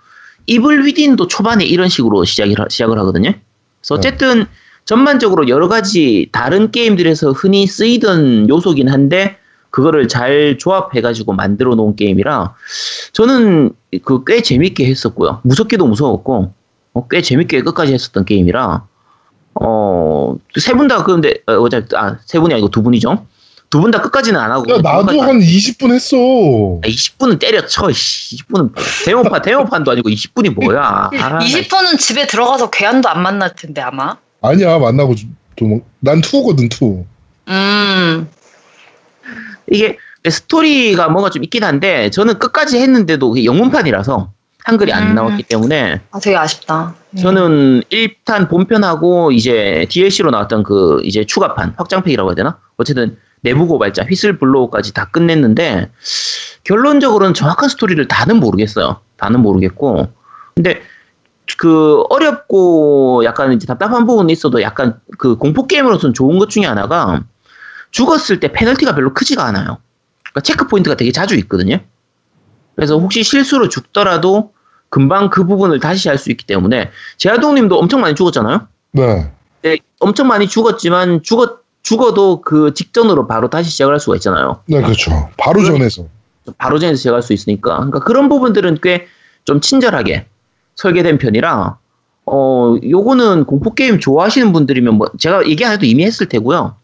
이블 0.46 0.86
위딘도 0.86 1.28
초반에 1.28 1.66
이런 1.66 1.90
식으로 1.90 2.24
시작을, 2.26 2.60
하- 2.60 2.68
시작을 2.70 2.98
하거든요. 3.00 3.32
그래서 3.82 3.96
네. 3.96 3.98
어쨌든 4.00 4.46
전반적으로 4.86 5.48
여러 5.50 5.68
가지 5.68 6.30
다른 6.32 6.72
게임들에서 6.72 7.32
흔히 7.34 7.68
쓰이던 7.68 8.48
요소긴 8.50 8.88
한데 8.90 9.38
그거를 9.70 10.08
잘 10.08 10.58
조합해가지고 10.58 11.34
만들어 11.34 11.76
놓은 11.76 11.96
게임이라 11.98 12.56
저는 13.12 13.72
그 14.04 14.24
꽤 14.24 14.42
재밌게 14.42 14.86
했었고요. 14.86 15.42
무섭기도 15.44 15.86
무서웠고 15.86 16.54
어, 16.94 17.08
꽤 17.10 17.22
재밌게 17.22 17.62
끝까지 17.64 17.94
했었던 17.94 18.24
게임이라 18.26 18.84
어 19.60 20.38
세 20.58 20.74
분 20.74 20.88
다 20.88 21.04
그런데 21.04 21.34
어, 21.48 21.54
어차피 21.56 21.96
아세 21.96 22.40
분이 22.40 22.54
아니고 22.54 22.70
두 22.70 22.82
분이죠. 22.82 23.26
두 23.70 23.82
분 23.82 23.92
다 23.92 24.02
끝까지는 24.02 24.40
안 24.40 24.52
하고 24.52 24.72
야, 24.74 24.78
나도 24.82 25.22
한 25.22 25.40
20분 25.40 25.92
했어. 25.94 26.16
20분은 26.18 27.38
때려쳐. 27.40 27.88
20분은 27.88 28.72
데모판 29.06 29.42
데모판도 29.42 29.92
아니고 29.92 30.10
20분이 30.10 30.54
뭐야? 30.54 30.82
아, 30.82 31.40
20분은 31.40 32.00
집에 32.00 32.28
들어가서 32.28 32.70
괴한도 32.70 33.10
안 33.10 33.22
만날 33.22 33.54
텐데 33.56 33.82
아마. 33.82 34.16
아니야, 34.42 34.78
만나고 34.78 35.16
도망. 35.58 35.82
난 36.00 36.22
two거든, 36.22 36.70
two. 36.70 37.04
음. 37.50 38.30
이게 39.70 39.98
스토리가 40.30 41.10
뭔가 41.10 41.30
좀 41.30 41.44
있긴 41.44 41.64
한데 41.64 42.10
저는 42.10 42.40
끝까지 42.40 42.80
했는데도 42.80 43.44
영문판이라서 43.44 44.32
한글이 44.64 44.92
안 44.94 45.10
음. 45.10 45.16
나왔기 45.16 45.44
때문에 45.44 46.02
아 46.12 46.20
되게 46.20 46.36
아쉽다. 46.38 46.96
음. 47.12 47.18
저는 47.18 47.84
1탄 47.92 48.50
본편하고 48.50 49.32
이제 49.32 49.86
DLC로 49.90 50.32
나왔던 50.32 50.64
그 50.64 51.02
이제 51.04 51.26
추가판 51.26 51.74
확장팩이라고 51.78 52.30
해야 52.30 52.36
되나? 52.36 52.60
어쨌든 52.78 53.18
내부 53.42 53.68
고발자 53.68 54.04
휘슬 54.04 54.38
블로우까지 54.38 54.94
다 54.94 55.10
끝냈는데 55.12 55.92
결론적으로는 56.64 57.34
정확한 57.34 57.70
스토리를 57.70 58.08
다는 58.08 58.40
모르겠어요. 58.40 59.00
다는 59.16 59.42
모르겠고 59.42 60.08
근데 60.56 60.82
그 61.58 62.04
어렵고 62.10 63.24
약간 63.24 63.54
이제 63.54 63.66
답답한 63.66 64.06
부분이 64.06 64.34
있어도 64.34 64.62
약간 64.62 65.00
그 65.18 65.38
공포 65.38 65.66
게임으로서는 65.66 66.14
좋은 66.14 66.40
것 66.40 66.50
중에 66.50 66.66
하나가 66.66 67.24
죽었을 67.92 68.40
때 68.40 68.52
페널티가 68.52 68.94
별로 68.96 69.14
크지가 69.14 69.46
않아요. 69.46 69.78
그러니까 70.24 70.42
체크 70.42 70.68
포인트가 70.68 70.96
되게 70.98 71.12
자주 71.12 71.36
있거든요. 71.36 71.80
그래서 72.76 72.98
혹시 73.00 73.24
실수로 73.24 73.70
죽더라도 73.70 74.52
금방 74.90 75.30
그 75.30 75.46
부분을 75.46 75.80
다시 75.80 76.10
할 76.10 76.18
수 76.18 76.32
있기 76.32 76.46
때문에 76.46 76.92
제아동님도 77.18 77.78
엄청 77.78 78.02
많이 78.02 78.14
죽었잖아요. 78.14 78.68
네. 78.92 79.32
네, 79.64 79.78
엄청 80.00 80.28
많이 80.28 80.48
죽었지만 80.48 81.24
죽었 81.24 81.62
죽어도 81.84 82.42
그 82.42 82.74
직전으로 82.74 83.28
바로 83.28 83.50
다시 83.50 83.70
시작할 83.70 84.00
수가 84.00 84.16
있잖아요. 84.18 84.62
네, 84.66 84.82
그렇죠. 84.82 85.30
바로 85.38 85.64
전에서. 85.64 86.06
바로 86.58 86.80
전에서 86.80 86.98
시작할 86.98 87.22
수 87.22 87.34
있으니까. 87.34 87.76
그러니까 87.78 88.00
그런 88.00 88.30
부분들은 88.30 88.80
꽤 88.82 89.08
좀 89.48 89.62
친절하게 89.62 90.26
설계된 90.76 91.20
편이라 91.20 91.78
어 92.26 92.76
요거는 92.84 93.46
공포 93.46 93.74
게임 93.74 93.98
좋아하시는 93.98 94.52
분들이면 94.52 94.96
뭐 94.96 95.08
제가 95.18 95.48
얘기 95.48 95.64
안 95.64 95.72
해도 95.72 95.86
이미 95.86 96.04
했을 96.04 96.28
테고요. 96.28 96.76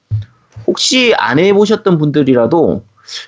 혹시 0.66 1.14
안 1.18 1.40
해보셨던 1.40 1.98
분들이라도 1.98 2.86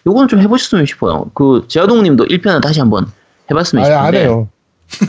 요거는 0.08 0.30
좀 0.30 0.40
해보셨으면 0.40 0.86
싶어요. 0.86 1.30
그 1.34 1.66
제아동 1.68 2.04
님도 2.04 2.28
1편을 2.28 2.62
다시 2.62 2.80
한번 2.80 3.12
해봤으면 3.52 3.84
싶은데 3.84 3.94
안 4.08 4.16
해요. 4.16 4.48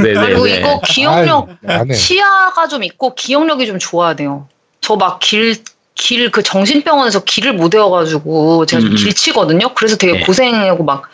왜, 0.01 0.09
왜, 0.11 0.15
그리고 0.15 0.43
왜? 0.43 0.57
이거 0.59 0.81
기억력 0.85 1.49
해. 1.69 1.93
시야가 1.95 2.67
좀 2.67 2.83
있고 2.83 3.15
기억력이 3.15 3.65
좀 3.69 3.79
좋아야 3.79 4.17
돼요. 4.17 4.49
저 4.81 4.97
막 4.97 5.21
길 5.21 5.55
길 5.97 6.31
그 6.31 6.43
정신병원에서 6.43 7.25
길을 7.25 7.55
못 7.55 7.75
외워가지고 7.75 8.67
제가 8.67 8.81
좀 8.81 8.91
음, 8.91 8.93
음. 8.93 8.97
길치거든요. 8.97 9.75
그래서 9.75 9.97
되게 9.97 10.13
네. 10.15 10.21
고생하고 10.21 10.85
막 10.85 11.11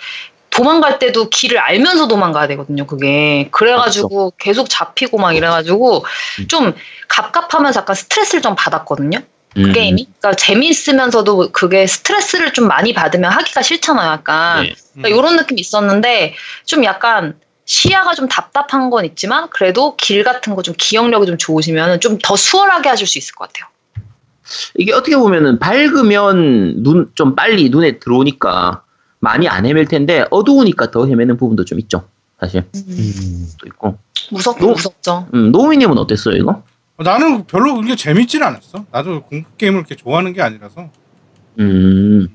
도망갈 0.51 0.99
때도 0.99 1.31
길을 1.31 1.59
알면서 1.59 2.09
도망가야 2.09 2.47
되거든요. 2.49 2.87
그게 2.87 3.49
그래가지고 3.53 4.35
계속 4.39 4.69
잡히고 4.69 5.19
막 5.19 5.33
이래가지고 5.35 6.05
음. 6.41 6.49
좀 6.49 6.75
갑갑하면서 7.09 7.81
약간 7.81 7.97
스트레스를 7.97 8.43
좀 8.43 8.55
받았거든요. 8.57 9.21
그 9.55 9.61
음, 9.61 9.73
게임이. 9.73 10.09
그러니까 10.21 10.35
재미있으면서도 10.35 11.53
그게 11.53 11.87
스트레스를 11.87 12.53
좀 12.53 12.69
많이 12.69 12.93
받으면 12.93 13.31
하기가 13.33 13.63
싫잖아요. 13.63 14.11
약간 14.13 14.65
네. 14.65 14.75
그러니까 14.95 15.19
이런 15.21 15.37
느낌 15.37 15.59
이 15.59 15.61
있었는데 15.61 16.35
좀 16.67 16.85
약간 16.85 17.39
시야가 17.65 18.15
좀 18.15 18.29
답답한 18.29 18.91
건 18.91 19.05
있지만 19.05 19.49
그래도 19.51 19.97
길 19.97 20.25
같은 20.25 20.55
거 20.55 20.63
좀 20.63 20.75
기억력이 20.77 21.27
좀 21.27 21.39
좋으시면 21.39 22.01
좀 22.01 22.19
더 22.23 22.37
수월하게 22.37 22.89
하실 22.89 23.07
수 23.07 23.19
있을 23.19 23.35
것 23.35 23.49
같아요. 23.53 23.71
이게 24.77 24.93
어떻게 24.93 25.17
보면은 25.17 25.59
밝으면 25.59 26.83
눈 26.83 27.11
좀 27.15 27.35
빨리 27.35 27.69
눈에 27.71 27.99
들어오니까 27.99 28.83
많이 29.21 29.49
안 29.49 29.67
헤맬 29.67 29.87
텐데 29.87 30.25
어두우니까 30.31 30.91
더 30.91 31.07
헤매는 31.07 31.37
부분도 31.37 31.65
좀 31.65 31.79
있죠. 31.81 32.09
사실 32.41 32.65
음. 32.75 33.47
또 33.61 33.67
있고. 33.67 33.99
무섭고 34.31 34.61
너무- 34.61 34.73
무섭죠. 34.73 35.29
음, 35.35 35.53
노미님은 35.53 35.97
어땠어요 35.99 36.35
이거? 36.37 36.63
나는 36.99 37.45
별로 37.47 37.75
그게 37.75 37.95
재밌진 37.97 38.43
않았어. 38.43 38.85
나도 38.91 39.23
공포 39.23 39.49
게임을 39.57 39.81
그렇게 39.85 39.95
좋아하는 39.97 40.33
게 40.33 40.43
아니라서. 40.43 40.89
음. 41.61 42.29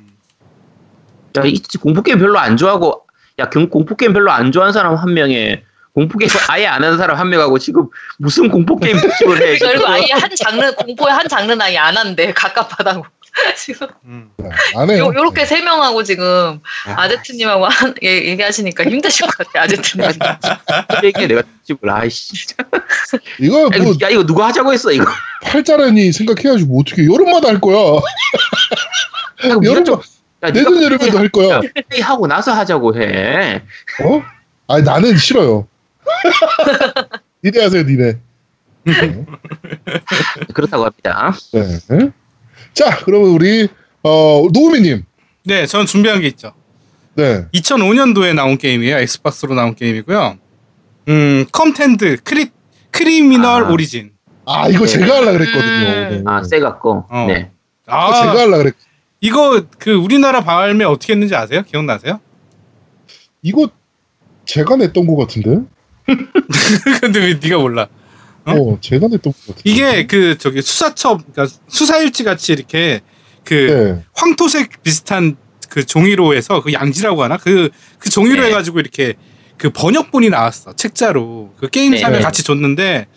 야, 1.37 1.43
이 1.45 1.59
공포 1.79 2.01
게임 2.01 2.19
별로 2.19 2.39
안 2.39 2.57
좋아하고 2.57 3.03
야, 3.39 3.49
경- 3.49 3.69
공포 3.69 3.95
게임 3.95 4.13
별로 4.13 4.31
안 4.31 4.51
좋아하는 4.51 4.73
사람 4.73 4.95
한 4.95 5.13
명에 5.13 5.63
공포 5.97 6.19
게임 6.19 6.29
아예 6.49 6.67
안 6.67 6.83
하는 6.83 6.95
사람 6.99 7.17
한 7.17 7.27
명하고 7.27 7.57
지금 7.57 7.87
무슨 8.19 8.49
공포 8.51 8.77
게임 8.77 8.97
특집을 8.99 9.41
해? 9.41 9.57
그리고 9.57 9.87
아예 9.87 10.05
한 10.11 10.29
장르 10.37 10.71
공포의 10.75 11.11
한 11.11 11.27
장르는 11.27 11.59
아예 11.59 11.75
안 11.79 11.97
한대 11.97 12.31
갑갑하다고 12.33 13.03
지금 13.57 13.87
음. 14.05 14.29
안 14.75 14.91
해요. 14.91 15.05
요, 15.05 15.07
요렇게 15.07 15.45
세 15.47 15.59
명하고 15.63 16.03
지금 16.03 16.59
아제트님하고 16.85 17.65
한, 17.65 17.95
얘- 18.03 18.27
얘기하시니까 18.29 18.83
힘드실 18.83 19.25
것 19.25 19.37
같아요 19.39 19.63
아제트님. 19.63 20.07
얘기해 21.03 21.25
내가 21.25 21.41
특집을 21.41 21.89
아이씨. 21.89 22.45
이거 23.41 23.63
야, 23.73 23.81
뭐 23.81 23.93
이거, 23.93 24.05
야 24.05 24.09
이거 24.11 24.23
누가 24.23 24.45
하자고 24.49 24.71
했어 24.73 24.91
이거? 24.91 25.05
팔자라니 25.41 26.11
생각해야지 26.11 26.65
뭐 26.65 26.81
어떻게 26.81 27.05
여름마다 27.11 27.47
할 27.49 27.59
거야. 27.59 27.75
야, 27.75 27.99
네가 29.47 29.59
여름 29.63 29.83
좀- 29.83 29.99
야, 30.43 30.51
내년 30.51 30.79
여름에도 30.83 31.17
할 31.17 31.29
거야. 31.29 31.59
하고 32.03 32.27
나서 32.27 32.53
하자고 32.53 33.01
해. 33.01 33.63
어? 34.03 34.21
아니 34.67 34.83
나는 34.83 35.17
싫어요. 35.17 35.67
니네 37.43 37.63
하세요 37.63 37.83
니네. 37.83 38.19
그렇다고 40.53 40.85
합니다. 40.85 41.33
네. 41.53 42.11
자 42.73 42.97
그러면 43.03 43.29
우리 43.29 43.67
어 44.03 44.47
노우미님. 44.51 45.03
네, 45.45 45.65
저는 45.65 45.85
준비한 45.85 46.21
게 46.21 46.27
있죠. 46.27 46.53
네. 47.15 47.47
2005년도에 47.53 48.35
나온 48.35 48.57
게임이에요. 48.57 48.97
엑스박스로 48.99 49.55
나온 49.55 49.75
게임이고요. 49.75 50.37
음, 51.09 51.45
Condemned 51.51 52.17
Cri 52.23 52.51
Criminal 52.91 53.65
아. 53.65 53.69
Origins. 53.69 54.11
아 54.45 54.67
이거 54.69 54.85
네. 54.85 54.91
제가 54.91 55.15
하려 55.17 55.31
그랬거든요. 55.33 55.67
음. 55.67 56.09
네. 56.09 56.23
아, 56.25 56.43
세가 56.43 56.79
거. 56.79 57.05
어. 57.09 57.25
네. 57.27 57.51
아, 57.85 58.13
제가 58.21 58.41
하려 58.41 58.57
그랬. 58.57 58.75
이거 59.19 59.63
그 59.79 59.93
우리나라 59.93 60.41
발매 60.41 60.85
어떻게 60.85 61.13
했는지 61.13 61.35
아세요? 61.35 61.63
기억나세요? 61.63 62.19
이거 63.41 63.69
제가 64.45 64.75
냈던 64.77 65.07
것 65.07 65.15
같은데. 65.17 65.67
근데 67.01 67.19
왜 67.19 67.39
네가 67.41 67.57
몰라? 67.57 67.87
어? 68.45 68.51
어, 68.53 68.77
제가 68.79 69.07
냈던 69.07 69.33
것 69.33 69.47
같은데. 69.47 69.61
이게 69.65 70.07
그 70.07 70.37
저기 70.37 70.61
수사첩 70.61 71.21
그러니까 71.33 71.55
수사일지 71.67 72.23
같이 72.23 72.53
이렇게 72.53 73.01
그 73.43 73.53
네. 73.99 74.05
황토색 74.13 74.83
비슷한 74.83 75.35
그 75.69 75.85
종이로 75.85 76.33
해서 76.33 76.61
그 76.61 76.71
양지라고 76.71 77.23
하나 77.23 77.37
그그 77.37 78.09
종이로 78.09 78.41
네. 78.43 78.49
해가지고 78.49 78.79
이렇게 78.79 79.15
그 79.57 79.69
번역본이 79.71 80.29
나왔어 80.29 80.73
책자로 80.73 81.53
그 81.59 81.69
게임사에 81.69 82.11
네. 82.11 82.19
같이 82.21 82.43
줬는데 82.43 83.07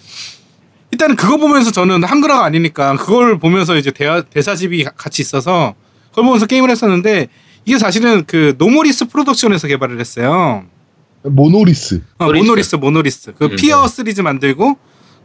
일단은 0.91 1.14
그거 1.14 1.36
보면서 1.36 1.70
저는 1.70 2.03
한글화가 2.03 2.45
아니니까 2.45 2.97
그걸 2.97 3.38
보면서 3.38 3.76
이제 3.76 3.93
대화, 3.93 4.22
대사집이 4.22 4.82
가- 4.82 4.91
같이 4.97 5.22
있어서 5.22 5.74
그걸 6.11 6.24
보면서 6.24 6.47
게임을 6.47 6.68
했었는데 6.70 7.28
이게 7.66 7.78
사실은 7.78 8.24
그 8.26 8.55
모노리스 8.59 9.07
프로덕션에서 9.07 9.68
개발을 9.68 10.01
했어요. 10.01 10.64
모노리스. 11.22 12.00
어, 12.18 12.26
모노리스. 12.26 12.44
모노리스 12.46 12.76
모노리스 12.76 13.32
그 13.38 13.44
음, 13.46 13.56
피어 13.56 13.86
시리즈 13.86 14.20
만들고 14.20 14.76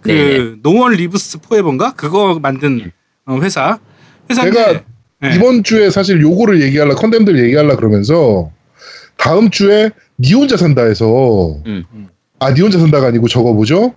그 0.01 0.09
네네. 0.11 0.55
No 0.61 0.74
One 0.74 0.93
Lives 0.93 1.39
Forever인가 1.41 1.93
그거 1.93 2.37
만든 2.41 2.91
어, 3.25 3.39
회사 3.41 3.79
회사인데 4.29 4.57
제가 4.65 4.83
네. 5.21 5.35
이번 5.35 5.63
주에 5.63 5.89
사실 5.89 6.21
요거를 6.21 6.61
얘기하려 6.61 6.95
Condemned 6.95 7.43
얘기하려 7.45 7.75
그러면서 7.77 8.51
다음 9.17 9.49
주에 9.49 9.89
니 10.19 10.33
혼자 10.33 10.57
산다에서 10.57 11.55
음. 11.65 11.85
아니 12.39 12.61
혼자 12.61 12.77
산다가 12.79 13.07
아니고 13.07 13.27
저거 13.27 13.53
뭐죠? 13.53 13.93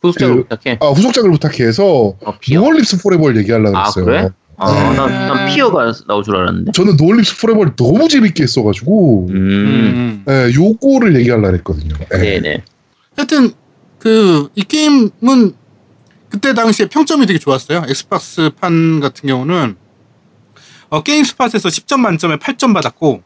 구독자를 0.00 0.36
그- 0.36 0.48
부탁해. 0.48 0.78
아 0.80 0.86
후속작을 0.88 1.30
부탁해서 1.32 1.84
어, 2.24 2.38
피어. 2.40 2.60
No 2.60 2.68
One 2.68 2.81
Lives 2.81 3.02
Forever를 3.02 3.36
얘기하려 3.38 3.70
아, 3.76 3.90
그랬어요. 3.90 4.04
그래? 4.04 4.28
아, 4.58 4.72
네. 4.72 4.96
난, 4.96 5.28
난 5.28 5.46
피어가 5.54 5.92
나올 6.08 6.24
줄 6.24 6.36
알았는데. 6.36 6.72
저는 6.72 6.96
No 6.96 7.05
One 7.05 7.18
Lives 7.18 7.40
Forever를 7.40 7.76
너무 7.76 8.08
재밌게 8.08 8.42
했어가지고 8.42 9.28
음. 9.30 9.34
음. 9.36 10.24
예, 10.28 10.52
요거를 10.54 11.16
얘기하려 11.16 11.52
했거든요. 11.52 11.94
예. 12.14 12.18
네네. 12.18 12.62
하여튼 13.16 13.52
그 13.98 14.48
이 14.54 14.62
게임은 14.62 15.52
그때 16.28 16.54
당시에 16.54 16.86
평점이 16.86 17.26
되게 17.26 17.38
좋았어요. 17.38 17.84
엑스박스 17.88 18.50
판 18.60 19.00
같은 19.00 19.26
경우는 19.28 19.76
어, 20.88 21.02
게임 21.02 21.24
스팟에서 21.24 21.68
10점 21.68 21.98
만점에 22.00 22.36
8점 22.36 22.72
받았고 22.74 23.22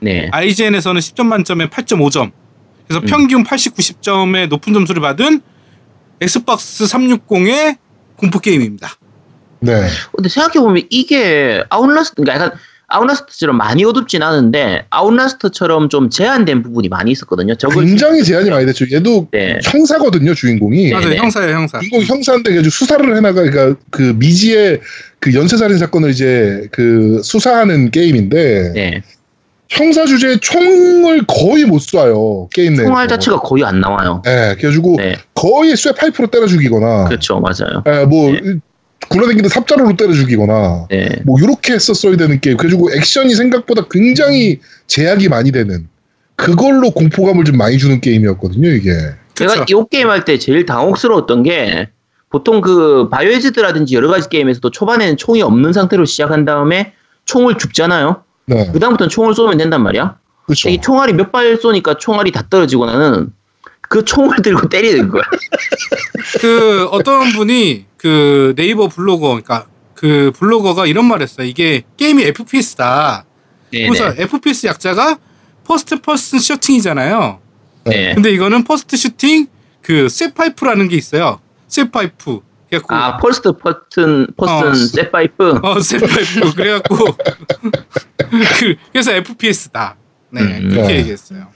네. 0.00 0.28
IGN에서는 0.32 1.00
10점 1.00 1.26
만점에 1.26 1.68
8.5점. 1.68 2.30
그래서 2.86 3.00
음. 3.00 3.06
평균 3.06 3.44
80, 3.44 3.74
90점의 3.74 4.48
높은 4.48 4.72
점수를 4.72 5.00
받은 5.02 5.40
엑스박스 6.20 6.84
360의 6.84 7.78
공포 8.16 8.38
게임입니다. 8.40 8.90
네. 9.60 9.86
근데 10.14 10.28
생각해보면 10.28 10.84
이게 10.90 11.62
아웃라스트, 11.68 12.22
그러니까 12.22 12.44
약간 12.44 12.58
아웃라스트처럼 12.90 13.56
많이 13.56 13.84
어둡진 13.84 14.22
않은데 14.22 14.86
아웃라스트처럼 14.88 15.90
좀 15.90 16.08
제한된 16.08 16.62
부분이 16.62 16.88
많이 16.88 17.10
있었거든요. 17.10 17.54
굉장히 17.74 18.24
제한이 18.24 18.48
많이 18.48 18.64
됐죠. 18.64 18.86
얘도 18.90 19.28
네. 19.30 19.58
형사거든요, 19.62 20.32
주인공이. 20.34 20.92
맞아요, 20.92 21.08
네. 21.10 21.16
형사예요, 21.16 21.54
형사. 21.54 21.78
주인공 21.80 22.00
형사인데 22.02 22.50
그래가지고 22.50 22.70
수사를 22.70 23.16
해나가 23.16 23.42
그러니까 23.42 23.78
그 23.90 24.14
미지의 24.16 24.80
그 25.20 25.34
연쇄살인 25.34 25.76
사건을 25.76 26.10
이제 26.10 26.66
그 26.72 27.20
수사하는 27.22 27.90
게임인데 27.90 28.72
네. 28.74 29.02
형사 29.68 30.06
주제에 30.06 30.38
총을 30.40 31.26
거의 31.26 31.66
못 31.66 31.82
쏴요 31.82 32.48
게임 32.48 32.72
내에서. 32.72 32.84
총알 32.84 33.06
자체가 33.06 33.40
거의 33.40 33.64
안 33.64 33.82
나와요. 33.82 34.22
예, 34.26 34.54
그래가지고 34.56 34.96
네. 34.96 35.16
거의 35.34 35.76
쇠 35.76 35.92
파이프로 35.92 36.28
때려 36.28 36.46
죽이거나, 36.46 37.04
그렇죠. 37.04 37.38
맞아요. 37.38 37.82
예, 37.86 38.06
뭐 38.06 38.32
네. 38.32 38.54
굴러다니는 39.08 39.48
삽자루로 39.48 39.96
때려 39.96 40.12
죽이거나, 40.12 40.86
네. 40.90 41.08
뭐 41.24 41.38
이렇게 41.40 41.72
했었어야 41.74 42.16
되는 42.16 42.40
게임. 42.40 42.56
그래가지고 42.56 42.92
액션이 42.94 43.34
생각보다 43.34 43.86
굉장히 43.90 44.60
제약이 44.86 45.28
많이 45.28 45.52
되는 45.52 45.88
그걸로 46.36 46.90
공포감을 46.90 47.44
좀 47.44 47.56
많이 47.56 47.78
주는 47.78 48.00
게임이었거든요 48.00 48.68
이게. 48.68 48.90
제가 49.34 49.54
그쵸. 49.64 49.80
이 49.80 49.84
게임 49.90 50.10
할 50.10 50.24
때 50.24 50.38
제일 50.38 50.66
당혹스러웠던 50.66 51.42
게 51.44 51.88
보통 52.28 52.60
그 52.60 53.08
바이오헤즈드라든지 53.10 53.94
여러 53.94 54.08
가지 54.08 54.28
게임에서도 54.28 54.70
초반에는 54.70 55.16
총이 55.16 55.42
없는 55.42 55.72
상태로 55.72 56.04
시작한 56.04 56.44
다음에 56.44 56.92
총을 57.24 57.56
줍잖아요. 57.56 58.22
네, 58.46 58.68
그 58.72 58.78
다음부터는 58.80 59.08
총을 59.08 59.34
쏘면 59.34 59.58
된단 59.58 59.82
말이야. 59.82 60.16
그렇죠. 60.46 60.68
이 60.68 60.80
총알이 60.80 61.12
몇 61.14 61.30
발 61.32 61.56
쏘니까 61.56 61.94
총알이 61.98 62.32
다 62.32 62.42
떨어지고 62.50 62.86
나는 62.86 63.30
그 63.88 64.04
총을 64.04 64.42
들고 64.42 64.68
때리는 64.68 65.08
거야. 65.08 65.22
그 66.40 66.86
어떤 66.90 67.32
분이 67.32 67.86
그 67.96 68.54
네이버 68.56 68.88
블로거, 68.88 69.28
그러니까 69.28 69.66
그 69.94 70.32
블로거가 70.38 70.86
이런 70.86 71.06
말 71.06 71.22
했어요. 71.22 71.46
이게 71.46 71.82
게임이 71.96 72.22
FPS다. 72.24 73.24
그래서 73.70 74.14
FPS 74.16 74.66
약자가 74.66 75.18
first 75.64 76.00
person 76.00 76.38
shooting이잖아요. 76.38 77.40
네. 77.84 78.14
근데 78.14 78.30
이거는 78.30 78.64
first 78.64 78.96
shooting 78.96 79.46
그 79.82 80.08
쇠파이프라는 80.08 80.88
게 80.88 80.96
있어요. 80.96 81.40
쇠파이프. 81.66 82.40
그래갖고 82.68 82.94
아, 82.94 83.16
first 83.16 83.52
person, 83.52 84.26
person 84.36 84.68
어. 84.68 84.74
쇠파이프. 84.74 85.60
어 85.62 85.80
쇠파이프. 85.80 86.52
그래갖고 86.56 86.96
그, 88.60 88.74
래서 88.92 89.12
FPS다. 89.12 89.96
네 90.30 90.42
음. 90.42 90.68
그렇게 90.70 90.88
네. 90.88 90.98
얘기했어요. 90.98 91.46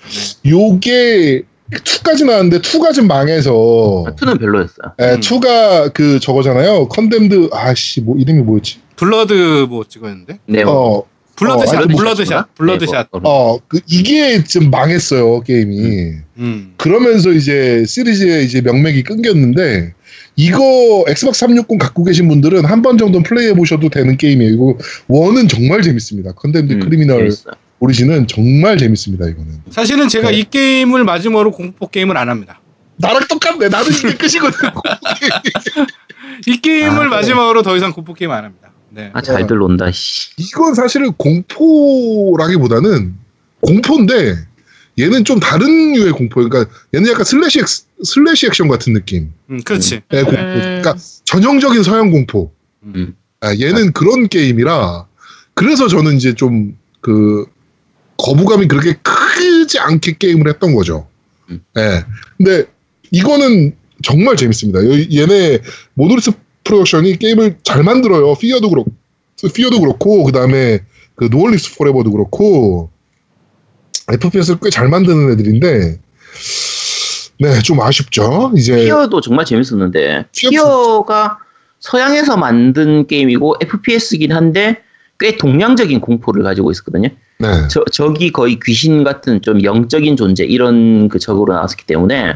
네. 0.43 0.51
요게 0.51 1.43
2까지 1.79 2.25
나왔는데 2.27 2.59
2가 2.61 2.93
좀 2.95 3.07
망해서 3.07 4.05
아, 4.07 4.14
two는 4.14 4.39
별로였어요. 4.39 4.93
에, 4.99 5.14
음. 5.14 5.20
2가 5.20 5.93
그 5.93 6.20
저거잖아요. 6.20 6.89
Condemned 6.89 7.49
아씨 7.53 8.01
뭐 8.01 8.16
이름이 8.18 8.43
뭐였지? 8.43 8.79
Blood 8.97 9.66
뭐 9.68 9.85
찍었는데 9.89 10.39
네. 10.47 10.62
어 10.66 11.05
Bloodshot, 11.37 11.83
어, 11.83 11.87
Bloodshot, 11.87 12.55
Bloodshot. 12.55 13.09
네, 13.12 13.20
어, 13.25 13.59
그 13.66 13.81
이게 13.89 14.45
좀 14.45 14.70
망했어요 14.70 15.41
게임이. 15.41 15.79
음. 15.81 16.25
음. 16.39 16.75
그러면서 16.77 17.33
이제 17.33 17.85
시리즈의 17.87 18.45
이제 18.45 18.61
명맥이 18.61 19.03
끊겼는데 19.03 19.95
이거 20.37 21.05
Xbox 21.09 21.41
360 21.41 21.79
갖고 21.79 22.05
계신 22.05 22.29
분들은 22.29 22.64
한 22.64 22.83
번 22.83 22.97
정도 22.99 23.23
플레이해 23.23 23.55
보셔도 23.55 23.89
되는 23.89 24.16
게임이에요. 24.16 24.53
이거 24.53 24.77
one은 25.09 25.49
정말 25.49 25.83
재밌습니다. 25.83 26.33
Condemned 26.33 26.75
음, 26.75 26.81
Criminal 26.81 27.31
Origin은 27.87 28.29
정말 28.28 28.78
재밌습니다. 28.78 29.26
이거는. 29.26 29.61
사실은 29.70 30.09
제가 30.09 30.30
네. 30.30 30.39
이 30.39 30.45
게임을 30.45 31.03
마지막으로 31.03 31.51
공포 31.51 31.89
게임을 31.89 32.16
안 32.16 32.28
합니다. 32.28 32.61
나랑 32.99 33.22
똑같네. 33.28 33.68
나도 33.68 33.91
이게 33.91 34.14
끝이거든. 34.14 34.70
이 36.47 36.61
게임을 36.61 37.09
아, 37.09 37.11
마지막으로 37.11 37.62
더 37.62 37.76
이상 37.76 37.93
공포 37.93 38.14
게임 38.14 38.30
안 38.30 38.45
합니다. 38.45 38.70
네. 38.91 39.11
아, 39.12 39.20
잘들 39.20 39.57
논다, 39.57 39.91
씨. 39.91 40.30
이건 40.37 40.74
사실은 40.74 41.12
공포라기보다는 41.14 43.14
공포인데, 43.62 44.37
얘는 45.01 45.24
좀 45.24 45.41
다른 45.41 45.95
류의 45.95 46.12
공포. 46.12 46.49
그러니까 46.49 46.72
얘는 46.95 47.11
약간 47.11 47.24
slash, 47.25 47.59
액, 47.59 47.66
slash 48.05 48.47
액션 48.47 48.68
같은 48.68 48.93
느낌. 48.93 49.33
음, 49.51 49.61
그렇지. 49.64 50.03
네, 50.09 50.22
공포. 50.22 50.41
음. 50.41 50.55
그러니까 50.55 50.95
전형적인 51.24 51.83
서양 51.83 52.12
공포. 52.12 52.53
음. 52.85 53.16
아, 53.41 53.53
얘는 53.53 53.89
아. 53.89 53.91
그런 53.93 54.28
게임이라, 54.28 55.07
그래서 55.55 55.89
저는 55.89 56.14
이제 56.14 56.33
좀, 56.33 56.78
그, 57.01 57.47
거부감이 58.23 58.68
그렇게 58.68 58.95
크지 59.03 59.79
않게 59.79 60.16
게임을 60.18 60.49
했던 60.49 60.75
거죠. 60.75 61.07
음. 61.51 61.62
네. 61.75 62.05
근데 62.37 62.64
이거는 63.11 63.75
정말 64.03 64.37
재밌습니다. 64.37 64.81
얘네 65.12 65.59
Monolith 65.95 66.33
Production이 66.64 67.18
게임을 67.18 67.59
잘 67.64 67.83
만들어요. 67.83 68.35
FEAR도 68.37 68.70
그렇고, 68.70 68.91
FEAR도 69.55 69.81
그렇고, 69.81 70.23
그 70.25 70.33
다음에 70.33 70.79
그 71.16 71.29
No 71.31 71.40
One 71.40 71.54
Lives 71.54 71.77
Forever도 71.77 72.12
그렇고, 72.12 72.91
FPS를 74.09 74.59
꽤 74.62 74.70
잘 74.70 74.89
만드는 74.89 75.33
애들인데, 75.33 75.99
네, 77.41 77.62
좀 77.62 77.81
아쉽죠. 77.81 78.53
이제. 78.57 78.85
FEAR도 78.85 79.20
정말 79.20 79.45
재밌었는데, 79.45 80.27
FEAR가 80.37 81.39
서양에서 81.81 82.37
만든 82.37 83.07
게임이고, 83.09 83.57
FPS긴 83.61 84.33
한데, 84.33 84.83
꽤 85.18 85.37
동양적인 85.37 86.01
공포를 86.01 86.43
가지고 86.45 86.70
있었거든요. 86.70 87.09
네. 87.43 87.66
저, 87.68 87.84
적이 87.90 88.30
거의 88.30 88.59
귀신 88.64 89.03
같은 89.03 89.43
좀 89.43 89.64
영적인 89.64 90.16
존재, 90.16 90.45
이런 90.45 91.09
그 91.09 91.18
적으로 91.18 91.53
나왔기 91.53 91.86
때문에, 91.86 92.34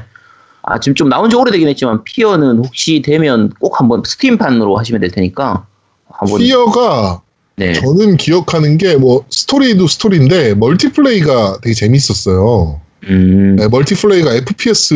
아, 0.62 0.80
지금 0.80 0.96
좀 0.96 1.09
나온 1.09 1.30
지 1.30 1.36
오래되긴 1.36 1.68
했지만, 1.68 2.02
FEAR는 2.03 2.59
혹시 2.59 3.02
되면 3.02 3.52
꼭 3.61 3.78
한번 3.78 4.02
Steam판으로 4.05 4.76
하시면 4.76 5.00
될 5.00 5.12
테니까. 5.12 5.64
한번. 6.11 6.40
FEAR가, 6.41 7.22
네. 7.54 7.72
저는 7.72 8.16
기억하는 8.16 8.78
게, 8.78 8.96
뭐, 8.96 9.24
스토리도 9.30 9.86
스토리인데, 9.86 10.54
multiplay가 10.55 11.59
되게 11.62 11.72
재밌었어요. 11.72 12.80
음. 13.04 13.57
네, 13.57 13.68
멀티플레이가 13.68 14.34
FPS, 14.34 14.94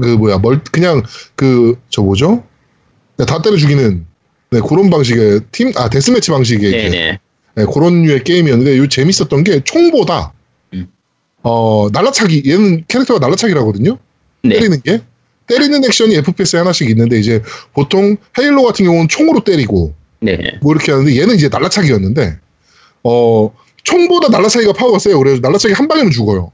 그, 0.00 0.06
뭐야, 0.18 0.38
멀, 0.38 0.60
그냥, 0.72 1.04
그, 1.36 1.78
저 1.88 2.02
뭐죠? 2.02 2.42
네, 3.16 3.24
다 3.26 3.40
때려 3.40 3.56
죽이는, 3.56 4.04
네, 4.50 4.60
그런 4.68 4.90
방식의 4.90 5.42
팀, 5.52 5.70
아, 5.76 5.88
데스매치 5.88 6.32
방식의. 6.32 7.20
네, 7.54 7.64
그런 7.72 8.02
류의 8.02 8.24
게임이었는데, 8.24 8.78
요 8.78 8.88
재밌었던 8.88 9.44
게 9.44 9.60
총보다, 9.64 10.32
음. 10.74 10.88
어, 11.42 11.88
날라차기, 11.92 12.42
얘는 12.46 12.84
캐릭터가 12.88 13.20
날라차기라거든요? 13.20 13.98
네. 14.42 14.56
때리는 14.56 14.80
게 14.82 15.00
때리는 15.46 15.84
액션이 15.84 16.16
FPS에 16.16 16.58
하나씩 16.58 16.88
있는데 16.90 17.18
이제 17.18 17.42
보통 17.72 18.16
헤일로 18.38 18.62
같은 18.62 18.84
경우는 18.84 19.08
총으로 19.08 19.44
때리고 19.44 19.94
네. 20.20 20.38
뭐 20.62 20.72
이렇게 20.74 20.92
하는데 20.92 21.18
얘는 21.18 21.34
이제 21.34 21.48
날라차기였는데 21.48 22.38
어 23.04 23.52
총보다 23.82 24.28
날라차기가 24.28 24.72
파워가 24.72 24.98
세요. 24.98 25.18
그래서 25.18 25.40
날라차기 25.40 25.74
한 25.74 25.88
방이면 25.88 26.10
죽어요. 26.12 26.52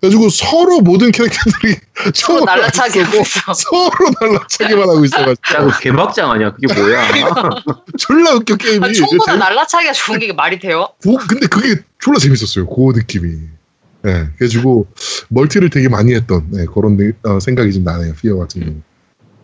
그래가지고 0.00 0.28
서로 0.28 0.80
모든 0.80 1.10
캐릭터들이 1.10 1.76
서로 2.14 2.44
날라차기 2.44 3.00
하고 3.02 3.24
서로 3.24 4.10
날라차기만 4.20 4.88
하고 4.88 5.04
있어가지고 5.04 5.54
야그 5.54 5.80
개막장 5.80 6.30
아니야 6.30 6.52
그게 6.52 6.72
뭐야 6.72 7.08
졸라 7.98 8.34
웃겨 8.34 8.56
게임이 8.56 8.86
아, 8.86 8.92
총보다 8.92 9.36
날라차기가 9.36 9.92
좋은 9.92 10.18
게 10.20 10.32
말이 10.32 10.58
돼요? 10.58 10.88
고, 11.02 11.16
근데 11.28 11.46
그게 11.46 11.82
졸라 11.98 12.18
재밌었어요 12.18 12.66
그 12.66 12.92
느낌이 12.94 13.58
네, 14.02 14.28
그래가지고 14.36 14.86
multi를 15.28 15.70
되게 15.70 15.88
많이 15.88 16.14
했던 16.14 16.46
네, 16.50 16.64
그런 16.72 16.98
어, 17.24 17.40
생각이 17.40 17.72
좀 17.72 17.84
나네요. 17.84 18.14
FEAR 18.14 18.36
같은 18.36 18.60
경우. 18.60 18.76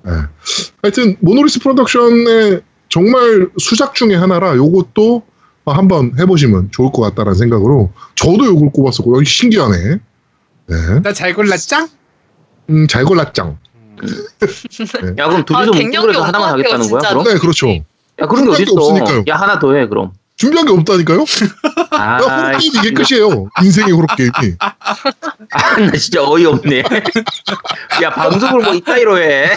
네. 0.04 0.12
하여튼 0.82 1.16
Monolith 1.20 1.60
Production의 1.60 2.62
정말 2.88 3.48
수작 3.58 3.94
중의 3.94 4.16
하나라 4.16 4.54
요것도 4.54 5.22
한번 5.66 6.12
해보시면 6.18 6.70
좋을 6.70 6.92
것 6.92 7.02
같다라는 7.02 7.34
생각으로 7.34 7.92
저도 8.14 8.46
요걸 8.46 8.70
꼽았었고 8.70 9.16
여기 9.16 9.24
신기하네. 9.24 9.98
네. 10.66 11.00
나 11.02 11.12
잘 11.12 11.34
골랐짱? 11.34 11.88
음, 12.70 12.86
잘 12.86 13.04
골랐짱. 13.04 13.58
네. 14.00 15.14
야 15.18 15.28
그럼 15.28 15.44
둘이서 15.44 15.62
아, 15.72 15.76
목표를 15.82 16.22
하나만 16.22 16.50
하겠다는 16.52 16.90
거야? 16.90 17.10
그럼? 17.10 17.24
네, 17.24 17.38
그렇죠. 17.38 17.68
야 17.70 18.26
그런 18.26 18.44
게 18.46 18.50
어딨어? 18.52 18.72
없으니까요. 18.74 19.24
야 19.28 19.36
하나 19.36 19.58
더 19.58 19.74
해 19.74 19.86
그럼. 19.86 20.12
준비한 20.36 20.66
게 20.66 20.72
없다니까요? 20.72 21.24
아, 21.92 22.16
호러 22.18 22.58
게임 22.58 22.72
이게 22.74 22.90
끝이에요. 22.92 23.48
인생의 23.62 23.92
호러 23.92 24.06
게임이. 24.16 24.56
아, 24.58 24.74
나 25.78 25.92
진짜 25.92 26.24
어이없네. 26.28 26.82
야, 28.02 28.10
방송을 28.10 28.64
뭐 28.64 28.74
이따위로 28.74 29.16
해. 29.18 29.48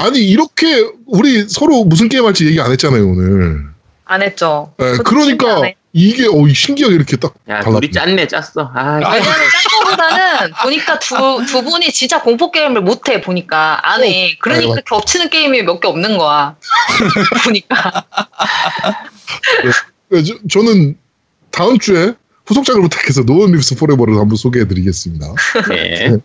아니, 0.00 0.18
이렇게 0.28 0.90
우리 1.06 1.48
서로 1.48 1.84
무슨 1.84 2.08
게임 2.08 2.24
할지 2.24 2.46
얘기 2.46 2.60
안 2.60 2.72
했잖아요, 2.72 3.06
오늘. 3.08 3.66
안 4.04 4.22
했죠. 4.22 4.74
네, 4.78 4.96
그러니까 5.04 5.60
이게 5.94 6.26
어 6.26 6.48
신기하게 6.48 6.94
이렇게 6.94 7.16
딱. 7.18 7.34
야, 7.50 7.60
우리 7.66 7.90
짰네, 7.90 8.26
짰어. 8.26 8.70
아, 8.74 8.94
왜냐면 8.96 9.22
짠 9.24 9.62
거보다는 9.84 10.52
보니까 10.62 10.98
두, 10.98 11.44
두 11.46 11.62
분이 11.62 11.92
진짜 11.92 12.22
공포 12.22 12.50
게임을 12.50 12.80
못 12.80 13.08
해 13.08 13.20
보니까 13.20 13.78
안 13.86 14.02
해. 14.02 14.32
어, 14.32 14.36
그러니까 14.40 14.72
아유. 14.74 14.82
겹치는 14.86 15.28
게임이 15.28 15.62
몇 15.64 15.80
개 15.80 15.88
없는 15.88 16.16
거야. 16.16 16.56
보니까. 17.44 18.04
네, 20.08 20.22
저, 20.22 20.34
저는 20.50 20.96
다음 21.50 21.78
주에 21.78 22.14
후속작을 22.46 22.80
부탁해서 22.82 23.22
No 23.24 23.35
One 23.35 23.52
Lives 23.52 23.76
Forever를 23.76 24.16
한번 24.18 24.36
소개해드리겠습니다. 24.36 25.26
네. 25.68 26.08
네. 26.08 26.18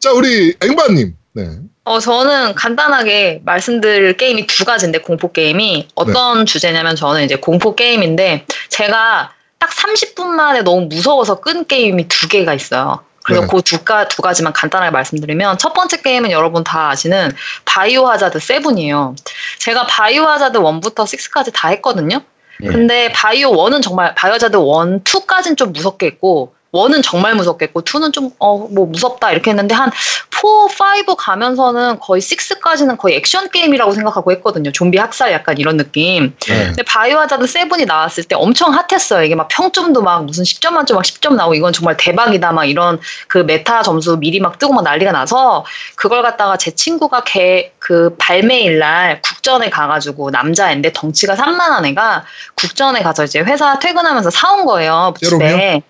자, 0.00 0.10
우리 0.12 0.54
앵바님. 0.60 1.14
네. 1.34 1.48
어, 1.84 1.98
저는 1.98 2.54
간단하게 2.54 3.42
말씀드릴 3.44 4.16
게임이 4.16 4.46
두 4.46 4.64
가지인데, 4.64 4.98
공포 4.98 5.32
게임이. 5.32 5.88
어떤 5.94 6.40
네. 6.40 6.44
주제냐면 6.44 6.94
저는 6.94 7.24
이제 7.24 7.36
공포 7.36 7.74
게임인데, 7.74 8.46
제가 8.68 9.32
딱 9.58 9.70
30분 9.70 10.26
만에 10.26 10.62
너무 10.62 10.86
무서워서 10.86 11.40
끈 11.40 11.66
게임이 11.66 12.08
두 12.08 12.28
개가 12.28 12.54
있어요. 12.54 13.00
그래서 13.24 13.42
네. 13.42 13.46
그두 13.46 13.78
두 14.08 14.22
가지만 14.22 14.52
간단하게 14.52 14.90
말씀드리면 14.90 15.58
첫 15.58 15.72
번째 15.72 16.02
게임은 16.02 16.32
여러분 16.32 16.64
다 16.64 16.90
아시는 16.90 17.32
Biohazard 17.64 18.38
7이에요. 18.38 19.14
제가 19.60 19.86
Biohazard 19.86 20.58
1부터 20.58 21.04
6까지 21.04 21.52
다 21.54 21.68
했거든요. 21.68 22.20
예. 22.62 22.66
근데 22.66 23.12
바이오 23.12 23.52
1은 23.52 23.82
정말 23.82 24.14
Biohazard 24.14 24.56
1, 24.56 24.62
2까지는 25.04 25.56
좀 25.56 25.72
무섭게 25.72 26.06
했고 26.06 26.54
one은 26.72 27.02
정말 27.02 27.34
무서웠고 27.34 27.82
two는 27.82 28.12
좀 28.12 28.32
어 28.38 28.62
뭐 28.72 28.86
무섭다 28.86 29.30
이렇게 29.32 29.50
했는데 29.50 29.74
한 29.74 29.90
4, 30.30 30.94
5 31.06 31.14
가면서는 31.14 31.98
거의 32.00 32.20
6까지는 32.20 32.98
거의 32.98 33.16
액션 33.16 33.48
게임이라고 33.50 33.92
생각하고 33.92 34.32
했거든요. 34.32 34.72
좀비 34.72 34.98
학살 34.98 35.32
약간 35.32 35.58
이런 35.58 35.76
느낌. 35.76 36.34
네. 36.48 36.66
근데 36.66 36.82
Biohazard 36.82 37.44
7이 37.44 37.86
나왔을 37.86 38.24
때 38.24 38.34
엄청 38.34 38.74
hot했어요. 38.74 39.24
이게 39.24 39.34
막 39.34 39.48
평점도 39.48 40.02
막 40.02 40.24
무슨 40.24 40.44
10점 40.44 40.72
만점 40.72 40.96
막 40.96 41.04
10점 41.04 41.34
나오고 41.34 41.54
이건 41.54 41.72
정말 41.72 41.96
대박이다 41.96 42.52
막 42.52 42.64
이런 42.64 42.98
그 43.28 43.38
메타 43.38 43.82
점수 43.82 44.16
미리 44.18 44.40
막 44.40 44.58
뜨고 44.58 44.72
막 44.72 44.82
난리가 44.82 45.12
나서 45.12 45.64
그걸 45.94 46.22
갖다가 46.22 46.56
제 46.56 46.72
친구가 46.72 47.24
개그 47.24 48.16
발매일 48.18 48.78
날 48.78 49.20
국전에 49.22 49.70
가가지고 49.70 50.30
남자인데 50.30 50.92
덩치가 50.92 51.36
산만한 51.36 51.84
애가 51.86 52.24
국전에 52.56 53.02
가서 53.02 53.24
이제 53.24 53.40
회사 53.40 53.78
퇴근하면서 53.78 54.30
사온 54.30 54.64
거예요. 54.66 55.14
집에. 55.20 55.82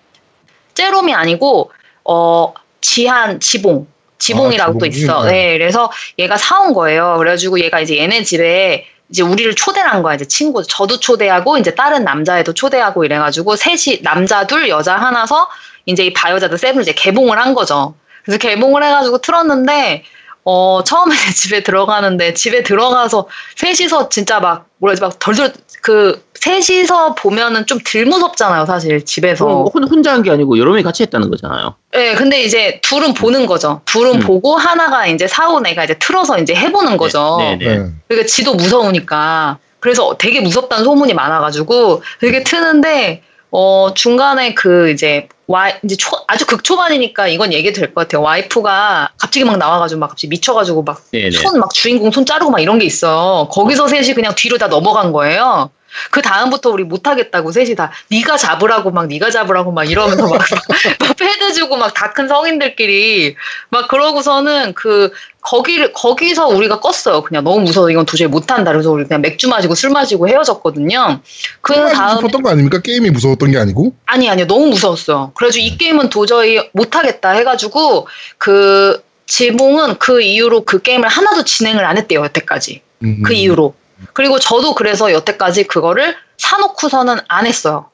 째롬이 0.73 1.13
아니고 1.13 1.71
어 2.05 2.53
지한 2.81 3.39
지봉 3.39 3.87
지봉이라고 4.17 4.75
아, 4.75 4.79
또 4.79 4.85
있어. 4.85 5.23
네, 5.25 5.57
그래서 5.57 5.91
얘가 6.17 6.37
사온 6.37 6.73
거예요. 6.73 7.15
그래가지고 7.17 7.59
얘가 7.59 7.81
이제 7.81 7.97
얘네 7.97 8.23
집에 8.23 8.87
이제 9.09 9.21
우리를 9.21 9.53
초대를 9.55 9.91
한 9.91 10.01
거야. 10.01 10.15
이제 10.15 10.25
친구, 10.25 10.63
저도 10.63 10.99
초대하고 10.99 11.57
이제 11.57 11.75
다른 11.75 12.03
남자애도 12.03 12.53
초대하고 12.53 13.03
이래가지고 13.03 13.55
셋이 13.55 14.01
남자 14.01 14.47
둘 14.47 14.69
여자 14.69 14.95
하나서 14.95 15.49
이제 15.85 16.05
이 16.05 16.13
바이오자드 16.13 16.57
세븐을 16.57 16.83
이제 16.83 16.93
개봉을 16.93 17.37
한 17.37 17.53
거죠. 17.53 17.95
그래서 18.23 18.39
개봉을 18.39 18.83
해가지고 18.83 19.19
틀었는데 19.19 20.03
어 20.45 20.83
처음에 20.83 21.15
집에 21.35 21.63
들어가는데 21.63 22.33
집에 22.33 22.63
들어가서 22.63 23.27
셋이서 23.55 24.09
진짜 24.09 24.39
막 24.39 24.65
뭐라지 24.77 25.01
막 25.01 25.17
덜덜 25.19 25.53
그 25.81 26.21
셋이서 26.35 27.15
보면은 27.15 27.65
좀 27.65 27.79
덜 27.85 28.05
무섭잖아요, 28.05 28.65
사실 28.65 29.03
집에서. 29.05 29.45
어, 29.47 29.63
혼자 29.65 30.11
한 30.13 30.23
게 30.23 30.31
아니고 30.31 30.57
여러 30.57 30.71
명이 30.71 30.83
같이 30.83 31.03
했다는 31.03 31.29
거잖아요. 31.29 31.75
네, 31.93 32.15
근데 32.15 32.43
이제 32.43 32.79
둘은 32.83 33.13
보는 33.13 33.45
거죠. 33.45 33.81
둘은 33.85 34.15
음. 34.15 34.19
보고 34.19 34.55
하나가 34.57 35.05
이제 35.07 35.27
사온 35.27 35.65
애가 35.65 35.83
이제 35.85 35.95
틀어서 35.99 36.39
이제 36.39 36.53
해보는 36.55 36.97
거죠. 36.97 37.37
네, 37.39 37.55
네, 37.57 37.77
네. 37.77 37.89
그러니까 38.07 38.27
지도 38.27 38.55
무서우니까. 38.55 39.57
그래서 39.79 40.15
되게 40.17 40.39
무섭다는 40.41 40.83
소문이 40.85 41.13
많아가지고 41.13 42.03
되게 42.21 42.43
트는데 42.43 43.21
어 43.51 43.93
중간에 43.93 44.53
그 44.53 44.89
이제 44.89 45.27
와 45.47 45.69
이제 45.83 45.95
초, 45.97 46.11
아주 46.27 46.45
극초반이니까 46.45 47.27
이건 47.27 47.51
얘기 47.53 47.73
될 47.73 47.93
것 47.93 48.01
같아요. 48.07 48.21
와이프가 48.21 49.09
갑자기 49.17 49.43
막 49.43 49.57
나와가지고 49.57 49.99
막 49.99 50.07
갑자기 50.07 50.27
미쳐가지고 50.29 50.83
막 50.83 51.03
손 51.31 51.59
막 51.59 51.73
주인공 51.73 52.11
손 52.11 52.25
자르고 52.25 52.49
막 52.51 52.59
이런 52.61 52.79
게 52.79 52.85
있어. 52.85 53.47
거기서 53.51 53.87
셋이 53.87 54.13
그냥 54.13 54.33
뒤로 54.35 54.57
다 54.57 54.67
넘어간 54.67 55.11
거예요. 55.11 55.69
그 56.11 56.21
다음부터 56.21 56.69
우리 56.69 56.83
못하겠다고 56.83 57.51
셋이 57.51 57.75
다 57.75 57.91
네가 58.09 58.37
잡으라고 58.37 58.91
막 58.91 59.07
네가 59.07 59.29
잡으라고 59.29 59.71
막 59.71 59.83
이러면서 59.89 60.27
막, 60.27 60.39
막 60.99 61.15
패드 61.17 61.53
주고 61.53 61.75
막 61.77 61.93
다 61.93 62.13
큰 62.13 62.27
성인들끼리 62.27 63.35
막 63.69 63.87
그러고서는 63.87 64.73
그 64.73 65.11
거기를 65.41 65.91
거기서 65.93 66.47
우리가 66.47 66.79
껐어요. 66.79 67.23
그냥 67.23 67.43
너무 67.43 67.59
무서워 67.61 67.89
이건 67.89 68.05
도저히 68.05 68.27
못한다. 68.29 68.71
그래서 68.71 68.91
우리 68.91 69.03
그냥 69.03 69.21
맥주 69.21 69.49
마시고 69.49 69.75
술 69.75 69.89
마시고 69.89 70.29
헤어졌거든요. 70.29 71.19
그 71.61 71.73
다음 71.73 72.15
무서웠던 72.15 72.43
거 72.43 72.49
아닙니까? 72.49 72.79
게임이 72.81 73.09
무서웠던 73.09 73.51
게 73.51 73.57
아니고? 73.57 73.93
아니 74.05 74.29
아니 74.29 74.45
너무 74.45 74.67
무서웠어요. 74.67 75.31
그래가지고 75.35 75.65
이 75.65 75.77
게임은 75.77 76.09
도저히 76.09 76.59
못하겠다 76.71 77.31
해가지고 77.31 78.07
그 78.37 79.03
지봉은 79.25 79.97
그 79.99 80.21
이후로 80.21 80.63
그 80.65 80.81
게임을 80.81 81.07
하나도 81.07 81.43
진행을 81.43 81.83
안 81.83 81.97
했대요 81.97 82.23
여태까지. 82.23 82.81
음. 83.03 83.23
그 83.25 83.33
이후로. 83.33 83.73
그리고 84.11 84.39
저도 84.39 84.75
그래서 84.75 85.11
여태까지 85.13 85.65
그거를 85.65 86.15
사놓고서는 86.37 87.19
안 87.27 87.45
했어요. 87.47 87.89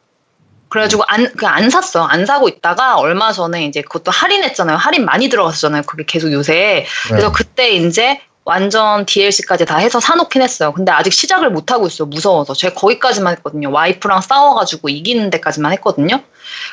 그래가지고 0.70 1.04
안, 1.08 1.32
그안 1.36 1.70
샀어. 1.70 2.04
안 2.04 2.26
사고 2.26 2.48
있다가 2.48 2.98
얼마 2.98 3.32
전에 3.32 3.66
이제 3.66 3.82
그것도 3.82 4.12
할인했잖아요. 4.12 4.78
할인 4.78 5.06
많이 5.06 5.30
들어갔었잖아요. 5.30 5.84
그게 5.84 6.04
계속 6.06 6.32
요새. 6.32 6.86
그래서 7.08 7.28
네. 7.28 7.34
그때 7.36 7.70
이제 7.72 8.22
완전 8.46 9.06
DLC까지 9.06 9.66
다 9.66 9.78
해서 9.78 10.00
사놓긴 10.00 10.42
했어요. 10.42 10.74
근데 10.74 10.92
아직 10.92 11.14
시작을 11.14 11.52
못 11.52 11.72
하고 11.72 11.88
있어요. 11.88 12.08
무서워서. 12.08 12.54
제가 12.54 12.74
거기까지만 12.76 13.36
했거든요. 13.38 13.72
와이프랑 13.72 14.22
싸워가지고 14.22 14.90
이기는 14.90 15.30
데까지만 15.30 15.72
했거든요. 15.74 16.22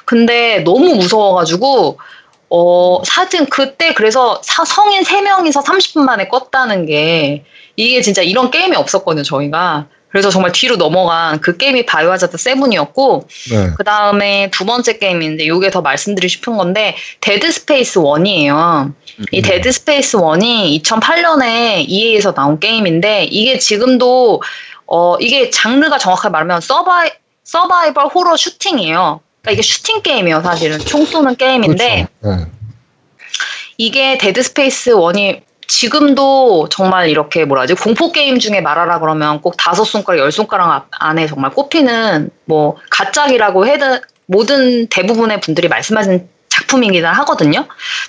근데 0.04 0.60
너무 0.60 0.94
무서워가지고 0.94 1.98
어, 2.48 3.02
사진 3.04 3.46
그때 3.46 3.94
그래서 3.94 4.40
사, 4.42 4.64
성인 4.64 5.02
3명이서 5.02 5.64
30분 5.64 6.00
만에 6.00 6.28
껐다는 6.28 6.86
게 6.86 7.44
이게 7.76 8.00
진짜 8.02 8.22
이런 8.22 8.50
게임이 8.50 8.76
없었거든요, 8.76 9.22
저희가. 9.22 9.86
그래서 10.08 10.30
정말 10.30 10.52
뒤로 10.52 10.76
넘어간 10.76 11.40
그 11.40 11.58
게임이 11.58 11.84
Biohazard 11.84 12.38
seven이었고 12.38 13.28
네. 13.50 13.70
그 13.76 13.84
다음에 13.84 14.50
두 14.50 14.64
번째 14.64 14.96
게임인데 14.96 15.44
이게 15.44 15.70
더 15.70 15.82
말씀드리고 15.82 16.28
싶은 16.28 16.56
건데 16.56 16.96
Dead 17.20 17.50
Space 17.52 18.00
1이에요. 18.00 18.94
이 19.32 19.38
음. 19.40 19.42
Dead 19.42 19.70
Space 19.70 20.16
1이 20.16 20.82
2008년에 20.82 21.84
EA에서 21.86 22.32
나온 22.32 22.58
게임인데 22.58 23.24
이게 23.24 23.58
지금도 23.58 24.42
어 24.86 25.16
이게 25.18 25.50
장르가 25.50 25.98
정확하게 25.98 26.30
말하면 26.30 26.62
서바이 26.62 27.10
서바이벌 27.44 28.06
호러 28.06 28.36
슈팅이에요. 28.38 29.20
그러니까 29.46 29.52
이게 29.52 29.62
슈팅 29.62 30.02
게임이에요, 30.02 30.42
사실은 30.42 30.78
총 30.80 31.06
쏘는 31.06 31.36
게임인데 31.36 32.08
그렇죠. 32.20 32.40
네. 32.40 32.50
이게 33.78 34.18
Dead 34.18 34.42
Space 34.42 34.90
1이 34.90 35.42
지금도 35.68 36.68
정말 36.68 37.08
이렇게 37.08 37.44
뭐라 37.44 37.62
하지 37.62 37.74
공포 37.74 38.10
게임 38.10 38.38
중에 38.38 38.60
말하라 38.60 38.98
그러면 38.98 39.40
꼭 39.40 39.56
다섯 39.56 39.84
손가락 39.84 40.18
열 40.20 40.32
손가락 40.32 40.88
안에 40.90 41.26
정말 41.26 41.52
꼽히는 41.52 42.30
뭐 42.44 42.76
가짝이라고 42.90 43.66
해도 43.66 44.00
모든 44.26 44.88
대부분의 44.88 45.40
분들이 45.40 45.68
말씀하신 45.68 46.28
작품이긴 46.48 47.04
하거든요. 47.04 47.66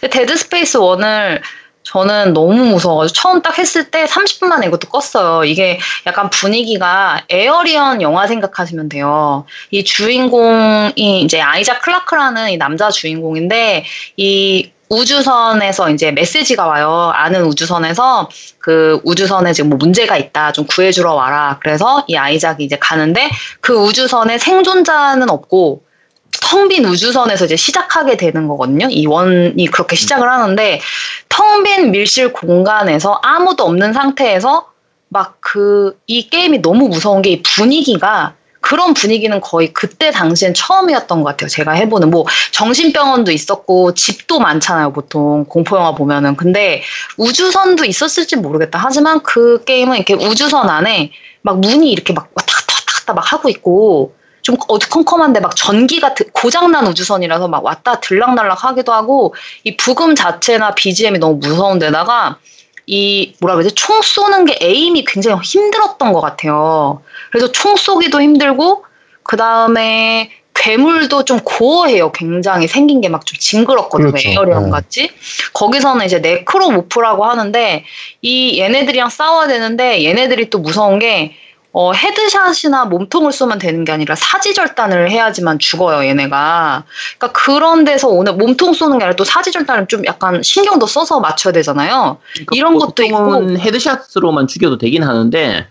Dead 0.09 0.35
Space 0.37 0.79
1을 0.79 1.41
저는 1.87 2.33
너무 2.33 2.65
무서워가지고 2.65 3.13
처음 3.13 3.41
딱 3.41 3.57
했을 3.57 3.89
때 3.89 4.03
30분 4.03 4.47
만에 4.47 4.67
이것도 4.67 4.89
껐어요. 4.89 5.47
이게 5.47 5.79
약간 6.05 6.29
분위기가 6.29 7.23
에어리언 7.29 8.01
영화 8.01 8.27
생각하시면 8.27 8.89
돼요. 8.89 9.45
이 9.71 9.85
주인공이 9.85 11.21
이제 11.21 11.39
아이자 11.39 11.79
클라크라는 11.79 12.51
이 12.51 12.57
남자 12.57 12.91
주인공인데 12.91 13.85
이 14.17 14.71
우주선에서 14.89 15.89
이제 15.91 16.11
메시지가 16.11 16.67
와요. 16.67 17.11
아는 17.13 17.45
우주선에서 17.45 18.29
그 18.59 18.99
우주선에 19.05 19.53
지금 19.53 19.69
뭐 19.69 19.77
문제가 19.77 20.17
있다. 20.17 20.51
좀 20.51 20.65
구해주러 20.65 21.13
와라. 21.13 21.57
그래서 21.61 22.03
이 22.07 22.17
아이작이 22.17 22.65
이제 22.65 22.77
가는데 22.77 23.29
그 23.61 23.73
우주선에 23.75 24.37
생존자는 24.37 25.29
없고 25.29 25.86
텅빈 26.31 26.85
우주선에서 26.85 27.45
이제 27.45 27.55
시작하게 27.55 28.17
되는 28.17 28.47
거거든요. 28.47 28.87
이 28.89 29.05
원이 29.07 29.67
그렇게 29.67 29.95
시작을 29.95 30.29
하는데 30.29 30.81
텅 31.29 31.63
빈 31.63 31.91
밀실 31.91 32.33
공간에서 32.33 33.19
아무도 33.23 33.63
없는 33.65 33.93
상태에서 33.93 34.67
막 35.09 35.39
그 35.41 35.95
이 36.07 36.29
게임이 36.29 36.61
너무 36.61 36.87
무서운 36.89 37.21
게 37.21 37.29
이 37.31 37.41
분위기가 37.43 38.35
그런 38.59 38.93
분위기는 38.93 39.39
거의 39.39 39.71
그때 39.73 40.11
당시엔 40.11 40.53
처음이었던 40.53 41.23
것 41.23 41.29
같아요. 41.29 41.47
제가 41.47 41.71
해보는 41.71 42.09
뭐 42.09 42.25
정신병원도 42.51 43.31
있었고 43.31 43.93
집도 43.93 44.39
많잖아요. 44.39 44.91
보통 44.91 45.45
공포 45.45 45.77
영화 45.77 45.93
보면은 45.95 46.35
근데 46.35 46.81
우주선도 47.15 47.85
있었을지 47.85 48.35
모르겠다. 48.35 48.79
하지만 48.83 49.23
그 49.23 49.63
게임은 49.63 49.95
이렇게 49.95 50.15
우주선 50.15 50.69
안에 50.69 51.11
막 51.41 51.59
문이 51.61 51.89
이렇게 51.89 52.11
막 52.13 52.29
왔다 52.35 52.53
갔다 52.53 52.73
왔다 52.73 52.93
갔다 52.99 53.13
막 53.13 53.31
하고 53.31 53.47
있고 53.49 54.16
좀 54.47 54.55
어두컴컴한데 54.69 55.41
막 55.41 55.57
전기가 55.57 56.15
고장난 56.31 56.87
우주선이라서 56.87 57.49
막 57.49 57.65
왔다 57.65 57.99
들락날락 57.99 58.63
하기도 58.63 58.93
하고 58.93 59.35
이 59.65 59.75
부금 59.75 60.15
자체나 60.15 60.73
BGM이 60.73 61.19
너무 61.19 61.35
무서운 61.35 61.79
데다가 61.79 62.37
이 62.85 63.33
뭐라 63.41 63.55
그러지 63.57 63.75
총 63.75 64.01
쏘는 64.01 64.45
게 64.45 64.57
aim이 64.61 65.03
굉장히 65.05 65.41
힘들었던 65.43 66.13
것 66.13 66.21
같아요. 66.21 67.01
그래서 67.29 67.51
총 67.51 67.75
쏘기도 67.75 68.21
힘들고 68.21 68.85
그 69.23 69.35
다음에 69.35 70.31
괴물도 70.53 71.25
좀 71.25 71.41
gore해요. 71.43 72.13
굉장히 72.13 72.69
생긴 72.69 73.01
게 73.01 73.09
막 73.09 73.25
좀 73.25 73.37
징그럽거든요. 73.37 74.11
그렇죠. 74.11 74.29
Alien 74.29 74.63
네. 74.63 74.69
같이. 74.71 75.11
거기서는 75.55 76.05
이제 76.05 76.19
Necromorph라고 76.19 77.25
하는데 77.25 77.83
이 78.21 78.59
얘네들이랑 78.61 79.09
싸워야 79.09 79.47
되는데 79.47 80.05
얘네들이 80.05 80.49
또 80.49 80.59
무서운 80.59 80.99
게 80.99 81.35
어, 81.79 81.93
headshot이나 81.93 82.85
몸통을 82.85 83.31
쏘면 83.31 83.59
되는 83.59 83.83
게 83.83 83.91
아니라 83.91 84.15
사지절단을 84.15 85.11
해야지만 85.11 85.59
죽어요, 85.59 86.07
얘네가. 86.07 86.85
그러니까 87.19 87.39
그런 87.39 87.83
데서 87.83 88.07
오늘 88.07 88.33
몸통 88.33 88.73
쏘는 88.73 88.97
게 88.97 89.03
아니라 89.03 89.15
또 89.15 89.23
사지절단을 89.23 89.85
좀 89.85 90.03
약간 90.07 90.41
신경도 90.41 90.87
써서 90.87 91.19
맞춰야 91.19 91.51
되잖아요. 91.51 92.17
그러니까 92.33 92.55
이런 92.55 92.79
것도 92.79 93.03
있고. 93.03 93.59
헤드샷으로만 93.59 94.47
죽여도 94.47 94.79
되긴 94.79 95.03
하는데, 95.03 95.67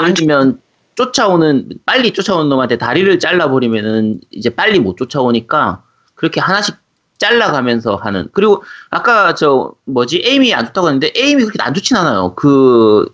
예를 0.00 0.14
들면 0.14 0.60
쫓아오는 0.94 1.70
빨리 1.86 2.12
쫓아오는 2.12 2.48
놈한테 2.48 2.78
다리를 2.78 3.18
잘라버리면은 3.18 4.20
이제 4.30 4.48
빨리 4.48 4.78
못 4.78 4.96
쫓아오니까 4.96 5.82
그렇게 6.14 6.40
하나씩 6.40 6.76
잘라가면서 7.18 7.96
하는 7.96 8.28
그리고 8.32 8.62
아까 8.90 9.34
저 9.34 9.72
뭐지 9.86 10.22
에임이 10.24 10.54
안 10.54 10.66
좋다고 10.66 10.88
했는데 10.88 11.12
에임이 11.16 11.44
그렇게 11.44 11.62
안 11.62 11.72
좋진 11.72 11.96
않아요 11.96 12.34
그 12.34 13.06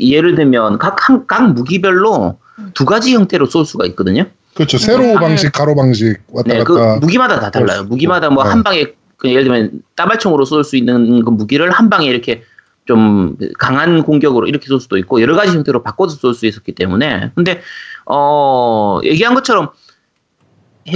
예를 0.00 0.34
들면 0.34 0.78
각, 0.78 1.08
한, 1.08 1.26
각 1.26 1.52
무기별로 1.52 2.38
두 2.74 2.84
가지 2.84 3.14
형태로 3.14 3.46
쏠 3.46 3.64
수가 3.64 3.86
있거든요. 3.86 4.24
그렇죠. 4.54 4.78
세로 4.78 5.04
음. 5.04 5.14
방식, 5.14 5.52
가로 5.52 5.74
방식 5.74 6.18
왔다 6.28 6.52
네, 6.52 6.58
갔다. 6.58 6.64
그 6.64 6.98
무기마다 7.00 7.40
다 7.40 7.50
달라요. 7.50 7.84
무기마다 7.84 8.30
뭐한 8.30 8.58
네. 8.58 8.62
방에 8.64 8.86
그 9.18 9.28
예를 9.30 9.44
들면 9.44 9.82
따발총으로 9.94 10.44
쏠 10.44 10.64
수 10.64 10.76
있는 10.76 11.24
그 11.24 11.30
무기를 11.30 11.70
한 11.70 11.90
방에 11.90 12.06
이렇게 12.06 12.42
좀 12.86 13.36
강한 13.58 14.02
공격으로 14.02 14.46
이렇게 14.46 14.66
쏠 14.66 14.80
수도 14.80 14.96
있고 14.96 15.20
여러 15.20 15.34
가지 15.36 15.54
형태로 15.56 15.82
바꿔서 15.82 16.16
쏠 16.16 16.34
수 16.34 16.46
있었기 16.46 16.72
때문에 16.72 17.32
근데 17.34 17.60
어 18.06 19.00
얘기한 19.04 19.34
것처럼 19.34 19.70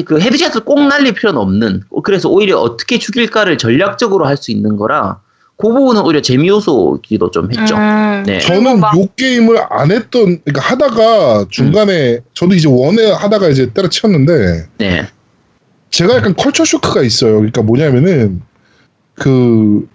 그 0.05 0.21
헤드샷을 0.21 0.65
꼭 0.65 0.87
날릴 0.87 1.13
필요는 1.15 1.41
없는 1.41 1.83
그래서 2.05 2.29
오히려 2.29 2.59
어떻게 2.59 2.99
죽일까를 2.99 3.59
전략적으로 3.59 4.27
할 4.27 4.37
수 4.37 4.53
있는 4.53 4.77
거라 4.77 5.21
그 5.61 5.69
부분은 5.69 6.03
오히려 6.03 6.23
재미 6.23 6.49
요소기도 6.49 7.31
좀 7.31 7.51
했죠. 7.53 7.77
음, 7.77 8.23
네. 8.27 8.39
저는 8.39 8.79
요 8.79 9.07
게임을 9.17 9.59
안 9.69 9.91
했던, 9.91 10.41
그러니까 10.43 10.61
하다가 10.61 11.47
중간에 11.51 12.15
음. 12.15 12.21
저도 12.35 12.55
이제 12.55 12.67
원에 12.69 13.11
하다가 13.13 13.49
이제 13.49 13.71
때려치웠는데, 13.73 14.67
네. 14.79 15.07
제가 15.91 16.17
약간 16.17 16.35
컬처 16.35 16.65
쇼크가 16.65 17.03
있어요. 17.03 17.35
그러니까 17.35 17.63
뭐냐면은 17.63 18.43
그 19.15 19.87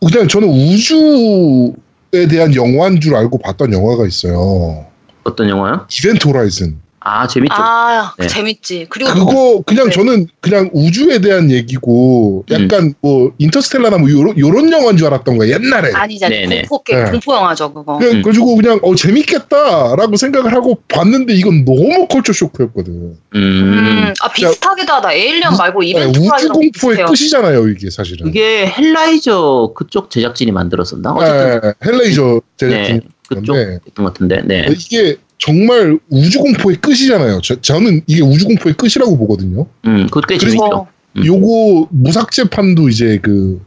그냥 0.00 0.28
저는 0.28 0.48
우주에 0.48 2.28
대한 2.28 2.54
영화인 2.54 3.00
줄 3.00 3.16
알고 3.16 3.38
봤던 3.38 3.72
영화가 3.72 4.06
있어요. 4.06 4.86
어떤 5.24 5.48
영화요? 5.48 5.86
이벤트 5.98 6.28
호라이즌. 6.28 6.78
아 7.02 7.26
재밌죠. 7.26 7.54
아 7.56 8.12
네. 8.18 8.26
재밌지. 8.26 8.86
그리고 8.90 9.12
그거 9.14 9.62
그냥 9.64 9.86
네. 9.86 9.90
저는 9.90 10.26
그냥 10.40 10.68
우주에 10.74 11.20
대한 11.20 11.50
얘기고 11.50 12.44
약간 12.50 12.82
음. 12.84 12.94
뭐 13.00 13.32
인터스텔라나 13.38 13.96
뭐 13.96 14.10
요런 14.10 14.38
요런 14.38 14.70
영화인 14.70 14.98
줄 14.98 15.06
알았던 15.06 15.38
거야 15.38 15.48
옛날에. 15.48 15.92
아니죠. 15.94 16.26
공포 16.28 16.82
게 16.82 16.96
네. 16.96 17.10
공포 17.10 17.34
영화죠 17.34 17.72
그거. 17.72 17.96
그냥 17.96 18.16
음. 18.16 18.22
그래가지고 18.22 18.56
그냥 18.56 18.80
어 18.82 18.94
재밌겠다라고 18.94 20.16
생각을 20.16 20.52
하고 20.52 20.78
봤는데 20.88 21.32
이건 21.34 21.64
너무 21.64 22.06
culture 22.06 22.34
shock였거든. 22.34 22.92
음. 22.92 23.16
음. 23.34 24.14
아 24.20 24.30
비슷하기도 24.30 24.92
하다. 24.92 25.12
Alien 25.14 25.56
말고 25.56 25.82
이벤트 25.82 26.18
네, 26.18 26.28
우주 26.28 26.48
공포의 26.48 26.70
비슷해요. 26.72 27.06
끝이잖아요 27.06 27.68
이게 27.68 27.88
사실은. 27.88 28.28
이게 28.28 28.66
Hellraiser 28.66 29.72
그쪽 29.74 30.10
제작진이 30.10 30.52
만들었었나? 30.52 31.12
어쨌든 31.12 31.60
네, 31.62 31.72
Hellraiser 31.82 32.40
제작진. 32.58 32.96
네, 32.96 33.00
그쪽 33.26 33.56
했던 33.56 34.04
것 34.04 34.12
같은데. 34.12 34.42
네. 34.44 34.66
이게 34.70 35.16
정말 35.40 35.98
우주 36.10 36.38
공포의 36.38 36.76
끝이잖아요. 36.76 37.40
저, 37.42 37.60
저는 37.60 38.02
이게 38.06 38.22
우주 38.22 38.46
공포의 38.46 38.74
끝이라고 38.76 39.16
보거든요. 39.16 39.66
음, 39.86 40.04
그것도 40.04 40.26
꽤 40.28 40.38
재밌죠. 40.38 40.86
음. 41.16 41.26
요거 41.26 41.88
무삭제판도 41.90 42.88
이제 42.90 43.18
그 43.22 43.60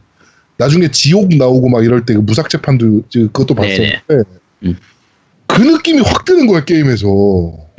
나중에 0.56 0.88
지옥 0.90 1.34
나오고 1.34 1.68
막 1.68 1.84
이럴 1.84 2.06
때 2.06 2.14
그 2.14 2.20
무삭제판도 2.20 3.02
그것도 3.12 3.54
봤었는데 3.56 4.00
음. 4.62 4.76
그 5.48 5.62
느낌이 5.62 6.00
확 6.00 6.24
드는 6.24 6.46
거야 6.46 6.64
게임에서. 6.64 7.08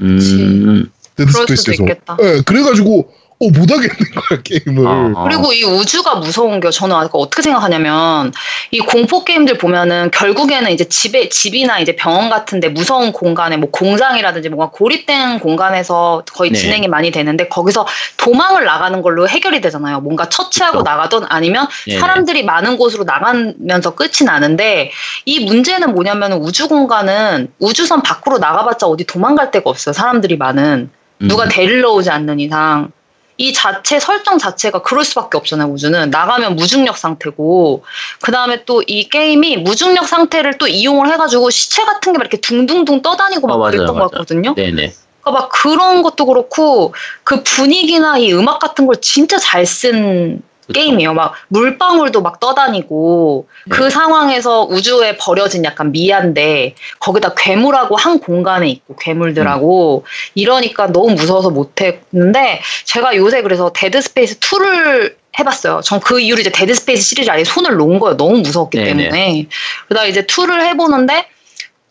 음. 0.01 0.85
데드 1.15 1.31
스페이스에서. 1.31 1.85
네, 1.85 2.41
그래가지고 2.45 3.09
어, 3.37 3.49
못하겠는 3.49 3.89
거야, 3.89 4.41
게임을. 4.41 4.87
아, 4.87 5.11
아. 5.15 5.23
그리고 5.23 5.51
이 5.51 5.63
우주가 5.65 6.15
무서운 6.15 6.61
게 6.61 6.69
저는 6.69 6.95
아까 6.95 7.17
어떻게 7.17 7.41
생각하냐면, 7.41 8.31
이 8.71 8.79
공포 8.79 9.25
게임들 9.25 9.57
보면은 9.57 10.09
결국에는 10.11 10.71
이제 10.71 10.85
집에, 10.85 11.27
집이나 11.27 11.79
이제 11.79 11.97
병원 11.97 12.29
같은데 12.29 12.69
무서운 12.69 13.11
공간에 13.11 13.57
뭐 13.57 13.69
공장이라든지 13.71 14.47
뭔가 14.47 14.71
고립된 14.71 15.39
공간에서 15.39 16.23
거의 16.33 16.51
네. 16.51 16.57
진행이 16.57 16.87
많이 16.87 17.11
되는데, 17.11 17.49
거기서 17.49 17.85
도망을 18.15 18.63
나가는 18.63 19.01
걸로 19.01 19.27
해결이 19.27 19.59
되잖아요. 19.59 19.99
뭔가 19.99 20.29
처치하고 20.29 20.79
그렇죠. 20.79 20.89
나가던 20.89 21.25
아니면 21.27 21.67
네. 21.87 21.99
사람들이 21.99 22.43
많은 22.43 22.77
곳으로 22.77 23.03
나가면서 23.03 23.95
끝이 23.95 24.25
나는데, 24.25 24.91
이 25.25 25.43
문제는 25.43 25.93
뭐냐면 25.93 26.33
우주 26.33 26.69
공간은 26.69 27.49
우주선 27.59 28.01
밖으로 28.01 28.37
나가봤자 28.37 28.87
어디 28.87 29.03
도망갈 29.03 29.51
데가 29.51 29.69
없어요. 29.69 29.91
사람들이 29.91 30.37
많은. 30.37 30.89
누가 31.19 31.43
음. 31.43 31.49
데리러 31.49 31.91
오지 31.93 32.09
않는 32.09 32.39
이상. 32.39 32.91
이 33.37 33.51
자체 33.53 33.99
설정 33.99 34.37
자체가 34.37 34.81
그럴 34.81 35.03
수밖에 35.03 35.37
없잖아요 35.37 35.67
우주는 35.69 36.09
나가면 36.09 36.55
무중력 36.55 36.97
상태고 36.97 37.83
그 38.21 38.31
다음에 38.31 38.63
또 38.65 38.81
이 38.87 39.09
게임이 39.09 39.57
무중력 39.57 40.07
상태를 40.07 40.57
또 40.57 40.67
이용을 40.67 41.11
해가지고 41.11 41.49
시체 41.49 41.83
같은 41.83 42.13
게 42.13 42.17
막 42.17 42.21
이렇게 42.21 42.37
둥둥둥 42.37 43.01
떠다니고 43.01 43.47
막 43.47 43.55
어, 43.55 43.63
그랬던 43.65 43.87
것 43.87 44.11
같거든요. 44.11 44.53
네네. 44.55 44.93
그러니까 45.21 45.41
막 45.41 45.49
그런 45.49 46.01
것도 46.03 46.25
그렇고 46.27 46.93
그 47.23 47.43
분위기나 47.43 48.17
이 48.19 48.31
음악 48.33 48.59
같은 48.59 48.85
걸 48.85 48.95
진짜 49.01 49.37
잘 49.37 49.65
쓴 49.65 50.41
게임이에요. 50.73 51.13
막 51.13 51.33
물방울도 51.49 52.21
막 52.21 52.39
떠다니고 52.39 53.47
네. 53.67 53.75
그 53.75 53.89
상황에서 53.89 54.63
우주에 54.63 55.17
버려진 55.17 55.63
약간 55.63 55.91
미안데 55.91 56.75
거기다 56.99 57.33
괴물하고 57.35 57.95
한 57.95 58.19
공간에 58.19 58.69
있고 58.69 58.95
괴물들하고 58.95 60.03
음. 60.05 60.09
이러니까 60.35 60.87
너무 60.91 61.11
무서워서 61.11 61.49
못했는데 61.49 62.61
제가 62.85 63.15
요새 63.15 63.41
그래서 63.41 63.71
데드 63.73 64.01
스페이스 64.01 64.39
2를 64.39 65.15
해봤어요. 65.37 65.81
전 65.83 65.99
그 65.99 66.19
이후로 66.19 66.39
이제 66.41 66.51
데드 66.51 66.73
스페이스 66.73 67.03
시리즈 67.09 67.29
아예 67.29 67.43
손을 67.43 67.75
놓은 67.75 67.99
거예요. 67.99 68.15
너무 68.15 68.37
무서웠기 68.39 68.77
네네. 68.77 69.03
때문에. 69.09 69.47
그러다 69.87 70.05
이제 70.05 70.21
2를 70.21 70.61
해보는데 70.67 71.27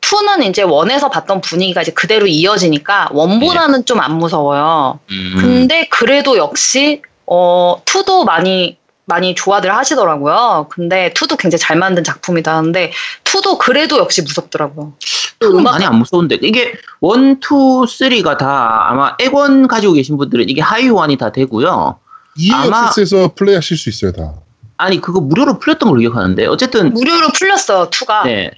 2는 0.01 0.45
이제 0.49 0.63
one에서 0.63 1.11
봤던 1.11 1.41
분위기가 1.41 1.83
이제 1.83 1.93
그대로 1.93 2.27
이어지니까 2.27 3.09
one보다는 3.13 3.81
네. 3.81 3.85
좀 3.85 4.05
안 4.05 4.19
무서워요. 4.19 5.01
음. 5.11 5.35
근데 5.41 5.87
그래도 5.91 6.37
역시 6.37 7.03
어, 7.27 7.81
two도 7.85 8.25
많이 8.25 8.79
많이 9.07 9.35
좋아들 9.35 9.75
하시더라고요. 9.75 10.69
근데 10.71 11.13
two도 11.15 11.37
굉장히 11.37 11.61
잘 11.61 11.77
만든 11.77 12.05
작품이다 12.05 12.57
하는데 12.57 12.93
two도 13.23 13.59
그래도 13.59 13.99
역시 13.99 14.23
무섭더라고요. 14.23 14.95
또 15.39 15.51
음악 15.51 15.73
많이 15.73 15.85
안 15.85 15.97
무서운데 15.97 16.39
이게 16.41 16.75
one, 17.01 17.39
two, 17.41 17.85
three가 17.87 18.39
다 18.39 18.87
아마 18.89 19.15
엑원 19.21 19.69
가지고 19.69 19.95
계신 19.95 20.17
분들은 20.17 20.49
이게 20.49 20.63
하위 20.63 20.82
호환이 20.82 21.17
다 21.17 21.33
되고요. 21.33 21.99
XSS에서 22.37 23.35
플레이하실 23.35 23.77
수 23.77 23.89
있어요 23.91 24.13
다. 24.13 24.35
아니 24.77 25.01
그거 25.01 25.21
무료로 25.21 25.59
풀렸던 25.59 25.89
걸로 25.89 26.01
기억하는데 26.01 26.47
어쨌든 26.47 26.95
무료로 26.95 27.29
풀렸어요 27.29 27.91
two가. 27.91 28.25
네. 28.25 28.51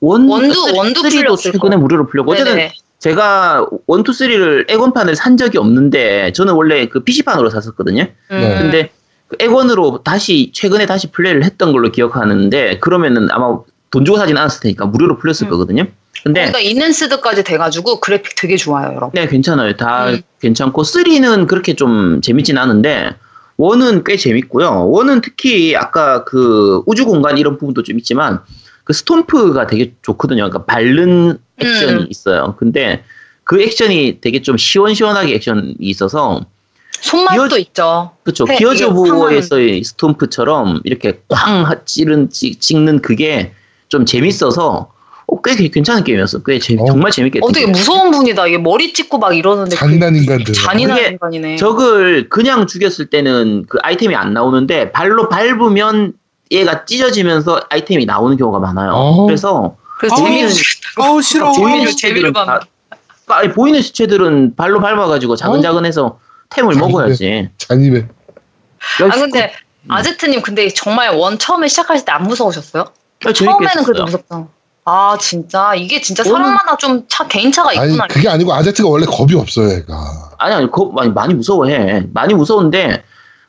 one, 0.00 0.28
one도 0.28 0.76
one도 0.76 1.02
풀렸을 1.02 1.52
최근에 1.52 1.76
무료로 1.76 2.06
풀렸고 2.06 2.32
어쨌든 2.32 2.54
네네. 2.54 2.72
제가 2.98 3.66
one 3.86 3.99
two 3.99 4.12
three를 4.12 4.66
엑원판을 4.68 5.14
산 5.14 5.36
적이 5.36 5.58
없는데 5.58 6.32
저는 6.32 6.54
원래 6.54 6.86
그 6.88 7.04
PC판으로 7.04 7.50
샀었거든요. 7.50 8.02
음. 8.30 8.40
네. 8.40 8.58
근데 8.58 8.90
그 9.28 9.36
엑원으로 9.38 10.02
다시 10.02 10.50
최근에 10.52 10.86
다시 10.86 11.12
플레이를 11.12 11.44
했던 11.44 11.72
걸로 11.72 11.92
기억하는데 11.92 12.78
그러면은 12.80 13.28
아마 13.30 13.58
돈 13.90 14.04
주고 14.04 14.18
사진 14.18 14.36
않았을 14.36 14.60
테니까 14.60 14.86
무료로 14.86 15.18
풀렸을 15.18 15.46
음. 15.46 15.50
거거든요. 15.50 15.86
근데 16.24 16.46
그러니까 16.46 16.58
enhanced까지 16.58 17.44
돼가지고 17.44 18.00
그래픽 18.00 18.34
되게 18.36 18.56
좋아요, 18.56 18.88
여러분. 18.88 19.10
네, 19.12 19.28
괜찮아요. 19.28 19.76
다 19.76 20.10
음. 20.10 20.20
괜찮고 20.40 20.82
3는 20.82 21.46
그렇게 21.46 21.74
좀 21.74 22.20
재밌진 22.20 22.58
않은데 22.58 23.14
원은 23.56 24.02
꽤 24.04 24.16
재밌고요. 24.16 24.90
원은 24.90 25.20
특히 25.20 25.76
아까 25.76 26.24
그 26.24 26.82
우주 26.86 27.04
공간 27.04 27.38
이런 27.38 27.58
부분도 27.58 27.84
좀 27.84 27.98
있지만 27.98 28.40
그 28.84 28.92
스톰프가 28.92 29.66
되게 29.66 29.94
좋거든요. 30.02 30.48
그러니까 30.48 30.64
밟는 30.64 31.38
액션이 31.60 32.02
음. 32.02 32.06
있어요. 32.10 32.54
근데 32.58 33.02
그 33.44 33.62
액션이 33.62 34.20
되게 34.20 34.42
좀 34.42 34.56
시원시원하게 34.56 35.34
액션이 35.34 35.76
있어서 35.80 36.44
손맛도 37.00 37.48
기어, 37.48 37.58
있죠. 37.58 38.10
그렇죠. 38.24 38.44
기어즈 38.44 38.90
보어에서의 38.90 39.84
스톰프처럼 39.84 40.80
이렇게 40.84 41.20
꽝 41.28 41.64
찌른 41.84 42.28
찍는 42.30 43.02
그게 43.02 43.52
좀 43.88 44.04
재밌어서 44.04 44.90
어, 45.30 45.42
꽤 45.42 45.54
괜찮은 45.68 46.04
게임이었어. 46.04 46.42
꽤 46.42 46.58
재, 46.58 46.74
어. 46.78 46.86
정말 46.86 47.10
재밌게. 47.10 47.40
어, 47.42 47.52
되게 47.52 47.66
무서운 47.66 48.10
분이다. 48.10 48.46
이게 48.46 48.58
머리 48.58 48.94
찍고 48.94 49.18
막 49.18 49.36
이러는데. 49.36 49.76
잔인한 49.76 50.14
그, 50.14 50.18
인간들. 50.18 50.54
잔인한 50.54 51.12
인간이네. 51.12 51.56
적을 51.56 52.28
그냥 52.30 52.66
죽였을 52.66 53.06
때는 53.06 53.66
그 53.68 53.78
아이템이 53.82 54.14
안 54.14 54.32
나오는데 54.32 54.90
발로 54.92 55.28
밟으면 55.28 56.14
얘가 56.50 56.86
찢어지면서 56.86 57.60
아이템이 57.68 58.06
나오는 58.06 58.36
경우가 58.38 58.58
많아요. 58.58 58.92
어. 58.92 59.26
그래서 59.26 59.76
재미는 60.16 60.48
어 60.98 61.20
싫어. 61.20 61.52
보이는 61.52 61.86
시체들은 61.90 62.32
다, 62.32 62.60
아니, 63.28 63.52
보이는 63.52 63.80
시체들은 63.82 64.54
발로 64.56 64.80
밟아가지고 64.80 65.36
자근자근해서 65.36 66.06
어? 66.06 66.18
템을 66.50 66.74
잔입해. 66.74 66.92
먹어야지. 66.92 67.48
잔입해. 67.58 68.06
아 69.02 69.08
근데 69.10 69.52
음. 69.84 69.90
아제트님 69.92 70.42
근데 70.42 70.68
정말 70.70 71.14
원 71.14 71.38
처음에 71.38 71.68
시작하실 71.68 72.04
때 72.04 72.12
안 72.12 72.22
무서우셨어요? 72.24 72.84
아, 73.26 73.32
처음에는 73.32 73.84
그래도 73.84 74.04
무섭다. 74.04 74.46
아 74.84 75.18
진짜 75.20 75.74
이게 75.74 76.00
진짜 76.00 76.24
사람마다 76.24 76.76
좀 76.78 77.04
차, 77.08 77.26
개인차가 77.26 77.72
있구나. 77.74 78.04
아니 78.04 78.14
그게 78.14 78.28
아니고 78.28 78.54
아제트가 78.54 78.88
원래 78.88 79.04
겁이 79.04 79.34
없어요, 79.34 79.68
얘가. 79.70 79.94
아니 80.38 80.54
아니 80.54 80.70
겁 80.70 80.94
많이 80.94 81.10
많이 81.10 81.34
무서워해. 81.34 82.06
많이 82.14 82.32
무서운데 82.34 83.02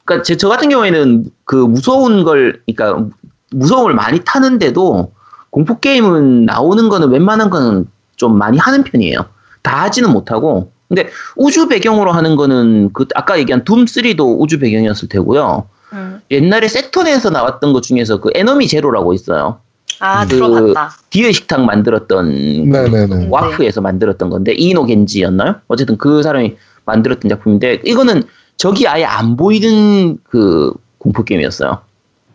그러니까 0.03 0.23
제, 0.23 0.35
저 0.35 0.49
같은 0.49 0.69
경우에는 0.69 1.25
그 1.45 1.55
무서운 1.55 2.23
걸, 2.25 2.61
그러니까 2.65 3.07
무서움을 3.51 3.93
많이 3.93 4.19
타는데도 4.25 5.13
공포 5.49 5.79
게임은 5.79 6.45
나오는 6.45 6.89
거는 6.89 7.09
웬만한 7.09 7.49
거는 7.49 7.87
좀 8.15 8.37
많이 8.37 8.57
하는 8.57 8.83
편이에요. 8.83 9.25
다 9.61 9.83
하지는 9.83 10.11
못하고. 10.11 10.71
근데 10.87 11.09
우주 11.35 11.67
배경으로 11.67 12.11
하는 12.11 12.35
거는 12.35 12.91
그 12.93 13.05
아까 13.15 13.37
얘기한 13.37 13.63
둠 13.63 13.85
3도 13.85 14.37
우주 14.39 14.59
배경이었을 14.59 15.07
테고요. 15.07 15.67
음. 15.93 16.21
옛날에 16.31 16.67
세턴에서 16.67 17.29
나왔던 17.29 17.73
것 17.73 17.83
중에서 17.83 18.19
그 18.19 18.29
에너미 18.33 18.67
제로라고 18.67 19.13
있어요. 19.13 19.59
아, 19.99 20.25
그 20.25 20.35
들어봤다. 20.35 20.95
디에 21.09 21.31
식탁 21.31 21.63
만들었던 21.65 22.69
네네네. 22.69 23.27
와프에서 23.29 23.81
만들었던 23.81 24.29
건데 24.29 24.53
이노 24.53 24.85
겐지였나요? 24.85 25.55
어쨌든 25.67 25.97
그 25.97 26.23
사람이 26.23 26.55
만들었던 26.85 27.29
작품인데 27.29 27.81
이거는 27.85 28.23
적이 28.57 28.87
아예 28.87 29.05
안 29.05 29.35
보이는 29.35 30.17
그 30.23 30.73
공포 30.97 31.23
게임이었어요. 31.23 31.79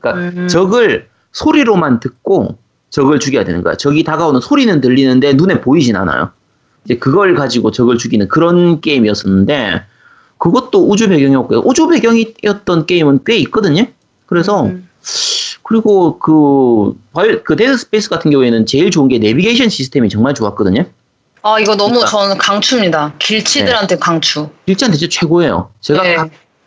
그러니까 0.00 0.40
음. 0.40 0.48
적을 0.48 1.08
소리로만 1.32 2.00
듣고 2.00 2.58
적을 2.94 3.18
죽여야 3.18 3.42
되는 3.42 3.64
거야. 3.64 3.74
적이 3.74 4.04
다가오는 4.04 4.40
소리는 4.40 4.80
들리는데 4.80 5.32
눈에 5.32 5.60
보이진 5.60 5.96
않아요. 5.96 6.30
이제 6.84 6.96
그걸 6.96 7.34
가지고 7.34 7.72
적을 7.72 7.98
죽이는 7.98 8.28
그런 8.28 8.80
게임이었었는데 8.80 9.82
그것도 10.38 10.88
우주 10.88 11.08
배경이었고요. 11.08 11.62
우주 11.64 11.88
배경이었던 11.88 12.86
게임은 12.86 13.24
꽤 13.26 13.36
있거든요. 13.38 13.86
그래서 14.26 14.66
음. 14.66 14.88
그리고 15.64 16.20
그, 16.20 16.92
그 17.42 17.56
데드 17.56 17.76
스페이스 17.76 18.08
같은 18.10 18.30
경우에는 18.30 18.64
제일 18.64 18.92
좋은 18.92 19.08
게 19.08 19.18
내비게이션 19.18 19.70
시스템이 19.70 20.08
정말 20.08 20.34
좋았거든요. 20.34 20.84
아 21.42 21.58
이거 21.58 21.74
너무 21.74 21.94
그러니까. 21.94 22.10
저는 22.10 22.38
강추입니다. 22.38 23.14
길치들한테 23.18 23.96
네. 23.96 23.98
강추. 23.98 24.50
길치한테 24.66 24.98
진짜 24.98 25.18
최고예요. 25.18 25.70
제가 25.80 26.02
네. 26.02 26.16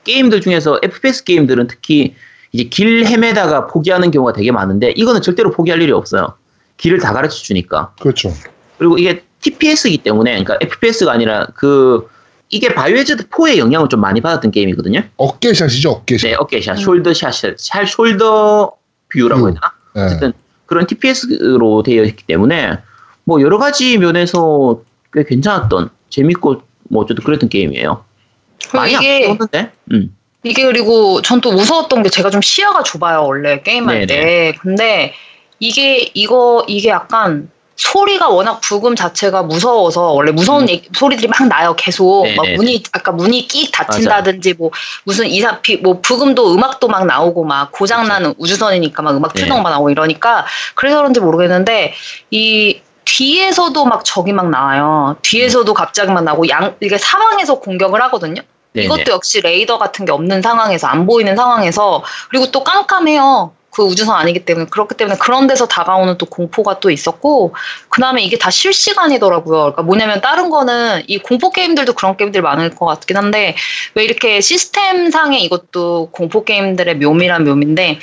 게임들 0.04 0.42
중에서 0.42 0.82
FPS 0.84 1.24
게임들은 1.24 1.68
특히 1.68 2.16
이제 2.52 2.64
길 2.66 3.06
헤매다가 3.06 3.68
포기하는 3.68 4.12
경우가 4.12 4.34
되게 4.34 4.52
많은데 4.52 4.92
이거는 4.92 5.22
절대로 5.22 5.52
포기할 5.52 5.82
일이 5.82 5.92
없어요. 5.92 6.34
길을 6.78 7.00
다 7.00 7.14
가르쳐 7.14 7.36
주니까. 7.36 7.94
그렇죠. 8.00 8.34
그리고 8.78 8.98
이게 8.98 9.24
TPS이기 9.42 10.00
때문에 10.00 10.32
그러니까 10.32 10.58
FPS가 10.62 11.12
아니라 11.12 11.48
그 11.56 12.08
이게 12.50 12.74
바이오하자드 12.74 13.30
4의 13.30 13.58
영향을 13.58 13.90
좀 13.90 14.00
많이 14.00 14.22
받았던 14.22 14.52
게임이거든요. 14.52 15.04
어깨샷이죠, 15.18 15.90
어깨샷. 15.90 16.30
네, 16.30 16.36
어깨샷, 16.36 16.78
shoulder 16.78 17.26
shot, 17.26 17.56
샬 17.58 17.86
shoulder 17.86 18.74
뷰라고 19.10 19.48
해야 19.48 19.54
되나? 19.54 19.74
네. 19.96 20.02
어쨌든 20.06 20.34
그런 20.66 20.86
TPS로 20.88 21.84
되어 21.84 22.04
있기 22.04 22.26
때문에 22.26 22.78
뭐 23.24 23.42
여러 23.42 23.58
가지 23.58 23.98
면에서 23.98 24.82
꽤 25.14 25.24
괜찮았던 25.24 25.90
재밌고 26.10 26.62
뭐 26.90 27.04
어쨌든 27.04 27.24
그랬던 27.24 27.50
게임이에요. 27.50 28.04
많이 28.74 28.94
이게 28.94 29.26
안먹는데 29.26 29.72
음. 29.92 30.16
이게 30.44 30.64
그리고 30.64 31.22
전 31.22 31.42
또 31.42 31.52
무서웠던 31.52 32.04
게 32.04 32.10
제가 32.10 32.30
좀 32.30 32.42
시야가 32.42 32.84
좁아요 32.84 33.24
원래 33.24 33.62
게임할 33.62 34.06
네네. 34.06 34.08
때. 34.08 34.54
근데 34.60 35.14
이게 35.60 36.12
이거 36.14 36.64
이게 36.68 36.90
약간 36.90 37.50
소리가 37.76 38.30
워낙 38.30 38.60
부금 38.60 38.96
자체가 38.96 39.44
무서워서 39.44 40.12
원래 40.12 40.32
무서운 40.32 40.64
음. 40.64 40.70
얘기, 40.70 40.90
소리들이 40.96 41.28
막 41.28 41.48
나요 41.48 41.76
계속 41.76 42.24
네네네. 42.24 42.36
막 42.36 42.46
네, 42.48 42.56
문이 42.56 42.78
네. 42.80 42.84
아까 42.92 43.12
문이 43.12 43.48
끽 43.48 43.72
닫힌다든지 43.72 44.54
맞아. 44.54 44.58
뭐 44.58 44.72
무슨 45.04 45.28
이사피 45.28 45.78
뭐 45.78 46.02
부금도 46.02 46.54
음악도 46.56 46.88
막 46.88 47.06
나오고 47.06 47.44
막 47.44 47.72
고장나는 47.72 48.34
우주선이니까 48.40 49.04
막 49.04 49.16
음악 49.16 49.34
네. 49.36 49.48
거 49.48 49.62
나오고 49.62 49.92
이러니까 49.92 50.46
그래서 50.74 50.98
그런지 50.98 51.20
모르겠는데 51.20 51.94
이 52.32 52.82
뒤에서도 53.06 53.86
막 53.86 54.04
적이 54.04 54.34
막 54.34 54.50
나와요 54.50 55.16
뒤에서도 55.22 55.72
갑자기 55.74 56.12
막 56.12 56.24
나오고 56.24 56.50
양 56.50 56.76
이게 56.82 56.98
사방에서 56.98 57.60
공격을 57.60 58.02
하거든요 58.04 58.42
네네. 58.78 58.86
이것도 58.86 59.12
역시 59.12 59.42
레이더 59.42 59.78
같은 59.78 60.06
게 60.06 60.12
없는 60.12 60.42
상황에서 60.42 60.88
안 60.88 61.06
보이는 61.06 61.36
상황에서 61.36 62.04
그리고 62.30 62.52
또 62.52 62.64
깜깜해요 62.64 63.54
그 63.78 63.84
우주선 63.84 64.16
아니기 64.16 64.44
때문에 64.44 64.66
그렇기 64.72 64.96
때문에 64.96 65.18
그런 65.20 65.46
데서 65.46 65.68
다가오는 65.68 66.18
또 66.18 66.26
공포가 66.26 66.80
또 66.80 66.90
있었고 66.90 67.54
그 67.90 68.02
다음에 68.02 68.24
이게 68.24 68.36
다 68.36 68.50
실시간이더라고요. 68.50 69.60
그러니까 69.60 69.84
뭐냐면 69.84 70.20
다른 70.20 70.50
거는 70.50 71.04
이 71.06 71.20
공포 71.20 71.52
게임들도 71.52 71.94
그런 71.94 72.18
게임들 72.18 72.42
많을 72.42 72.72
것 72.72 72.88
같긴 72.88 73.18
한데 73.18 73.56
왜 73.94 74.04
이렇게 74.04 74.42
시스템상의 74.42 75.44
이것도 75.44 76.10
공포 76.12 76.44
게임들의 76.44 76.98
묘미란 76.98 77.44
묘미인데 77.44 78.00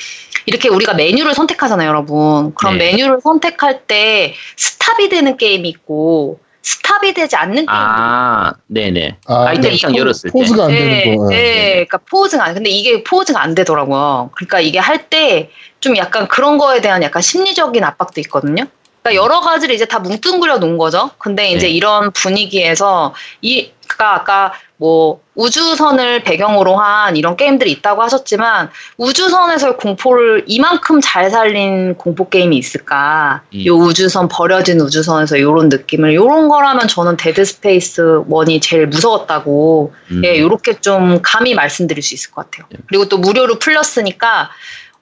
이렇게 0.46 0.68
우리가 0.68 0.94
메뉴를 0.94 1.34
선택하잖아요, 1.34 1.88
여러분. 1.88 2.54
그럼 2.54 2.78
네. 2.78 2.92
메뉴를 2.92 3.18
선택할 3.22 3.82
때 3.88 4.34
스탑이 4.56 5.08
되는 5.08 5.36
게임이 5.36 5.68
있고 5.68 6.38
스탑이 6.64 7.12
되지 7.14 7.36
않는 7.36 7.54
게임. 7.56 7.68
아, 7.68 8.54
네네. 8.68 9.18
아, 9.26 9.44
아이템창 9.48 9.94
열었을 9.94 10.30
때. 10.30 10.32
pause가 10.32 10.64
안 10.64 10.68
되는 10.70 10.88
네, 10.88 11.16
거. 11.16 11.28
네, 11.28 11.36
네, 11.36 11.72
그러니까 11.86 11.98
pause가 11.98 12.44
안. 12.46 12.54
근데 12.54 12.70
이게 12.70 13.04
pause가 13.04 13.42
안 13.42 13.54
되더라고요. 13.54 14.30
그러니까 14.34 14.60
이게 14.60 14.78
할 14.78 15.08
때 15.10 15.50
좀 15.80 15.98
약간 15.98 16.26
그런 16.28 16.56
거에 16.56 16.80
대한 16.80 17.02
약간 17.02 17.20
심리적인 17.20 17.84
압박도 17.84 18.18
있거든요. 18.22 18.64
그러니까 19.04 19.22
여러 19.22 19.40
가지를 19.40 19.74
이제 19.74 19.84
다 19.84 19.98
뭉뚱그려 19.98 20.56
놓은 20.56 20.78
거죠. 20.78 21.10
근데 21.18 21.50
이제 21.50 21.66
네. 21.66 21.72
이런 21.72 22.10
분위기에서 22.12 23.14
이 23.42 23.70
그러니까 23.86 24.14
아까 24.14 24.52
뭐 24.78 25.20
우주선을 25.34 26.22
배경으로 26.22 26.76
한 26.78 27.14
이런 27.14 27.36
게임들이 27.36 27.70
있다고 27.70 28.02
하셨지만 28.02 28.70
우주선에서의 28.96 29.76
공포를 29.76 30.44
이만큼 30.46 31.02
잘 31.02 31.30
살린 31.30 31.96
공포 31.96 32.30
게임이 32.30 32.56
있을까? 32.56 33.42
음. 33.54 33.66
요 33.66 33.74
우주선 33.74 34.28
버려진 34.28 34.80
우주선에서 34.80 35.38
요런 35.38 35.68
느낌을 35.68 36.14
요런 36.14 36.48
거라면 36.48 36.88
저는 36.88 37.18
데드 37.18 37.44
스페이스 37.44 38.22
one이 38.26 38.60
제일 38.60 38.86
무서웠다고 38.86 39.92
음. 40.12 40.22
예, 40.24 40.40
요렇게 40.40 40.80
좀 40.80 41.20
감히 41.20 41.54
말씀드릴 41.54 42.02
수 42.02 42.14
있을 42.14 42.30
것 42.30 42.50
같아요. 42.50 42.66
예. 42.72 42.78
그리고 42.88 43.06
또 43.10 43.18
무료로 43.18 43.58
풀렸으니까 43.58 44.48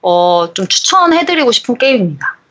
어, 0.01 0.49
좀 0.53 0.67
추천해드리고 0.67 1.53
싶은 1.53 1.77
게임입니다. 1.77 2.42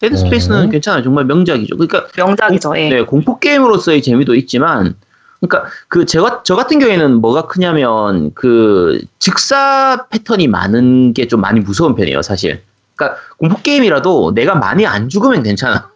데드 0.00 0.16
스페이스는 0.16 0.64
음. 0.64 0.70
괜찮아요. 0.70 1.02
정말 1.02 1.24
명작이죠. 1.24 1.76
그러니까 1.76 2.06
명작이죠. 2.16 2.72
예. 2.78 2.88
네, 2.88 3.02
공포 3.04 3.38
게임으로서의 3.38 4.02
재미도 4.02 4.34
있지만 4.36 4.94
그러니까 5.40 5.70
그 5.88 6.04
제가 6.06 6.42
저 6.44 6.56
같은 6.56 6.78
경우에는 6.78 7.20
뭐가 7.20 7.46
크냐면 7.46 8.32
그 8.34 9.00
즉사 9.18 10.06
패턴이 10.10 10.48
많은 10.48 11.14
게 11.14 11.26
좀 11.26 11.40
많이 11.40 11.60
무서운 11.60 11.94
편이에요, 11.94 12.22
사실. 12.22 12.62
그러니까 12.96 13.20
공포 13.38 13.60
게임이라도 13.62 14.34
내가 14.34 14.54
많이 14.54 14.86
안 14.86 15.08
죽으면 15.08 15.42
괜찮아. 15.42 15.90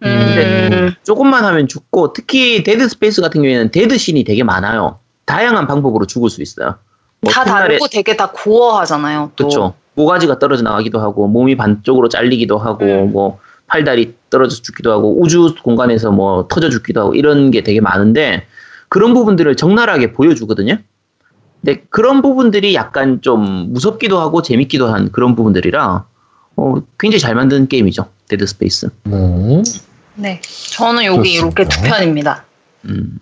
근데 0.00 0.68
음. 0.72 0.94
조금만 1.02 1.44
하면 1.46 1.66
죽고 1.68 2.12
특히 2.12 2.62
데드 2.62 2.88
스페이스 2.88 3.22
같은 3.22 3.40
경우에는 3.40 3.70
dead 3.70 3.96
scene이 3.96 4.24
되게 4.24 4.42
많아요. 4.42 4.98
다양한 5.24 5.66
방법으로 5.66 6.06
죽을 6.06 6.28
수 6.28 6.42
있어요. 6.42 6.76
뭐 7.20 7.32
다 7.32 7.44
다르고 7.44 7.86
되게 7.88 8.14
다 8.16 8.30
고어하잖아요. 8.34 9.32
그렇죠. 9.36 9.74
모가지가 9.94 10.38
떨어져 10.38 10.62
나가기도 10.62 11.00
하고 11.00 11.28
몸이 11.28 11.56
반쪽으로 11.56 12.08
잘리기도 12.08 12.58
하고 12.58 12.84
음. 12.84 13.12
뭐 13.12 13.38
팔다리 13.66 14.14
떨어져 14.30 14.60
죽기도 14.60 14.92
하고 14.92 15.20
우주 15.20 15.54
공간에서 15.62 16.10
뭐 16.10 16.46
터져 16.48 16.70
죽기도 16.70 17.00
하고 17.00 17.14
이런 17.14 17.50
게 17.50 17.62
되게 17.62 17.80
많은데 17.80 18.46
그런 18.88 19.14
부분들을 19.14 19.56
적나라하게 19.56 20.12
보여주거든요. 20.12 20.78
근데 21.60 21.82
그런 21.88 22.20
부분들이 22.20 22.74
약간 22.74 23.22
좀 23.22 23.72
무섭기도 23.72 24.20
하고 24.20 24.42
재밌기도 24.42 24.88
한 24.88 25.10
그런 25.10 25.34
부분들이라 25.34 26.04
어, 26.56 26.74
굉장히 26.98 27.20
잘 27.20 27.34
만든 27.34 27.68
게임이죠. 27.68 28.06
데드 28.28 28.46
스페이스. 28.46 28.90
네. 29.04 29.62
네. 30.14 30.40
저는 30.72 31.04
여기 31.04 31.32
이렇게 31.32 31.64
두 31.66 31.80
편입니다. 31.82 32.44
음. 32.84 33.18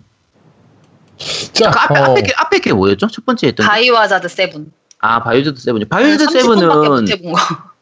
자, 1.53 1.71
그 1.71 1.79
앞에, 1.79 1.99
어... 1.99 2.03
앞에, 2.03 2.21
게, 2.21 2.33
앞에 2.35 2.59
게 2.59 2.73
뭐였죠? 2.73 3.07
첫 3.07 3.25
번째 3.25 3.47
했던 3.47 3.65
바이오하자드 3.65 4.27
세븐. 4.27 4.71
아, 5.03 5.21
바이오하자드 5.21 5.59
seven. 5.59 5.87
바이오하자드 5.89 6.31
seven은 6.31 7.05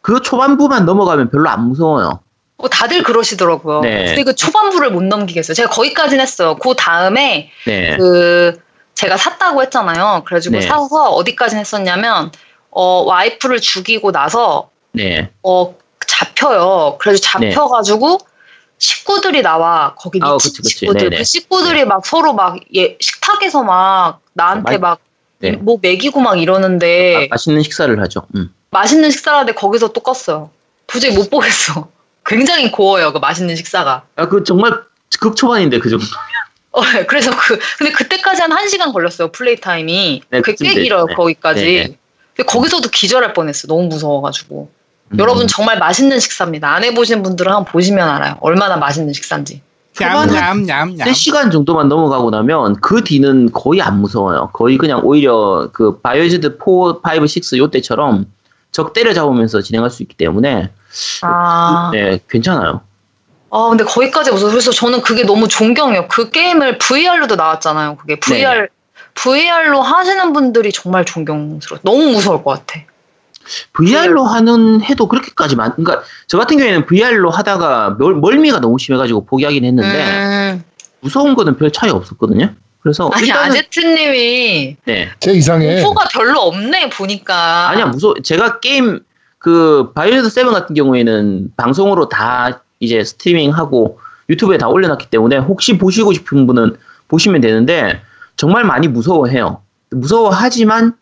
그 0.01 0.21
초반부만 0.21 0.85
넘어가면 0.85 1.29
별로 1.29 1.49
안 1.49 1.67
무서워요. 1.67 2.19
어, 2.57 2.67
다들 2.67 3.03
그러시더라고요. 3.03 3.81
네. 3.81 4.05
근데 4.05 4.23
그 4.23 4.35
초반부를 4.35 4.89
못 4.89 5.03
넘기겠어요. 5.03 5.53
제가 5.53 5.69
거기까지는 5.69 6.21
했어요. 6.21 6.55
그 6.55 6.73
다음에 6.75 7.51
네. 7.67 7.95
그 7.97 8.59
제가 8.95 9.17
샀다고 9.17 9.61
했잖아요. 9.61 10.23
그래가지고 10.25 10.57
네. 10.57 10.61
사서 10.61 11.11
어디까지 11.11 11.57
했었냐면 11.57 12.31
어 12.71 13.03
와이프를 13.03 13.61
죽이고 13.61 14.11
나서 14.11 14.69
네. 14.91 15.29
어 15.43 15.75
잡혀요. 16.07 16.97
그래서 16.99 17.21
잡혀가지고 17.21 18.17
식구들이 18.79 19.43
나와 19.43 19.93
거기 19.95 20.19
미친 20.19 20.31
아, 20.31 20.37
그치, 20.37 20.57
그치. 20.57 20.79
식구들 20.79 21.09
네네. 21.09 21.17
그 21.17 21.23
식구들이 21.23 21.79
네. 21.79 21.85
막 21.85 22.03
서로 22.03 22.33
막 22.33 22.59
예, 22.75 22.97
식탁에서 22.99 23.61
막 23.61 24.21
나한테 24.33 24.79
막 24.79 24.99
뭐 25.61 25.77
네. 25.81 25.93
먹이고 25.93 26.19
막 26.19 26.39
이러는데 26.39 27.15
아, 27.15 27.27
맛있는 27.31 27.63
식사를 27.63 27.99
하죠. 28.01 28.27
음. 28.35 28.53
맛있는 28.69 29.09
식사를 29.11 29.35
하는데 29.35 29.53
거기서 29.53 29.89
또 29.89 30.01
껐어요. 30.01 30.49
도저히 30.87 31.13
못 31.13 31.29
보겠어. 31.29 31.89
굉장히 32.25 32.71
고워요. 32.71 33.11
그 33.11 33.17
맛있는 33.17 33.55
식사가. 33.55 34.03
아, 34.15 34.27
그 34.27 34.43
정말 34.43 34.79
극 35.19 35.35
초반인데 35.35 35.79
그 35.79 35.89
정도. 35.89 36.05
어, 36.71 36.85
네. 36.85 37.05
그래서 37.05 37.31
그 37.35 37.59
근데 37.77 37.91
그때까지 37.91 38.41
한 38.41 38.51
1 38.51 38.69
시간 38.69 38.93
걸렸어요. 38.93 39.31
플레이 39.31 39.57
타임이. 39.57 40.21
네, 40.29 40.41
그게 40.41 40.69
꽤 40.69 40.81
길어요. 40.81 41.05
네. 41.05 41.15
거기까지. 41.15 41.65
네, 41.65 41.87
네. 41.87 41.97
근데 42.35 42.47
거기서도 42.47 42.89
기절할 42.89 43.33
뻔했어. 43.33 43.67
너무 43.67 43.87
무서워 43.87 44.21
가지고. 44.21 44.69
음. 45.09 45.19
여러분 45.19 45.47
정말 45.47 45.79
맛있는 45.79 46.19
식사입니다. 46.19 46.73
안 46.73 46.83
해보신 46.83 47.23
분들은 47.23 47.51
한번 47.51 47.71
보시면 47.71 48.07
알아요. 48.07 48.37
얼마나 48.39 48.77
맛있는 48.77 49.11
식사인지. 49.11 49.61
냠냠냠냠. 49.99 50.97
3시간 50.97 51.51
정도만 51.51 51.89
넘어가고 51.89 52.29
나면 52.29 52.75
그 52.81 53.03
뒤는 53.03 53.51
거의 53.51 53.81
안 53.81 53.99
무서워요. 53.99 54.49
거의 54.53 54.77
그냥 54.77 55.01
오히려 55.03 55.69
그 55.73 55.99
바이오즈드 55.99 56.57
4, 56.59 56.65
5, 56.65 57.01
6 57.03 57.57
요때처럼 57.57 58.25
적 58.71 58.93
때려잡으면서 58.93 59.61
진행할 59.61 59.89
수 59.89 60.01
있기 60.03 60.15
때문에 60.15 60.71
아. 61.23 61.89
네, 61.93 62.19
괜찮아요. 62.29 62.81
아, 63.49 63.67
근데 63.67 63.83
거기까지 63.83 64.31
무서워. 64.31 64.49
그래서 64.49 64.71
저는 64.71 65.01
그게 65.01 65.23
너무 65.23 65.47
존경해요. 65.47 66.07
그 66.07 66.29
게임을 66.29 66.77
VR로도 66.77 67.35
나왔잖아요. 67.35 67.97
그게 67.97 68.17
VR, 68.17 68.61
네. 68.61 68.67
VR로 69.13 69.81
하시는 69.81 70.31
분들이 70.31 70.71
정말 70.71 71.03
존경스러워. 71.03 71.81
너무 71.83 72.11
무서울 72.11 72.43
것 72.43 72.51
같아. 72.51 72.79
VR로 73.73 74.23
하는 74.23 74.81
해도 74.81 75.07
그렇게까지만, 75.07 75.73
그러니까 75.75 76.03
저 76.27 76.37
같은 76.37 76.57
경우에는 76.57 76.85
VR로 76.85 77.29
하다가 77.29 77.97
멀, 77.99 78.37
멀미가 78.37 78.59
너무 78.59 78.77
심해가지고 78.79 79.25
포기하긴 79.25 79.65
했는데 79.65 80.05
음. 80.05 80.63
무서운 81.01 81.35
거는 81.35 81.57
별 81.57 81.71
차이 81.71 81.89
없었거든요. 81.89 82.53
그래서 82.81 83.09
아니 83.13 83.27
일단은, 83.27 83.51
아제트님이 83.51 84.77
네. 84.85 85.09
제 85.19 85.31
이상해. 85.33 85.81
공포가 85.81 86.07
별로 86.11 86.41
없네 86.41 86.89
보니까. 86.89 87.69
아니야 87.69 87.85
무서. 87.87 88.13
제가 88.23 88.59
게임 88.59 89.01
그 89.37 89.91
바이오하자드 89.93 90.29
seven 90.29 90.53
같은 90.53 90.75
경우에는 90.75 91.51
방송으로 91.57 92.09
다 92.09 92.63
이제 92.79 93.03
스트리밍하고 93.03 93.99
유튜브에 94.29 94.57
다 94.57 94.67
올려놨기 94.67 95.07
때문에 95.07 95.37
혹시 95.37 95.77
보시고 95.77 96.13
싶은 96.13 96.47
분은 96.47 96.77
보시면 97.07 97.41
되는데 97.41 98.01
정말 98.35 98.63
많이 98.63 98.87
무서워해요. 98.87 99.61
무서워하지만 99.91 100.95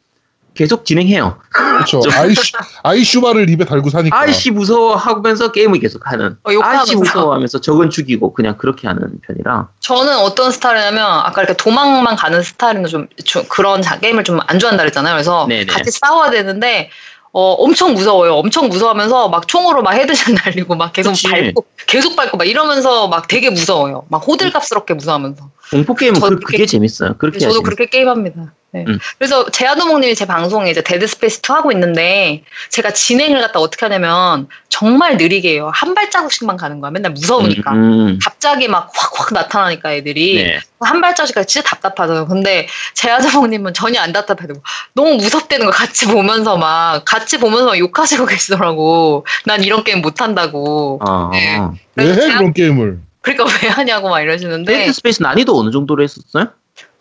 계속 0.59 0.83
진행해요. 0.83 1.39
그렇죠. 1.53 2.01
아이씨, 2.11 2.51
아이씨바를 2.83 3.49
입에 3.49 3.63
달고 3.63 3.89
사니까. 3.89 4.19
아이씨 4.19 4.51
무서워하면서 4.51 5.53
게임을 5.53 5.79
계속 5.79 6.05
하는. 6.05 6.35
어, 6.43 6.51
아이씨 6.61 6.97
무서워하면서 6.97 7.61
적은 7.61 7.89
죽이고 7.89 8.33
그냥 8.33 8.57
그렇게 8.57 8.89
하는 8.89 9.21
편이라. 9.25 9.69
저는 9.79 10.17
어떤 10.17 10.51
스타일이냐면 10.51 11.05
아까 11.05 11.41
이렇게 11.43 11.55
도망만 11.55 12.17
가는 12.17 12.43
스타일은 12.43 12.85
좀, 12.87 13.07
좀 13.23 13.43
그런 13.47 13.81
게임을 14.01 14.25
좀 14.25 14.39
안 14.47 14.59
좋아한다 14.59 14.83
그랬잖아요. 14.83 15.13
그래서 15.13 15.45
네네. 15.47 15.65
같이 15.67 15.91
싸워야 15.91 16.29
되는데 16.31 16.89
어, 17.31 17.53
엄청 17.53 17.93
무서워요. 17.93 18.33
엄청 18.33 18.67
무서워하면서 18.67 19.29
막 19.29 19.47
총으로 19.47 19.81
막 19.81 19.93
headshot 19.93 20.33
날리고 20.43 20.75
막 20.75 20.91
계속 20.91 21.11
그치. 21.11 21.29
밟고 21.29 21.63
계속 21.87 22.15
밟고 22.17 22.35
막 22.37 22.45
이러면서 22.47 23.07
막 23.07 23.27
되게 23.29 23.49
무서워요. 23.49 24.05
막 24.09 24.27
호들갑스럽게 24.27 24.95
무서워하면서. 24.95 25.49
공포 25.71 25.93
게임은 25.93 26.19
그, 26.19 26.39
그게 26.39 26.65
재밌어요. 26.65 27.15
그렇게 27.17 27.39
저도 27.39 27.61
그렇게 27.61 27.85
게임합니다. 27.85 28.53
네. 28.71 28.85
음. 28.87 28.99
그래서 29.17 29.49
제아도목님이 29.49 30.13
제 30.15 30.25
방송에 30.25 30.69
이제 30.69 30.83
데드 30.83 31.07
스페이스 31.07 31.39
2 31.39 31.51
하고 31.53 31.71
있는데 31.71 32.43
제가 32.69 32.93
진행을 32.93 33.41
갖다 33.41 33.59
어떻게 33.59 33.85
하냐면 33.85 34.47
정말 34.69 35.17
느리게 35.17 35.53
해요. 35.53 35.71
한 35.73 35.95
발자국씩만 35.95 36.55
가는 36.55 36.79
거야. 36.79 36.91
맨날 36.91 37.11
무서우니까. 37.13 37.71
음, 37.71 37.77
음. 37.77 38.19
갑자기 38.23 38.67
막 38.67 38.91
확확 38.93 39.33
나타나니까 39.33 39.93
애들이 39.93 40.43
네. 40.43 40.59
한 40.81 41.01
발자국씩 41.01 41.35
가 41.35 41.43
진짜 41.43 41.67
답답하잖아요. 41.67 42.27
근데 42.27 42.67
제아도목님은 42.93 43.73
전혀 43.73 44.01
안 44.01 44.13
답답해도 44.13 44.55
너무 44.93 45.15
무섭다는 45.15 45.65
거 45.65 45.71
같이 45.71 46.05
보면서 46.05 46.57
막 46.57 47.03
같이 47.05 47.39
보면서 47.39 47.77
욕하시고 47.77 48.27
계시더라고. 48.27 49.25
난 49.45 49.63
이런 49.63 49.83
게임 49.83 50.01
못 50.01 50.21
한다고. 50.21 50.99
아, 51.03 51.29
네. 51.33 51.59
왜 51.95 52.11
해, 52.11 52.15
그런 52.15 52.53
게임을? 52.53 53.08
그러니까 53.21 53.45
왜 53.61 53.69
하냐고 53.69 54.09
막 54.09 54.21
이러시는데. 54.21 54.71
Dead 54.71 54.93
Space 54.93 55.21
난이도 55.21 55.57
어느 55.57 55.71
정도로 55.71 56.03
했었어요? 56.03 56.47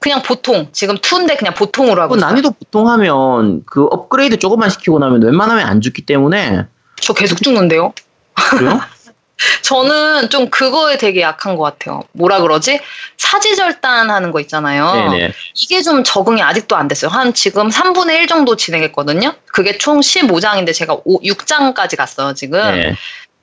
그냥 0.00 0.22
보통 0.22 0.68
지금 0.72 0.96
two인데 0.96 1.36
그냥 1.36 1.54
보통으로 1.54 2.02
하고 2.02 2.14
그 2.14 2.20
난이도 2.20 2.52
보통 2.52 2.88
하면 2.88 3.62
그 3.66 3.84
업그레이드 3.90 4.38
조금만 4.38 4.70
시키고 4.70 4.98
나면 4.98 5.22
웬만하면 5.22 5.66
안 5.66 5.80
죽기 5.80 6.02
때문에 6.02 6.66
저 7.00 7.12
계속 7.14 7.42
죽는데요. 7.42 7.92
그래요? 8.34 8.80
저는 9.62 10.30
좀 10.30 10.50
그거에 10.50 10.98
되게 10.98 11.20
약한 11.20 11.56
것 11.56 11.62
같아요. 11.62 12.02
뭐라 12.12 12.40
그러지? 12.40 12.80
사지절단 13.16 14.10
하는 14.10 14.32
거 14.32 14.40
있잖아요. 14.40 15.10
네네. 15.10 15.32
이게 15.54 15.82
좀 15.82 16.02
적응이 16.02 16.42
아직도 16.42 16.76
안 16.76 16.88
됐어요. 16.88 17.10
한 17.10 17.34
지금 17.34 17.68
3분의 17.68 18.16
1 18.20 18.26
정도 18.26 18.56
진행했거든요. 18.56 19.34
그게 19.46 19.78
총 19.78 20.00
15장인데 20.00 20.74
제가 20.74 20.98
5, 21.04 21.20
6장까지 21.20 21.96
갔어요, 21.96 22.34
지금. 22.34 22.60
네. 22.60 22.96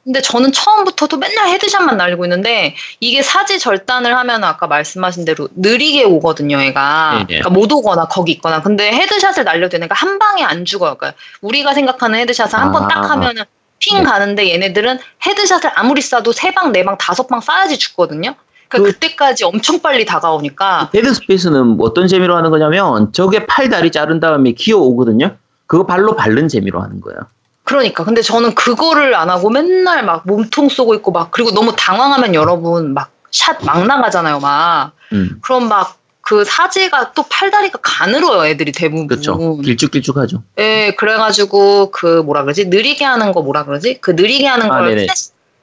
근데 0.06 0.22
저는 0.22 0.52
처음부터도 0.52 1.18
맨날 1.18 1.48
헤드샷만 1.50 1.98
날리고 1.98 2.26
있는데 2.26 2.76
이게 3.00 3.24
사지 3.24 3.58
절단을 3.58 4.16
하면 4.16 4.44
아까 4.44 4.68
말씀하신 4.68 5.26
대로 5.26 5.50
느리게 5.56 6.04
오거든요, 6.04 6.62
얘가. 6.62 7.26
그러니까 7.28 7.50
못 7.50 7.72
오거나 7.72 8.08
거기 8.08 8.32
있거나. 8.34 8.62
근데 8.62 8.92
헤드샷을 8.92 9.44
날려도 9.44 9.80
얘가 9.82 9.96
한 9.96 10.20
방에 10.20 10.44
안 10.44 10.64
죽어요. 10.64 10.96
그러니까 10.96 11.20
우리가 11.42 11.74
생각하는 11.74 12.20
헤드샷을 12.20 12.54
한 12.60 12.72
번딱 12.72 13.06
아. 13.06 13.10
하면은 13.10 13.46
핑 13.80 13.98
네. 13.98 14.04
가는데 14.04 14.52
얘네들은 14.52 15.00
headshot을 15.26 15.72
아무리 15.74 16.02
쏴도 16.02 16.34
세 16.34 16.52
방, 16.52 16.72
네 16.72 16.86
방, 16.86 17.00
다섯 17.00 17.28
방 17.28 17.40
쏴야지 17.40 17.80
죽거든요. 17.80 18.36
그러니까 18.70 18.94
그, 18.94 19.00
때까지 19.00 19.44
엄청 19.44 19.82
빨리 19.82 20.06
다가오니까. 20.06 20.90
그 20.92 20.98
Dead 20.98 21.16
Space는 21.16 21.78
어떤 21.80 22.08
재미로 22.08 22.36
하는 22.36 22.52
거냐면 22.52 23.12
저게 23.12 23.48
팔 23.48 23.70
다리 23.70 23.92
자른 23.92 24.20
다음에 24.20 24.52
기어 24.52 24.78
오거든요. 24.78 25.36
그거 25.66 25.88
발로 25.88 26.16
밟는 26.16 26.48
재미로 26.48 26.80
하는 26.80 27.02
거예요. 27.02 27.22
그러니까. 27.66 28.04
근데 28.06 28.22
저는 28.22 28.56
그거를 28.56 29.16
안 29.16 29.30
하고 29.30 29.50
맨날 29.50 30.06
막 30.06 30.26
몸통 30.26 30.70
쏘고 30.70 30.96
있고 30.96 31.12
막 31.12 31.32
그리고 31.32 31.52
너무 31.52 31.74
당황하면 31.76 32.34
여러분 32.34 32.94
막 32.94 33.16
샷 33.36 33.64
막 33.66 33.86
나가잖아요 33.86 34.40
막. 34.40 34.94
음. 35.14 35.40
그럼 35.42 35.68
막 35.68 35.98
그 36.28 36.44
사지가 36.44 37.14
또 37.14 37.24
팔다리가 37.30 37.78
가늘어요 37.84 38.48
애들이 38.48 38.72
대부분. 38.72 39.06
그렇죠 39.06 39.62
길쭉길쭉하죠. 39.62 40.42
예 40.58 40.96
그래가지고 40.98 41.92
그 41.92 42.24
뭐라 42.24 42.42
그러지? 42.42 42.66
느리게 42.66 43.06
하는 43.06 43.32
거 43.32 43.44
뭐라 43.44 43.64
그러지? 43.64 44.00
그 44.02 44.10
느리게 44.10 44.48
하는 44.48 44.72
아, 44.72 44.80
걸 44.80 45.08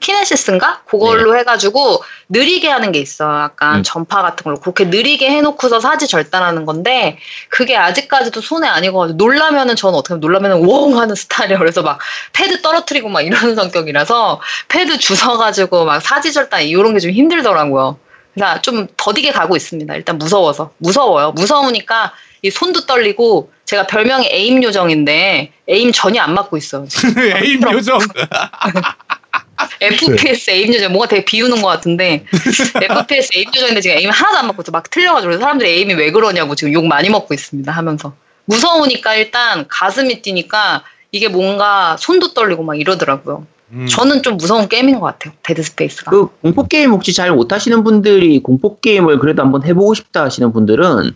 키네시스인가? 0.02 0.82
그걸로 0.84 1.32
네. 1.32 1.40
해가지고 1.40 2.02
느리게 2.28 2.68
하는 2.68 2.92
게 2.92 2.98
있어. 2.98 3.24
약간 3.44 3.78
음. 3.78 3.82
전파 3.82 4.22
같은 4.22 4.44
걸로. 4.44 4.56
그렇게 4.56 4.84
느리게 4.84 5.30
해놓고서 5.30 5.80
사지 5.80 6.06
절단하는 6.08 6.66
건데 6.66 7.18
그게 7.48 7.76
아직까지도 7.76 8.40
손에 8.40 8.66
아니고 8.68 9.08
놀라면은 9.08 9.76
저는 9.76 9.98
어떻게 9.98 10.14
놀라면은 10.18 10.66
웡 10.66 10.98
하는 10.98 11.14
스타일이에요. 11.14 11.58
그래서 11.58 11.82
막 11.82 11.98
패드 12.32 12.62
떨어뜨리고 12.62 13.08
막 13.08 13.22
이런 13.22 13.54
성격이라서 13.56 14.40
패드 14.68 14.98
주워가지고 14.98 15.84
막 15.84 16.00
사지 16.02 16.32
절단 16.32 16.62
이런 16.62 16.94
게 16.94 17.02
좀 17.02 17.10
힘들더라고요. 17.10 17.98
그래서 18.34 18.62
좀 18.62 18.86
더디게 18.96 19.32
가고 19.32 19.56
있습니다. 19.56 19.94
일단 19.94 20.16
무서워서. 20.18 20.72
무서워요. 20.78 21.32
무서우니까 21.32 22.12
이 22.42 22.50
손도 22.50 22.86
떨리고 22.86 23.52
제가 23.64 23.86
별명이 23.86 24.26
aim 24.30 24.62
요정인데 24.62 25.52
aim 25.68 25.92
전혀 25.92 26.22
안 26.22 26.34
맞고 26.34 26.56
있어요. 26.56 26.86
aim 27.42 27.62
요정. 27.70 27.98
FPS 29.80 30.50
네. 30.50 30.56
aim 30.56 30.74
요정 30.74 30.92
뭔가 30.92 31.08
되게 31.08 31.24
비우는 31.24 31.62
것 31.62 31.68
같은데 31.68 32.24
FPS 32.80 33.30
aim 33.36 33.46
요정인데 33.54 33.80
지금 33.80 33.96
aim 33.96 34.10
하나도 34.10 34.38
안 34.38 34.46
맞고 34.48 34.62
막 34.72 34.90
틀려가지고 34.90 35.38
사람들이 35.38 35.70
aim이 35.70 35.94
왜 35.94 36.10
그러냐고 36.10 36.54
지금 36.54 36.72
욕 36.72 36.86
많이 36.86 37.08
먹고 37.10 37.34
있습니다 37.34 37.70
하면서 37.70 38.14
무서우니까 38.46 39.14
일단 39.14 39.66
가슴이 39.68 40.22
뛰니까 40.22 40.82
이게 41.12 41.28
뭔가 41.28 41.96
손도 41.98 42.32
떨리고 42.34 42.62
막 42.62 42.78
이러더라고요. 42.80 43.46
음. 43.72 43.86
저는 43.86 44.22
좀 44.22 44.36
무서운 44.36 44.68
게임인 44.68 44.98
것 45.00 45.06
같아요. 45.06 45.34
Dead 45.42 45.62
Space가. 45.62 46.10
그 46.10 46.26
공포 46.42 46.66
게임 46.66 46.90
혹시 46.90 47.12
잘 47.12 47.32
못하시는 47.32 47.84
분들이 47.84 48.38
공포 48.40 48.78
게임을 48.80 49.18
그래도 49.18 49.42
한번 49.42 49.64
해보고 49.64 49.94
싶다 49.94 50.24
하시는 50.24 50.52
분들은 50.52 51.12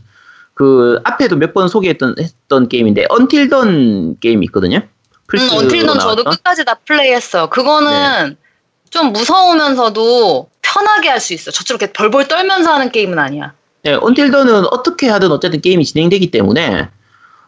그 0.55 1.01
앞에도 1.05 1.37
몇 1.37 1.53
번 1.53 1.69
소개했던 1.69 2.17
했던 2.19 2.69
게임인데 2.69 3.07
언틸던 3.09 4.19
게임이 4.21 4.47
있거든요. 4.47 4.81
음, 5.35 5.49
언틸던 5.51 5.99
저도 5.99 6.24
끝까지 6.24 6.64
다 6.64 6.79
플레이했어요. 6.87 7.49
그거는 7.51 8.29
네. 8.31 8.37
좀 8.91 9.12
무서우면서도 9.12 10.49
편하게 10.62 11.09
할 11.09 11.20
수 11.20 11.35
있어. 11.35 11.51
저처럼 11.51 11.79
이렇게 11.81 11.93
벌벌 11.93 12.29
떨면서 12.29 12.72
하는 12.72 12.91
게임은 12.91 13.18
아니야. 13.18 13.53
네, 13.83 13.95
언틸던은 13.95 14.66
어떻게 14.72 15.09
하든 15.09 15.31
어쨌든 15.31 15.61
게임이 15.61 15.85
진행되기 15.85 16.31
때문에 16.31 16.89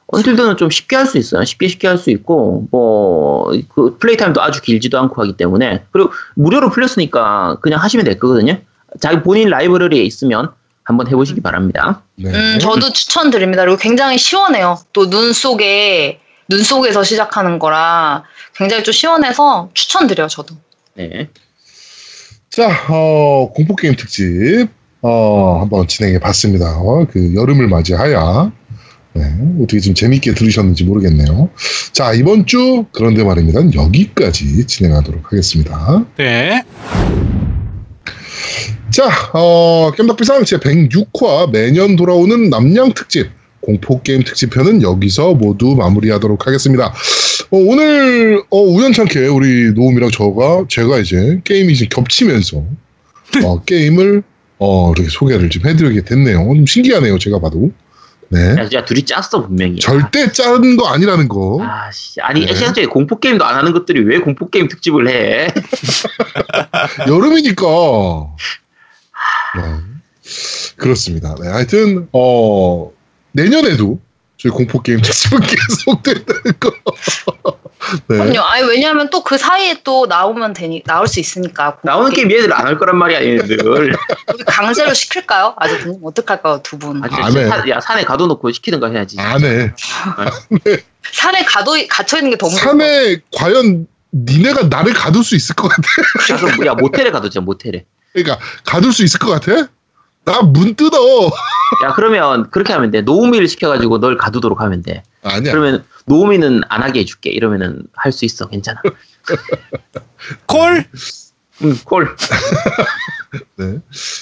언틸던은 0.09 0.57
좀 0.57 0.71
쉽게 0.71 0.97
할 0.97 1.07
수 1.07 1.19
있어요. 1.19 1.45
쉽게 1.45 1.69
쉽게 1.69 1.87
할 1.89 1.99
수 1.99 2.11
있고 2.11 2.67
뭐 2.71 3.51
그 3.75 3.97
플레이 3.99 4.17
타임도 4.17 4.43
아주 4.43 4.61
길지도 4.61 4.99
않고 4.99 5.21
하기 5.23 5.37
때문에 5.37 5.85
그리고 5.91 6.13
무료로 6.35 6.71
풀렸으니까 6.71 7.59
그냥 7.61 7.81
하시면 7.83 8.05
될 8.05 8.19
거거든요. 8.19 8.59
자기 9.01 9.23
본인 9.23 9.49
라이브러리에 9.51 10.03
있으면 10.03 10.51
한번 10.85 11.07
해보시기 11.09 11.41
바랍니다. 11.43 12.03
네. 12.17 12.31
음, 12.31 12.59
저도 12.61 12.93
추천드립니다. 12.93 13.63
그리고 13.65 13.77
굉장히 13.79 14.17
시원해요. 14.19 14.79
또 14.93 15.09
눈 15.11 15.33
속에 15.33 16.21
눈 16.49 16.63
속에서 16.63 17.05
시작하는 17.05 17.59
거라 17.59 18.25
굉장히 18.55 18.83
좀 18.83 18.93
시원해서 18.93 19.71
추천드려요. 19.75 20.29
저도. 20.29 20.57
네. 20.95 21.29
자, 22.51 22.69
어, 22.89 23.53
공포게임 23.55 23.95
특집, 23.97 24.69
어, 25.03 25.59
한번 25.61 25.87
진행해 25.87 26.19
봤습니다. 26.19 26.79
어, 26.79 27.07
그 27.11 27.35
여름을 27.35 27.69
맞이하여, 27.69 28.51
네, 29.13 29.23
어떻게 29.63 29.81
좀 29.81 29.95
재밌게 29.95 30.35
들으셨는지 30.35 30.85
모르겠네요. 30.85 31.51
자, 31.93 32.13
이번 32.15 32.47
주, 32.47 32.87
그런데 32.93 33.23
말입니다. 33.23 33.61
여기까지 33.75 34.67
진행하도록 34.67 35.27
하겠습니다. 35.27 36.05
네. 36.17 36.65
자, 38.91 39.09
어, 39.35 39.93
깸덕비상 39.95 40.47
제 40.47 40.57
106화 40.57 41.51
매년 41.51 41.95
돌아오는 41.95 42.49
남양 42.49 42.95
특집. 42.95 43.38
공포게임 43.61 44.23
특집편은 44.23 44.83
여기서 44.83 45.35
모두 45.35 45.75
마무리하도록 45.75 46.47
하겠습니다. 46.47 46.87
어, 47.51 47.57
오늘 47.57 48.43
어, 48.51 48.61
우연찮게 48.61 49.27
우리 49.27 49.73
노움이랑 49.73 50.11
저가 50.11 50.65
제가 50.69 50.99
이제 50.99 51.41
게임이 51.45 51.73
이제 51.73 51.87
겹치면서 51.87 52.65
어, 53.45 53.63
게임을 53.65 54.23
어, 54.59 54.93
이렇게 54.93 55.09
소개를 55.09 55.51
좀 55.51 55.67
해드리게 55.67 56.03
됐네요. 56.03 56.39
좀 56.39 56.67
신기하네요, 56.67 57.19
제가 57.19 57.39
봐도. 57.41 57.71
네. 58.31 58.57
야, 58.57 58.69
야, 58.75 58.85
둘이 58.85 59.05
짰어, 59.05 59.47
분명히. 59.47 59.79
절대 59.79 60.31
짠거 60.33 60.87
아니라는 60.89 61.29
거. 61.29 61.61
아, 61.63 61.91
씨. 61.91 62.21
아니, 62.21 62.45
네. 62.45 62.55
시간째 62.55 62.85
공포 62.87 63.19
게임도 63.21 63.45
안 63.45 63.57
하는 63.57 63.73
것들이 63.73 64.05
왜 64.05 64.19
공포 64.19 64.51
게임 64.51 64.69
특집을 64.69 65.09
해? 65.09 65.49
여름이니까. 67.09 67.65
네. 69.57 69.63
그렇습니다. 70.77 71.35
네, 71.41 71.49
하여튼, 71.49 72.09
어, 72.13 72.91
내년에도 73.33 74.01
저희 74.37 74.53
공포 74.53 74.81
게임 74.83 75.01
특집은 75.03 75.41
계속 75.41 76.03
된다는 76.03 76.43
거. 76.61 76.71
네. 78.09 78.19
그럼요. 78.19 78.41
아니 78.41 78.67
왜냐하면 78.69 79.09
또 79.11 79.23
그 79.25 79.37
사이에 79.37 79.81
또 79.83 80.07
나오면 80.07 80.53
되니 80.53 80.83
나올 80.85 81.09
수 81.09 81.19
있으니까. 81.21 81.79
나오는 81.83 82.13
게임 82.13 82.31
얘들 82.31 82.53
안 82.53 82.67
할 82.67 82.79
거란 82.79 82.97
말이야 82.99 83.23
얘네들. 83.25 83.59
강제로 84.47 84.95
시킬까요? 84.95 85.55
아주 85.57 85.99
어떡할까요 86.03 86.61
두 86.63 86.79
분? 86.79 87.03
안 87.03 87.37
해. 87.37 87.47
사, 87.49 87.69
야 87.69 87.81
산에 87.81 88.05
가둬놓고 88.05 88.53
시키든가 88.53 88.91
해야지. 88.91 89.19
안 89.19 89.43
해. 89.43 89.73
네. 90.65 90.77
산에 91.13 91.45
가둬 91.45 91.73
갇혀 91.89 92.19
있는 92.19 92.31
게더 92.33 92.47
무서워. 92.47 92.61
산에 92.73 93.17
과연 93.35 93.87
니네가 94.13 94.69
나를 94.69 94.93
가둘 94.95 95.25
수 95.25 95.35
있을 95.37 95.55
것 95.57 95.69
같아? 95.69 95.83
야 96.67 96.75
모텔에 96.75 97.11
가두자 97.11 97.41
모텔에. 97.41 97.85
그러니까 98.13 98.39
가둘 98.65 98.93
수 98.93 99.05
있을 99.05 99.19
것 99.19 99.29
같아? 99.31 99.69
나문 100.29 100.75
뜯어. 100.75 100.97
야 101.85 101.93
그러면 101.95 102.51
그렇게 102.51 102.73
하면 102.73 102.91
돼. 102.91 103.01
노우미를 103.03 103.49
시켜가지고 103.49 104.01
널 104.01 104.17
가두도록 104.17 104.61
하면 104.61 104.83
돼. 104.83 105.03
아니야. 105.23 105.53
그러면 105.53 105.85
노우미는 106.07 106.63
안 106.69 106.83
하게 106.83 107.01
해줄게. 107.01 107.31
이러면은 107.31 107.83
할 107.95 108.13
수 108.13 108.25
있어. 108.25 108.49
괜찮아. 108.49 108.81
콜. 110.47 110.85
응, 111.63 111.77
콜. 111.85 112.17
네. 113.57 113.79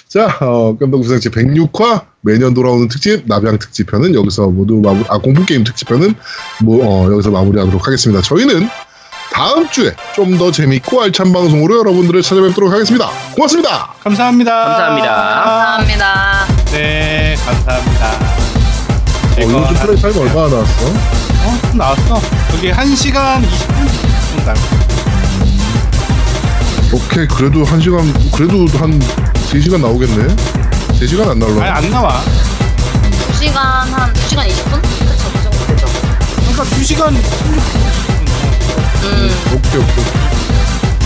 자, 0.08 0.26
어, 0.40 0.76
제 1.20 1.30
106화 1.30 2.06
매년 2.22 2.54
돌아오는 2.54 2.88
특집 2.88 3.22
나비양 3.26 3.58
특집편은 3.58 4.14
여기서 4.14 4.48
모두 4.48 4.74
마무리, 4.80 5.04
아 5.08 5.18
공포 5.18 5.44
게임 5.44 5.62
특집편은 5.62 6.14
뭐 6.64 6.84
어, 6.84 7.12
여기서 7.12 7.30
마무리하도록 7.30 7.86
하겠습니다. 7.86 8.20
저희는 8.22 8.68
다음 9.36 9.68
주에 9.68 9.94
좀 10.14 10.38
더 10.38 10.50
재밌고 10.50 11.02
알찬 11.02 11.30
방송으로 11.32 11.78
여러분들을 11.80 12.22
찾아뵙도록 12.22 12.72
하겠습니다. 12.72 13.10
고맙습니다. 13.34 13.88
감사합니다. 14.02 14.50
감사합니다. 14.64 15.14
감사합니다. 15.14 16.46
네, 16.72 17.36
감사합니다. 17.44 18.06
어, 18.06 19.40
요즘 19.40 19.74
플레이 19.76 20.00
타임 20.00 20.16
얼마나 20.18 20.48
나왔어? 20.48 20.86
어, 20.86 21.58
좀 21.68 21.76
나왔어. 21.78 22.20
여기 22.54 22.70
1시간 22.72 23.42
20분 23.42 23.76
정도 24.44 24.52
오케이, 26.96 27.26
그래도 27.28 27.64
한 27.64 27.80
시간, 27.80 28.12
그래도 28.32 28.66
한 28.78 28.98
3시간 29.00 29.80
나오겠네? 29.82 30.34
3시간 30.98 31.28
안 31.30 31.38
나올라? 31.38 31.74
아니, 31.74 31.86
안 31.86 31.90
나와. 31.90 32.22
2시간 33.32 33.54
한 33.54 34.12
2시간 34.14 34.48
20분? 34.48 34.80
그쵸 34.82 35.30
그 35.32 35.42
정도 35.42 35.66
되죠. 35.66 35.86
그러니까 36.38 36.62
2시간 36.76 37.14
36분. 37.14 38.05
음. 39.06 39.30
오케이, 39.54 39.80
오케이. 39.80 40.04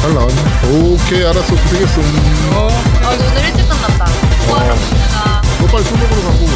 잘 0.01 0.15
나왔네. 0.15 0.43
오케이, 0.73 1.25
알았어. 1.25 1.55
고생했어. 1.55 2.01
음. 2.01 2.51
어, 2.55 2.69
아 3.05 3.09
오늘 3.11 3.45
일찍 3.45 3.69
끝났다. 3.69 4.07
수고하셨습니다. 4.43 5.43
너 5.61 5.67
빨리 5.67 5.85
술 5.85 5.99
먹으러 5.99 6.23
가고. 6.23 6.49